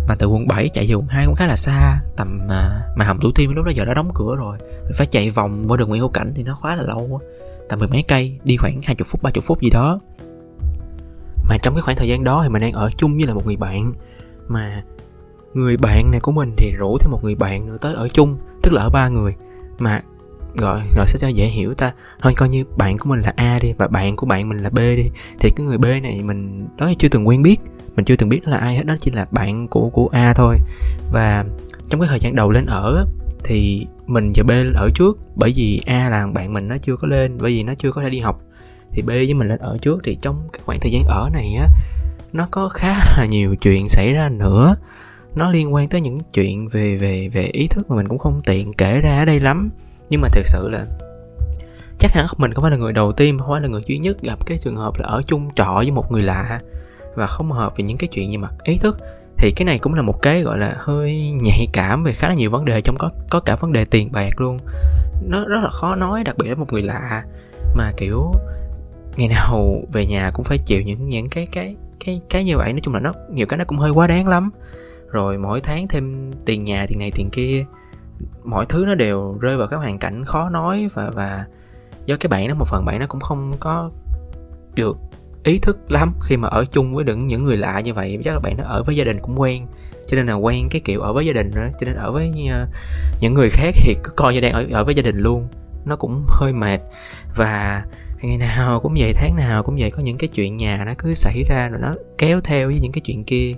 Mà 0.07 0.15
từ 0.15 0.27
quận 0.27 0.47
7 0.47 0.69
chạy 0.69 0.87
về 0.87 0.93
quận 0.93 1.07
2 1.07 1.25
cũng 1.25 1.35
khá 1.35 1.47
là 1.47 1.55
xa 1.55 1.99
tầm 2.17 2.39
mà, 2.47 2.81
mà 2.95 3.05
hầm 3.05 3.19
thủ 3.19 3.31
thiêm 3.35 3.55
lúc 3.55 3.65
đó 3.65 3.71
giờ 3.75 3.85
đã 3.85 3.93
đóng 3.93 4.11
cửa 4.15 4.35
rồi. 4.37 4.57
Mình 4.83 4.93
phải 4.95 5.07
chạy 5.07 5.29
vòng 5.29 5.65
qua 5.67 5.77
đường 5.77 5.89
nguyễn 5.89 6.01
hữu 6.01 6.09
cảnh 6.09 6.33
thì 6.35 6.43
nó 6.43 6.57
khá 6.63 6.75
là 6.75 6.83
lâu 6.83 7.19
tầm 7.69 7.79
mười 7.79 7.87
mấy 7.87 8.03
cây 8.07 8.39
đi 8.43 8.57
khoảng 8.57 8.81
hai 8.83 8.95
chục 8.95 9.07
phút 9.07 9.23
ba 9.23 9.31
chục 9.31 9.43
phút 9.43 9.61
gì 9.61 9.69
đó. 9.69 9.99
Mà 11.49 11.57
trong 11.63 11.73
cái 11.73 11.81
khoảng 11.81 11.97
thời 11.97 12.07
gian 12.07 12.23
đó 12.23 12.39
thì 12.43 12.49
mình 12.49 12.61
đang 12.61 12.73
ở 12.73 12.89
chung 12.97 13.17
với 13.17 13.27
là 13.27 13.33
một 13.33 13.45
người 13.45 13.55
bạn. 13.55 13.93
Mà 14.47 14.83
người 15.53 15.77
bạn 15.77 16.11
này 16.11 16.19
của 16.19 16.31
mình 16.31 16.53
thì 16.57 16.71
rủ 16.71 16.97
thêm 16.97 17.11
một 17.11 17.23
người 17.23 17.35
bạn 17.35 17.65
nữa 17.65 17.77
tới 17.81 17.93
ở 17.93 18.07
chung 18.09 18.37
tức 18.63 18.73
là 18.73 18.81
ở 18.81 18.89
ba 18.89 19.09
người. 19.09 19.35
Mà 19.77 20.01
gọi 20.55 20.81
gọi 20.95 21.07
sẽ 21.07 21.17
cho 21.21 21.27
dễ 21.27 21.45
hiểu 21.45 21.73
ta? 21.73 21.93
Thôi, 22.21 22.33
coi 22.37 22.49
như 22.49 22.63
bạn 22.77 22.97
của 22.97 23.09
mình 23.09 23.21
là 23.21 23.33
a 23.35 23.59
đi 23.59 23.73
và 23.77 23.87
bạn 23.87 24.15
của 24.15 24.25
bạn 24.25 24.49
mình 24.49 24.57
là 24.57 24.69
b 24.69 24.77
đi. 24.77 25.09
Thì 25.39 25.49
cái 25.49 25.65
người 25.65 25.77
b 25.77 25.85
này 25.85 26.21
mình, 26.23 26.67
đó 26.77 26.91
chưa 26.99 27.07
từng 27.07 27.27
quen 27.27 27.41
biết. 27.41 27.57
Mình 27.95 28.05
chưa 28.05 28.15
từng 28.15 28.29
biết 28.29 28.41
nó 28.45 28.51
là 28.51 28.57
ai 28.57 28.75
hết, 28.75 28.85
đó 28.85 28.95
chỉ 29.01 29.11
là 29.11 29.27
bạn 29.31 29.67
của 29.67 29.89
của 29.89 30.09
a 30.11 30.33
thôi. 30.33 30.57
Và 31.11 31.45
trong 31.89 31.99
cái 31.99 32.09
thời 32.09 32.19
gian 32.19 32.35
đầu 32.35 32.51
lên 32.51 32.65
ở 32.65 33.05
thì 33.43 33.87
mình 34.07 34.31
và 34.35 34.43
b 34.43 34.49
lên 34.49 34.73
ở 34.73 34.89
trước, 34.95 35.17
bởi 35.35 35.53
vì 35.55 35.81
a 35.85 36.09
là 36.09 36.27
bạn 36.33 36.53
mình, 36.53 36.67
nó 36.67 36.77
chưa 36.81 36.95
có 36.95 37.07
lên, 37.07 37.37
bởi 37.41 37.51
vì 37.51 37.63
nó 37.63 37.73
chưa 37.77 37.91
có 37.91 38.01
thể 38.01 38.09
đi 38.09 38.19
học. 38.19 38.41
Thì 38.91 39.01
b 39.01 39.07
với 39.07 39.33
mình 39.33 39.47
lên 39.47 39.59
ở 39.59 39.77
trước, 39.81 39.99
thì 40.03 40.17
trong 40.21 40.47
cái 40.53 40.61
khoảng 40.65 40.79
thời 40.79 40.91
gian 40.91 41.03
ở 41.03 41.29
này 41.33 41.55
á, 41.59 41.67
nó 42.33 42.47
có 42.51 42.69
khá 42.69 42.95
là 43.17 43.25
nhiều 43.25 43.55
chuyện 43.55 43.89
xảy 43.89 44.13
ra 44.13 44.29
nữa. 44.29 44.75
Nó 45.35 45.51
liên 45.51 45.73
quan 45.73 45.89
tới 45.89 46.01
những 46.01 46.19
chuyện 46.33 46.67
về 46.67 46.95
về 46.95 47.29
về 47.29 47.43
ý 47.43 47.67
thức 47.67 47.89
mà 47.89 47.95
mình 47.95 48.07
cũng 48.07 48.17
không 48.17 48.41
tiện 48.45 48.73
kể 48.73 48.99
ra 49.01 49.19
ở 49.19 49.25
đây 49.25 49.39
lắm 49.39 49.69
nhưng 50.13 50.21
mà 50.21 50.29
thực 50.31 50.47
sự 50.47 50.69
là 50.69 50.85
chắc 51.99 52.11
hẳn 52.11 52.25
mình 52.37 52.53
không 52.53 52.61
phải 52.61 52.71
là 52.71 52.77
người 52.77 52.93
đầu 52.93 53.11
tiên, 53.11 53.39
không 53.39 53.49
phải 53.51 53.61
là 53.61 53.67
người 53.67 53.81
duy 53.85 53.97
nhất 53.97 54.21
gặp 54.21 54.45
cái 54.45 54.57
trường 54.57 54.75
hợp 54.75 54.99
là 54.99 55.07
ở 55.07 55.21
chung 55.27 55.49
trọ 55.55 55.73
với 55.75 55.91
một 55.91 56.11
người 56.11 56.23
lạ 56.23 56.61
và 57.15 57.27
không 57.27 57.51
hợp 57.51 57.73
về 57.77 57.83
những 57.83 57.97
cái 57.97 58.07
chuyện 58.07 58.29
như 58.29 58.37
mặt 58.37 58.53
ý 58.63 58.77
thức. 58.77 58.97
Thì 59.37 59.51
cái 59.51 59.65
này 59.65 59.79
cũng 59.79 59.93
là 59.93 60.01
một 60.01 60.21
cái 60.21 60.41
gọi 60.41 60.57
là 60.57 60.73
hơi 60.77 61.31
nhạy 61.41 61.67
cảm 61.73 62.03
về 62.03 62.13
khá 62.13 62.27
là 62.27 62.33
nhiều 62.33 62.51
vấn 62.51 62.65
đề 62.65 62.81
trong 62.81 62.95
có 62.97 63.09
có 63.29 63.39
cả 63.39 63.55
vấn 63.55 63.73
đề 63.73 63.85
tiền 63.85 64.11
bạc 64.11 64.41
luôn. 64.41 64.59
Nó 65.23 65.45
rất 65.47 65.59
là 65.63 65.69
khó 65.69 65.95
nói, 65.95 66.23
đặc 66.23 66.37
biệt 66.37 66.49
là 66.49 66.55
một 66.55 66.73
người 66.73 66.81
lạ 66.81 67.23
mà, 67.75 67.91
kiểu, 67.97 68.31
ngày 69.15 69.27
nào 69.27 69.81
về 69.91 70.05
nhà 70.05 70.31
cũng 70.33 70.45
phải 70.45 70.57
chịu 70.57 70.81
những 70.81 71.09
những 71.09 71.29
cái 71.29 71.47
cái 71.51 71.75
cái 72.05 72.21
cái 72.29 72.43
như 72.43 72.57
vậy. 72.57 72.73
Nói 72.73 72.81
chung 72.83 72.93
là 72.93 72.99
nó, 72.99 73.13
nhiều 73.31 73.45
cái 73.45 73.57
nó 73.57 73.65
cũng 73.65 73.77
hơi 73.77 73.91
quá 73.91 74.07
đáng 74.07 74.27
lắm. 74.27 74.49
Rồi 75.11 75.37
mỗi 75.37 75.61
tháng 75.61 75.87
thêm 75.87 76.31
tiền 76.45 76.63
nhà, 76.63 76.85
tiền 76.87 76.99
này, 76.99 77.11
tiền 77.11 77.29
kia 77.29 77.65
mọi 78.43 78.65
thứ 78.69 78.83
nó 78.87 78.95
đều 78.95 79.37
rơi 79.41 79.57
vào 79.57 79.67
cái 79.67 79.79
hoàn 79.79 79.99
cảnh 79.99 80.25
khó 80.25 80.49
nói 80.49 80.89
và 80.93 81.09
và 81.09 81.45
do 82.05 82.15
cái 82.19 82.27
bạn 82.27 82.47
đó 82.47 82.53
một 82.53 82.67
phần 82.67 82.85
bạn 82.85 82.99
nó 82.99 83.05
cũng 83.07 83.21
không 83.21 83.53
có 83.59 83.91
được 84.75 84.97
ý 85.43 85.59
thức 85.59 85.91
lắm 85.91 86.13
khi 86.23 86.37
mà 86.37 86.47
ở 86.47 86.65
chung 86.71 86.95
với 86.95 87.05
những 87.05 87.27
những 87.27 87.43
người 87.43 87.57
lạ 87.57 87.79
như 87.79 87.93
vậy. 87.93 88.19
Chắc 88.25 88.33
là 88.33 88.39
bạn 88.39 88.57
nó 88.57 88.63
ở 88.63 88.83
với 88.83 88.95
gia 88.95 89.03
đình 89.03 89.19
cũng 89.21 89.39
quen 89.39 89.67
cho 90.07 90.15
nên 90.15 90.25
là 90.25 90.33
quen 90.33 90.67
cái 90.69 90.81
kiểu 90.85 91.01
ở 91.01 91.13
với 91.13 91.25
gia 91.25 91.33
đình 91.33 91.51
đó. 91.55 91.61
Cho 91.79 91.85
nên 91.85 91.95
ở 91.95 92.11
với 92.11 92.29
uh, 92.29 92.69
những 93.21 93.33
người 93.33 93.49
khác 93.49 93.75
thì 93.75 93.95
cứ 94.03 94.11
coi 94.15 94.33
như 94.33 94.41
đang 94.41 94.53
ở 94.53 94.65
ở 94.71 94.83
với 94.83 94.95
gia 94.95 95.03
đình 95.03 95.17
luôn. 95.17 95.47
Nó 95.85 95.95
cũng 95.95 96.25
hơi 96.27 96.53
mệt. 96.53 96.79
Và 97.35 97.83
ngày 98.21 98.37
nào 98.37 98.79
cũng 98.79 98.93
vậy 98.97 99.13
tháng 99.15 99.35
nào 99.35 99.63
cũng 99.63 99.75
vậy 99.79 99.91
có 99.91 100.03
những 100.03 100.17
cái 100.17 100.27
chuyện 100.27 100.57
nhà 100.57 100.83
nó 100.85 100.93
cứ 100.97 101.13
xảy 101.13 101.43
ra 101.49 101.69
rồi 101.69 101.79
nó 101.81 101.95
kéo 102.17 102.41
theo 102.43 102.67
với 102.67 102.79
những 102.79 102.91
cái 102.91 103.01
chuyện 103.01 103.23
kia 103.23 103.53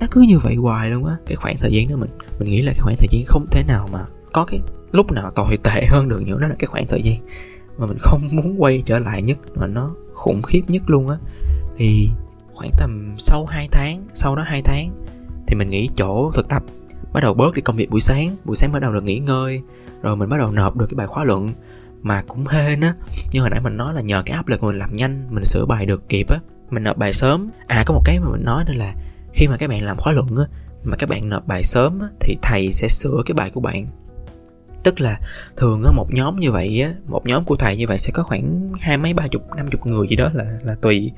nó 0.00 0.06
cứ 0.10 0.20
như 0.20 0.38
vậy 0.38 0.54
hoài 0.54 0.90
luôn 0.90 1.04
á. 1.04 1.16
Cái 1.26 1.36
khoảng 1.36 1.56
thời 1.60 1.72
gian 1.72 1.88
đó 1.88 1.96
mình 1.96 2.10
mình 2.38 2.50
nghĩ 2.50 2.62
là 2.62 2.72
cái 2.72 2.80
khoảng 2.80 2.96
thời 2.98 3.08
gian 3.10 3.24
không 3.26 3.46
thể 3.50 3.62
nào 3.68 3.88
mà 3.92 4.04
có 4.32 4.44
cái 4.44 4.60
lúc 4.92 5.12
nào 5.12 5.30
tồi 5.30 5.58
tệ 5.62 5.86
hơn 5.88 6.08
được 6.08 6.22
nữa, 6.26 6.38
đó 6.40 6.48
là 6.48 6.54
cái 6.58 6.66
khoảng 6.66 6.86
thời 6.86 7.02
gian 7.02 7.16
mà 7.78 7.86
mình 7.86 7.98
không 8.00 8.20
muốn 8.32 8.62
quay 8.62 8.82
trở 8.86 8.98
lại 8.98 9.22
nhất, 9.22 9.38
mà 9.54 9.66
nó 9.66 9.94
khủng 10.12 10.42
khiếp 10.42 10.62
nhất 10.68 10.82
luôn 10.86 11.08
á. 11.08 11.16
Thì 11.76 12.10
khoảng 12.54 12.70
tầm 12.78 13.14
sau 13.18 13.46
2 13.46 13.68
tháng, 13.72 14.06
sau 14.14 14.36
đó 14.36 14.42
2 14.46 14.62
tháng 14.62 14.90
thì 15.46 15.54
mình 15.54 15.70
nghỉ 15.70 15.88
chỗ 15.96 16.30
thực 16.34 16.48
tập, 16.48 16.62
bắt 17.12 17.20
đầu 17.20 17.34
bớt 17.34 17.54
đi 17.54 17.62
công 17.62 17.76
việc 17.76 17.90
buổi 17.90 18.00
sáng. 18.00 18.36
Buổi 18.44 18.56
sáng 18.56 18.72
bắt 18.72 18.78
đầu 18.78 18.92
được 18.92 19.04
nghỉ 19.04 19.18
ngơi, 19.18 19.62
rồi 20.02 20.16
mình 20.16 20.28
bắt 20.28 20.36
đầu 20.38 20.52
nộp 20.52 20.76
được 20.76 20.86
cái 20.86 20.96
bài 20.96 21.06
khóa 21.06 21.24
luận 21.24 21.52
mà 22.02 22.22
cũng 22.28 22.46
hên 22.46 22.80
á. 22.80 22.94
Như 23.32 23.40
hồi 23.40 23.50
nãy 23.50 23.60
mình 23.60 23.76
nói 23.76 23.94
là 23.94 24.00
nhờ 24.00 24.22
cái 24.26 24.36
áp 24.36 24.48
lực 24.48 24.62
mình 24.62 24.78
làm 24.78 24.96
nhanh, 24.96 25.26
mình 25.30 25.44
sửa 25.44 25.64
bài 25.66 25.86
được 25.86 26.08
kịp 26.08 26.30
á. 26.30 26.38
Mình 26.70 26.82
nộp 26.82 26.96
bài 26.96 27.12
sớm. 27.12 27.50
À 27.66 27.82
có 27.86 27.94
một 27.94 28.02
cái 28.04 28.20
mà 28.20 28.28
mình 28.30 28.44
nói 28.44 28.64
nữa 28.66 28.74
là 28.76 28.94
khi 29.38 29.48
mà 29.48 29.56
các 29.56 29.70
bạn 29.70 29.82
làm 29.82 29.96
khóa 29.96 30.12
luận 30.12 30.36
á 30.36 30.44
mà 30.84 30.96
các 30.96 31.08
bạn 31.08 31.28
nộp 31.28 31.46
bài 31.46 31.62
sớm 31.62 32.00
á, 32.00 32.08
thì 32.20 32.36
thầy 32.42 32.72
sẽ 32.72 32.88
sửa 32.88 33.22
cái 33.26 33.34
bài 33.34 33.50
của 33.50 33.60
bạn. 33.60 33.86
Tức 34.82 35.00
là 35.00 35.20
thường 35.56 35.82
á 35.84 35.90
một 35.96 36.06
nhóm 36.10 36.36
như 36.36 36.52
vậy 36.52 36.82
á 36.82 36.92
một 37.06 37.26
nhóm 37.26 37.44
của 37.44 37.56
thầy 37.56 37.76
như 37.76 37.86
vậy 37.86 37.98
sẽ 37.98 38.12
có 38.14 38.22
khoảng 38.22 38.72
hai 38.80 38.96
mấy 38.96 39.14
ba 39.14 39.28
chục 39.28 39.42
năm 39.56 39.68
chục 39.68 39.86
người 39.86 40.08
gì 40.08 40.16
đó 40.16 40.30
là 40.34 40.44
là 40.62 40.74
tùy. 40.74 41.12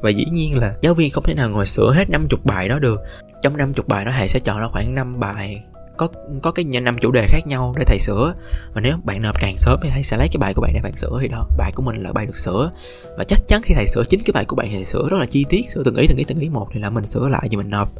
Và 0.00 0.10
dĩ 0.10 0.24
nhiên 0.32 0.58
là 0.58 0.74
giáo 0.82 0.94
viên 0.94 1.10
không 1.10 1.24
thể 1.24 1.34
nào 1.34 1.50
ngồi 1.50 1.66
sửa 1.66 1.92
hết 1.94 2.10
năm 2.10 2.26
chục 2.28 2.44
bài 2.44 2.68
đó 2.68 2.78
được. 2.78 3.00
Trong 3.42 3.56
năm 3.56 3.74
chục 3.74 3.88
bài 3.88 4.04
đó 4.04 4.12
thầy 4.16 4.28
sẽ 4.28 4.38
chọn 4.38 4.60
ra 4.60 4.68
khoảng 4.68 4.94
5 4.94 5.20
bài 5.20 5.64
có 5.96 6.08
có 6.42 6.50
cái 6.50 6.64
năm 6.64 6.96
chủ 7.00 7.12
đề 7.12 7.26
khác 7.28 7.46
nhau 7.46 7.74
để 7.78 7.84
thầy 7.86 7.98
sửa. 7.98 8.34
Và 8.74 8.80
nếu 8.80 8.96
bạn 9.04 9.22
nộp 9.22 9.40
càng 9.40 9.58
sớm 9.58 9.80
thì 9.82 9.90
thầy 9.90 10.02
sẽ 10.02 10.16
lấy 10.16 10.28
cái 10.28 10.38
bài 10.38 10.54
của 10.54 10.62
bạn 10.62 10.70
để 10.74 10.80
bạn 10.82 10.96
sửa 10.96 11.18
thì 11.20 11.28
đó, 11.28 11.48
bài 11.58 11.72
của 11.74 11.82
mình 11.82 12.02
là 12.02 12.12
bài 12.12 12.26
được 12.26 12.36
sửa. 12.36 12.70
Và 13.18 13.24
chắc 13.28 13.40
chắn 13.48 13.62
khi 13.62 13.74
thầy 13.74 13.86
sửa 13.86 14.04
chính 14.04 14.20
cái 14.24 14.32
bài 14.32 14.44
của 14.44 14.56
bạn 14.56 14.66
thì 14.70 14.74
thầy 14.74 14.84
sửa 14.84 15.08
rất 15.08 15.16
là 15.20 15.26
chi 15.26 15.44
tiết, 15.48 15.70
sửa 15.70 15.82
từng 15.84 15.96
ý 15.96 16.06
từng 16.06 16.18
ý 16.18 16.24
từng 16.24 16.38
ý 16.38 16.48
một 16.48 16.68
thì 16.72 16.80
là 16.80 16.90
mình 16.90 17.06
sửa 17.06 17.28
lại 17.28 17.48
cho 17.50 17.58
mình 17.58 17.70
nộp. 17.70 17.92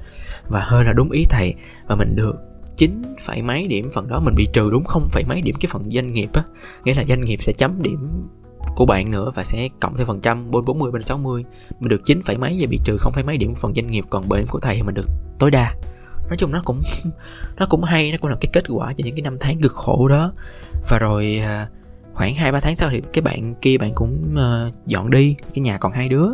Và 0.49 0.61
hơn 0.61 0.87
là 0.87 0.93
đúng 0.93 1.11
ý 1.11 1.25
thầy, 1.31 1.55
và 1.87 1.95
mình 1.95 2.17
được 2.17 2.35
chín 2.77 3.03
phẩy 3.21 3.43
mấy 3.43 3.67
điểm 3.67 3.91
phần 3.91 4.09
đó, 4.09 4.21
mình 4.21 4.35
bị 4.35 4.49
trừ 4.53 4.71
đúng 4.71 4.85
không 4.85 5.09
phẩy 5.13 5.25
mấy 5.25 5.43
điểm 5.43 5.57
cái 5.61 5.69
phần 5.73 5.91
doanh 5.95 6.13
nghiệp 6.13 6.29
á. 6.33 6.43
Nghĩa 6.85 6.95
là 6.95 7.05
doanh 7.05 7.21
nghiệp 7.21 7.39
sẽ 7.43 7.53
chấm 7.53 7.83
điểm 7.83 8.29
của 8.77 8.87
bạn 8.87 9.11
nữa 9.11 9.31
và 9.35 9.45
sẽ 9.45 9.69
cộng 9.81 9.97
thêm 9.97 10.07
phần 10.07 10.21
trăm 10.21 10.51
bên 10.51 10.65
40 10.65 10.91
bên 10.91 11.03
60 11.03 11.45
mình 11.81 11.89
được 11.89 12.01
9 12.05 12.23
phẩy 12.23 12.39
mấy 12.39 12.57
và 12.61 12.67
bị 12.71 12.81
trừ 12.85 12.97
không 12.99 13.13
phẩy 13.13 13.25
mấy 13.25 13.37
điểm 13.37 13.55
phần 13.55 13.75
doanh 13.75 13.87
nghiệp, 13.87 14.05
còn 14.11 14.29
bên 14.29 14.47
của 14.47 14.61
thầy 14.61 14.77
thì 14.77 14.83
mình 14.83 14.95
được 14.95 15.07
tối 15.39 15.51
đa 15.51 15.75
nói 16.29 16.37
chung 16.37 16.51
nó 16.51 16.63
cũng 16.65 16.83
nó 17.59 17.67
cũng 17.67 17.83
hay, 17.83 18.13
nó 18.13 18.19
cũng 18.21 18.31
là 18.31 18.37
cái 18.41 18.51
kết 18.53 18.65
quả 18.69 18.93
cho 18.93 19.05
những 19.05 19.15
cái 19.15 19.23
năm 19.23 19.37
tháng 19.41 19.61
cực 19.61 19.73
khổ 19.73 20.09
đó. 20.09 20.33
Và 20.89 20.99
rồi 20.99 21.41
à, 21.45 21.69
khoảng 22.13 22.35
hai 22.35 22.53
ba 22.53 22.61
tháng 22.61 22.77
sau 22.77 22.91
thì 22.91 23.03
cái 23.13 23.23
bạn 23.23 23.55
kia 23.55 23.79
bạn 23.79 23.93
cũng 23.95 24.37
à, 24.37 24.71
dọn 24.87 25.11
đi, 25.11 25.37
cái 25.55 25.63
nhà 25.63 25.79
còn 25.79 25.93
hai 25.93 26.09
đứa. 26.09 26.27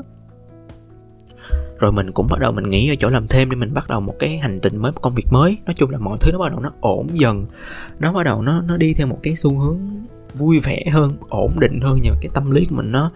Rồi 1.78 1.92
mình 1.92 2.12
cũng 2.12 2.26
bắt 2.30 2.40
đầu 2.40 2.52
mình 2.52 2.70
nghĩ 2.70 2.92
ở 2.92 2.94
chỗ 2.98 3.08
làm 3.08 3.28
thêm 3.28 3.50
để 3.50 3.56
mình 3.56 3.74
bắt 3.74 3.88
đầu 3.88 4.00
một 4.00 4.14
cái 4.18 4.38
hành 4.38 4.58
trình 4.62 4.76
mới, 4.76 4.92
một 4.92 5.00
công 5.00 5.14
việc 5.14 5.26
mới. 5.30 5.58
Nói 5.66 5.74
chung 5.74 5.90
là 5.90 5.98
mọi 5.98 6.18
thứ 6.20 6.32
nó 6.32 6.38
bắt 6.38 6.50
đầu 6.50 6.60
nó 6.60 6.72
ổn 6.80 7.06
dần. 7.20 7.46
Nó 7.98 8.12
bắt 8.12 8.22
đầu 8.24 8.42
nó 8.42 8.62
nó 8.62 8.76
đi 8.76 8.94
theo 8.94 9.06
một 9.06 9.18
cái 9.22 9.36
xu 9.36 9.58
hướng 9.58 9.78
vui 10.34 10.58
vẻ 10.58 10.84
hơn 10.92 11.12
ổn 11.28 11.52
định 11.60 11.80
hơn 11.80 11.98
và 12.04 12.16
cái 12.20 12.30
tâm 12.34 12.50
lý 12.50 12.66
của 12.66 12.76
mình 12.76 12.92
nó 12.92 13.10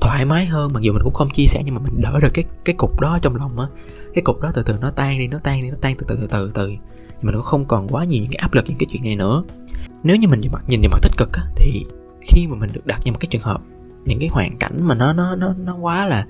thoải 0.00 0.24
mái 0.24 0.46
hơn. 0.46 0.72
Mặc 0.72 0.82
dù 0.82 0.92
mình 0.92 1.02
cũng 1.04 1.14
không 1.14 1.30
chia 1.30 1.46
sẻ 1.46 1.62
nhưng 1.64 1.74
mà 1.74 1.80
mình 1.80 2.00
đỡ 2.00 2.18
được 2.22 2.30
cái 2.34 2.44
cái 2.64 2.74
cục 2.78 3.00
đó 3.00 3.18
trong 3.22 3.36
lòng 3.36 3.58
á. 3.60 3.66
Cái 4.14 4.22
cục 4.22 4.40
đó 4.40 4.50
từ 4.54 4.62
từ 4.62 4.74
nó 4.80 4.90
tan 4.90 5.18
đi 5.18 5.28
nó 5.28 5.38
tan 5.38 5.62
đi 5.62 5.70
nó 5.70 5.76
tan 5.80 5.96
từ 5.98 6.04
từ 6.08 6.16
từ 6.16 6.26
từ 6.26 6.50
từ 6.54 6.72
mình 7.22 7.34
cũng 7.34 7.44
không 7.44 7.64
còn 7.64 7.88
quá 7.88 8.04
nhiều 8.04 8.22
những 8.22 8.30
cái 8.32 8.38
áp 8.40 8.54
lực 8.54 8.64
những 8.68 8.78
cái 8.78 8.86
chuyện 8.92 9.02
này 9.04 9.16
nữa. 9.16 9.42
Nếu 10.02 10.16
như 10.16 10.28
mình 10.28 10.40
nhìn 10.40 10.52
mặt 10.52 10.62
nhìn 10.68 10.80
vào 10.80 10.90
mặt 10.90 10.98
tích 11.02 11.16
cực 11.16 11.32
á, 11.32 11.42
thì 11.56 11.84
khi 12.22 12.46
mà 12.46 12.56
mình 12.56 12.70
được 12.72 12.86
đặt 12.86 13.00
vào 13.04 13.12
một 13.12 13.18
cái 13.20 13.28
trường 13.30 13.42
hợp 13.42 13.60
những 14.04 14.18
cái 14.18 14.28
hoàn 14.28 14.56
cảnh 14.58 14.78
mà 14.80 14.94
nó 14.94 15.12
nó 15.12 15.36
nó 15.36 15.54
nó 15.58 15.76
quá 15.76 16.06
là 16.06 16.26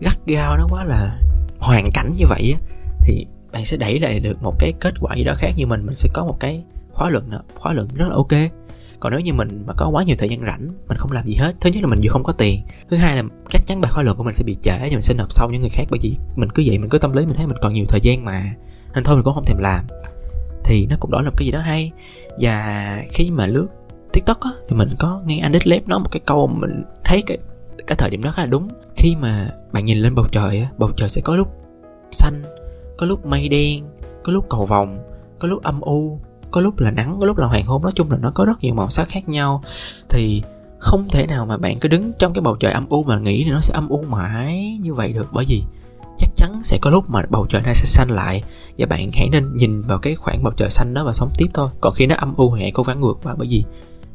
gắt 0.00 0.18
gao 0.26 0.56
nó 0.56 0.66
quá 0.70 0.84
là 0.84 1.18
hoàn 1.58 1.90
cảnh 1.94 2.10
như 2.16 2.26
vậy 2.28 2.54
á 2.54 2.60
thì 3.04 3.26
bạn 3.52 3.64
sẽ 3.64 3.76
đẩy 3.76 4.00
lại 4.00 4.20
được 4.20 4.42
một 4.42 4.54
cái 4.58 4.72
kết 4.80 4.94
quả 5.00 5.16
gì 5.16 5.24
đó 5.24 5.34
khác. 5.36 5.52
Như 5.56 5.66
mình 5.66 5.86
mình 5.86 5.94
sẽ 5.94 6.08
có 6.12 6.24
một 6.24 6.36
cái 6.40 6.64
khóa 6.92 7.10
luận 7.10 7.30
khóa 7.54 7.72
luận 7.72 7.88
rất 7.94 8.08
là 8.08 8.14
ok 8.14 8.32
còn 9.00 9.12
nếu 9.12 9.20
như 9.20 9.32
mình 9.32 9.64
mà 9.66 9.72
có 9.76 9.88
quá 9.88 10.02
nhiều 10.02 10.16
thời 10.18 10.28
gian 10.28 10.40
rảnh, 10.40 10.68
mình 10.88 10.96
không 10.96 11.12
làm 11.12 11.26
gì 11.26 11.34
hết, 11.34 11.54
thứ 11.60 11.70
nhất 11.70 11.82
là 11.82 11.88
mình 11.88 12.00
vừa 12.02 12.10
không 12.10 12.24
có 12.24 12.32
tiền, 12.32 12.62
thứ 12.90 12.96
hai 12.96 13.16
là 13.16 13.22
chắc 13.50 13.66
chắn 13.66 13.80
bài 13.80 13.90
khóa 13.94 14.02
luận 14.02 14.16
của 14.16 14.24
mình 14.24 14.34
sẽ 14.34 14.44
bị 14.44 14.56
trễ 14.62 14.78
và 14.78 14.88
mình 14.90 15.02
sẽ 15.02 15.14
nộp 15.14 15.32
sau 15.32 15.48
những 15.50 15.60
người 15.60 15.70
khác 15.70 15.84
bởi 15.90 16.00
vì 16.02 16.16
mình 16.36 16.50
cứ 16.50 16.62
vậy, 16.66 16.78
mình 16.78 16.90
cứ 16.90 16.98
tâm 16.98 17.12
lý 17.12 17.26
mình 17.26 17.34
thấy 17.36 17.46
mình 17.46 17.56
còn 17.60 17.72
nhiều 17.72 17.84
thời 17.88 18.00
gian 18.00 18.24
mà, 18.24 18.44
nên 18.94 19.04
thôi 19.04 19.16
mình 19.16 19.24
cũng 19.24 19.34
không 19.34 19.44
thèm 19.44 19.58
làm. 19.58 19.84
Thì 20.64 20.86
nó 20.90 20.96
cũng 21.00 21.10
đó 21.10 21.22
là 21.22 21.30
một 21.30 21.36
cái 21.36 21.46
gì 21.46 21.52
đó 21.52 21.60
hay. 21.60 21.92
Và 22.40 23.02
khi 23.12 23.30
mà 23.30 23.46
lướt 23.46 23.66
tiktok 24.12 24.40
á, 24.40 24.50
thì 24.68 24.76
mình 24.76 24.88
có 24.98 25.22
nghe 25.26 25.38
anh 25.38 25.52
Lép 25.64 25.88
nói 25.88 25.98
một 25.98 26.08
cái 26.10 26.20
câu 26.26 26.46
mình 26.46 26.84
thấy 27.04 27.22
cái 27.26 27.38
cái 27.86 27.96
thời 27.96 28.10
điểm 28.10 28.22
đó 28.22 28.32
khá 28.32 28.42
là 28.42 28.46
đúng. 28.46 28.68
Khi 28.96 29.16
mà 29.20 29.50
bạn 29.72 29.84
nhìn 29.84 29.98
lên 29.98 30.14
bầu 30.14 30.26
trời 30.32 30.60
á, 30.60 30.70
bầu 30.78 30.90
trời 30.96 31.08
sẽ 31.08 31.20
có 31.20 31.36
lúc 31.36 31.48
xanh, 32.12 32.42
có 32.98 33.06
lúc 33.06 33.26
mây 33.26 33.48
đen, 33.48 33.84
có 34.24 34.32
lúc 34.32 34.46
cầu 34.48 34.64
vồng, 34.64 34.98
có 35.38 35.48
lúc 35.48 35.62
âm 35.62 35.80
u 35.80 36.20
có 36.50 36.60
lúc 36.60 36.80
là 36.80 36.90
nắng, 36.90 37.16
có 37.20 37.26
lúc 37.26 37.38
là 37.38 37.46
hoàng 37.46 37.66
hôn, 37.66 37.82
nói 37.82 37.92
chung 37.94 38.10
là 38.10 38.16
nó 38.20 38.30
có 38.34 38.44
rất 38.44 38.60
nhiều 38.60 38.74
màu 38.74 38.90
sắc 38.90 39.08
khác 39.08 39.28
nhau. 39.28 39.62
Thì 40.08 40.42
không 40.78 41.08
thể 41.08 41.26
nào 41.26 41.46
mà 41.46 41.56
bạn 41.56 41.78
cứ 41.78 41.88
đứng 41.88 42.12
trong 42.18 42.34
cái 42.34 42.42
bầu 42.42 42.56
trời 42.56 42.72
âm 42.72 42.88
u 42.88 43.04
mà 43.04 43.18
nghĩ 43.18 43.44
thì 43.44 43.50
nó 43.50 43.60
sẽ 43.60 43.74
âm 43.74 43.88
u 43.88 44.02
mãi 44.02 44.78
như 44.82 44.94
vậy 44.94 45.12
được, 45.12 45.28
bởi 45.32 45.44
vì 45.48 45.62
chắc 46.18 46.28
chắn 46.36 46.60
sẽ 46.62 46.78
có 46.82 46.90
lúc 46.90 47.10
mà 47.10 47.22
bầu 47.30 47.46
trời 47.48 47.62
nó 47.64 47.72
sẽ 47.72 47.86
xanh 47.86 48.10
lại. 48.10 48.42
Và 48.78 48.86
bạn 48.86 49.10
hãy 49.12 49.28
nên 49.32 49.56
nhìn 49.56 49.82
vào 49.82 49.98
cái 49.98 50.14
khoảng 50.14 50.42
bầu 50.42 50.52
trời 50.56 50.70
xanh 50.70 50.94
đó 50.94 51.04
và 51.04 51.12
sống 51.12 51.30
tiếp 51.38 51.46
thôi. 51.54 51.68
Còn 51.80 51.94
khi 51.94 52.06
nó 52.06 52.14
âm 52.18 52.34
u 52.36 52.56
thì 52.56 52.62
hãy 52.62 52.70
cố 52.70 52.82
gắng 52.82 53.00
ngược 53.00 53.14
qua, 53.22 53.34
bởi 53.38 53.48
vì 53.50 53.64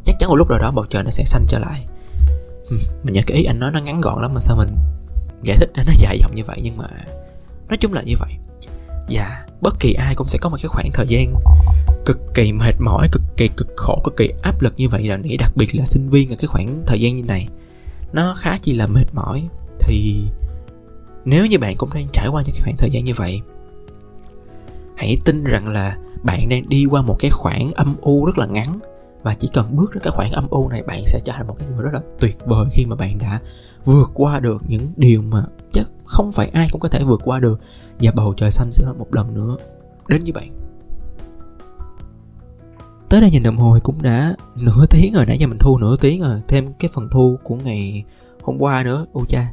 chắc 0.03 0.15
chắn 0.19 0.29
một 0.29 0.35
lúc 0.35 0.49
nào 0.49 0.59
đó 0.59 0.71
bầu 0.71 0.85
trời 0.89 1.03
nó 1.03 1.09
sẽ 1.09 1.23
xanh 1.25 1.45
trở 1.47 1.59
lại. 1.59 1.85
Mình 3.03 3.13
nhớ 3.13 3.21
cái 3.27 3.37
ý 3.37 3.43
anh 3.43 3.59
nói 3.59 3.71
nó 3.73 3.79
ngắn 3.79 4.01
gọn 4.01 4.21
lắm 4.21 4.33
mà 4.33 4.39
sao 4.39 4.57
mình 4.57 4.75
giải 5.43 5.57
thích 5.59 5.69
nó 5.75 5.93
dài 6.01 6.19
dòng 6.19 6.35
như 6.35 6.43
vậy 6.43 6.59
nhưng 6.63 6.77
mà 6.77 6.87
nói 7.69 7.77
chung 7.77 7.93
là 7.93 8.01
như 8.01 8.13
vậy 8.19 8.31
và 9.09 9.45
bất 9.61 9.79
kỳ 9.79 9.93
ai 9.93 10.15
cũng 10.15 10.27
sẽ 10.27 10.39
có 10.41 10.49
một 10.49 10.57
cái 10.61 10.69
khoảng 10.69 10.91
thời 10.93 11.07
gian 11.07 11.33
cực 12.05 12.17
kỳ 12.33 12.53
mệt 12.53 12.75
mỏi, 12.79 13.07
cực 13.11 13.21
kỳ 13.37 13.47
cực 13.47 13.67
khổ, 13.75 14.01
cực 14.03 14.17
kỳ 14.17 14.29
áp 14.41 14.61
lực 14.61 14.73
như 14.77 14.89
vậy 14.89 15.03
là 15.03 15.17
nghĩ 15.17 15.37
đặc 15.37 15.51
biệt 15.55 15.75
là 15.75 15.85
sinh 15.85 16.09
viên 16.09 16.29
ở 16.29 16.35
cái 16.39 16.47
khoảng 16.47 16.83
thời 16.85 17.01
gian 17.01 17.15
như 17.15 17.23
này. 17.23 17.47
Nó 18.13 18.35
khá 18.39 18.57
chi 18.61 18.73
là 18.73 18.87
mệt 18.87 19.05
mỏi. 19.13 19.43
Thì 19.79 20.23
nếu 21.25 21.45
như 21.45 21.59
bạn 21.59 21.75
cũng 21.77 21.89
đang 21.93 22.07
trải 22.13 22.27
qua 22.27 22.43
những 22.45 22.55
cái 22.55 22.61
khoảng 22.63 22.77
thời 22.77 22.89
gian 22.91 23.03
như 23.03 23.13
vậy, 23.13 23.41
hãy 24.95 25.17
tin 25.25 25.43
rằng 25.43 25.67
là 25.67 25.97
bạn 26.23 26.49
đang 26.49 26.69
đi 26.69 26.85
qua 26.85 27.01
một 27.01 27.15
cái 27.19 27.31
khoảng 27.31 27.71
âm 27.71 27.95
u 28.01 28.25
rất 28.25 28.37
là 28.37 28.45
ngắn. 28.45 28.79
Và 29.23 29.33
chỉ 29.33 29.49
cần 29.53 29.75
bước 29.75 29.93
ra 29.93 29.99
cái 30.03 30.11
khoảng 30.11 30.31
âm 30.31 30.47
u 30.49 30.69
này, 30.69 30.83
bạn 30.83 31.05
sẽ 31.05 31.19
trở 31.23 31.33
thành 31.33 31.47
một 31.47 31.55
cái 31.59 31.67
người 31.67 31.83
rất 31.83 31.93
là 31.93 32.01
tuyệt 32.19 32.37
vời 32.45 32.65
khi 32.71 32.85
mà 32.85 32.95
bạn 32.95 33.17
đã 33.17 33.39
vượt 33.85 34.11
qua 34.13 34.39
được 34.39 34.61
những 34.67 34.93
điều 34.97 35.21
mà 35.21 35.45
chắc 35.71 35.85
không 36.05 36.31
phải 36.31 36.49
ai 36.53 36.67
cũng 36.71 36.81
có 36.81 36.89
thể 36.89 37.03
vượt 37.03 37.21
qua 37.23 37.39
được. 37.39 37.59
Và 37.99 38.11
bầu 38.15 38.33
trời 38.37 38.51
xanh 38.51 38.71
sẽ 38.71 38.85
một 38.97 39.15
lần 39.15 39.33
nữa. 39.33 39.57
Đến 40.07 40.21
với 40.23 40.31
bạn 40.31 40.65
tới 43.15 43.21
đây 43.21 43.31
nhìn 43.31 43.43
đồng 43.43 43.57
hồ 43.57 43.77
cũng 43.83 44.01
đã 44.01 44.35
nửa 44.55 44.85
tiếng 44.89 45.13
rồi. 45.13 45.25
Nãy 45.25 45.37
giờ 45.37 45.47
mình 45.47 45.57
thu 45.57 45.77
nửa 45.77 45.95
tiếng 46.01 46.21
rồi. 46.21 46.41
Thêm 46.47 46.73
cái 46.79 46.89
phần 46.93 47.07
thu 47.11 47.37
của 47.43 47.55
ngày 47.55 48.03
hôm 48.41 48.57
qua 48.59 48.83
nữa. 48.83 49.05
Ô 49.13 49.25
cha, 49.29 49.51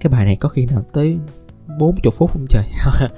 cái 0.00 0.10
bài 0.10 0.24
này 0.24 0.36
có 0.36 0.48
khi 0.48 0.66
nào 0.66 0.84
tới 0.92 1.18
40 1.78 2.12
phút 2.18 2.30
không 2.32 2.46
trời? 2.48 2.64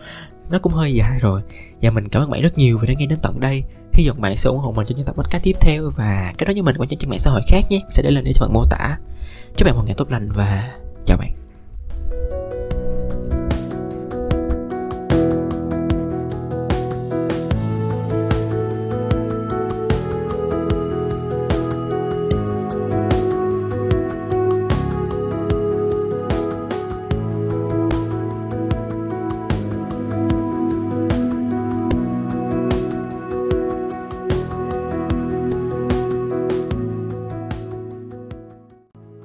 Nó 0.50 0.58
cũng 0.58 0.72
hơi 0.72 0.94
dài 0.94 1.18
rồi. 1.18 1.42
Và 1.82 1.90
mình 1.90 2.08
cảm 2.08 2.22
ơn 2.22 2.30
bạn 2.30 2.42
rất 2.42 2.58
nhiều 2.58 2.78
vì 2.78 2.88
đã 2.88 2.94
nghe 2.98 3.06
đến 3.06 3.18
tận 3.22 3.40
đây. 3.40 3.62
Hy 3.92 4.08
vọng 4.08 4.20
bạn 4.20 4.36
sẽ 4.36 4.50
ủng 4.50 4.58
hộ 4.58 4.72
mình 4.72 4.86
cho 4.88 4.94
những 4.96 5.06
tập 5.06 5.14
podcast 5.16 5.44
tiếp 5.44 5.56
theo. 5.60 5.90
Và 5.96 6.32
cái 6.38 6.46
đó 6.46 6.50
như 6.52 6.62
mình 6.62 6.76
qua 6.78 6.86
trên 6.90 7.10
mạng 7.10 7.18
xã 7.18 7.30
hội 7.30 7.42
khác 7.48 7.60
nhé. 7.70 7.80
Sẽ 7.90 8.02
để 8.02 8.10
lên 8.10 8.24
để 8.24 8.32
cho 8.34 8.46
bạn 8.46 8.54
mô 8.54 8.64
tả. 8.70 8.98
Chúc 9.56 9.66
bạn 9.66 9.76
một 9.76 9.82
ngày 9.86 9.94
tốt 9.96 10.10
lành 10.10 10.28
và 10.34 10.74
chào 11.06 11.16
bạn. 11.16 11.45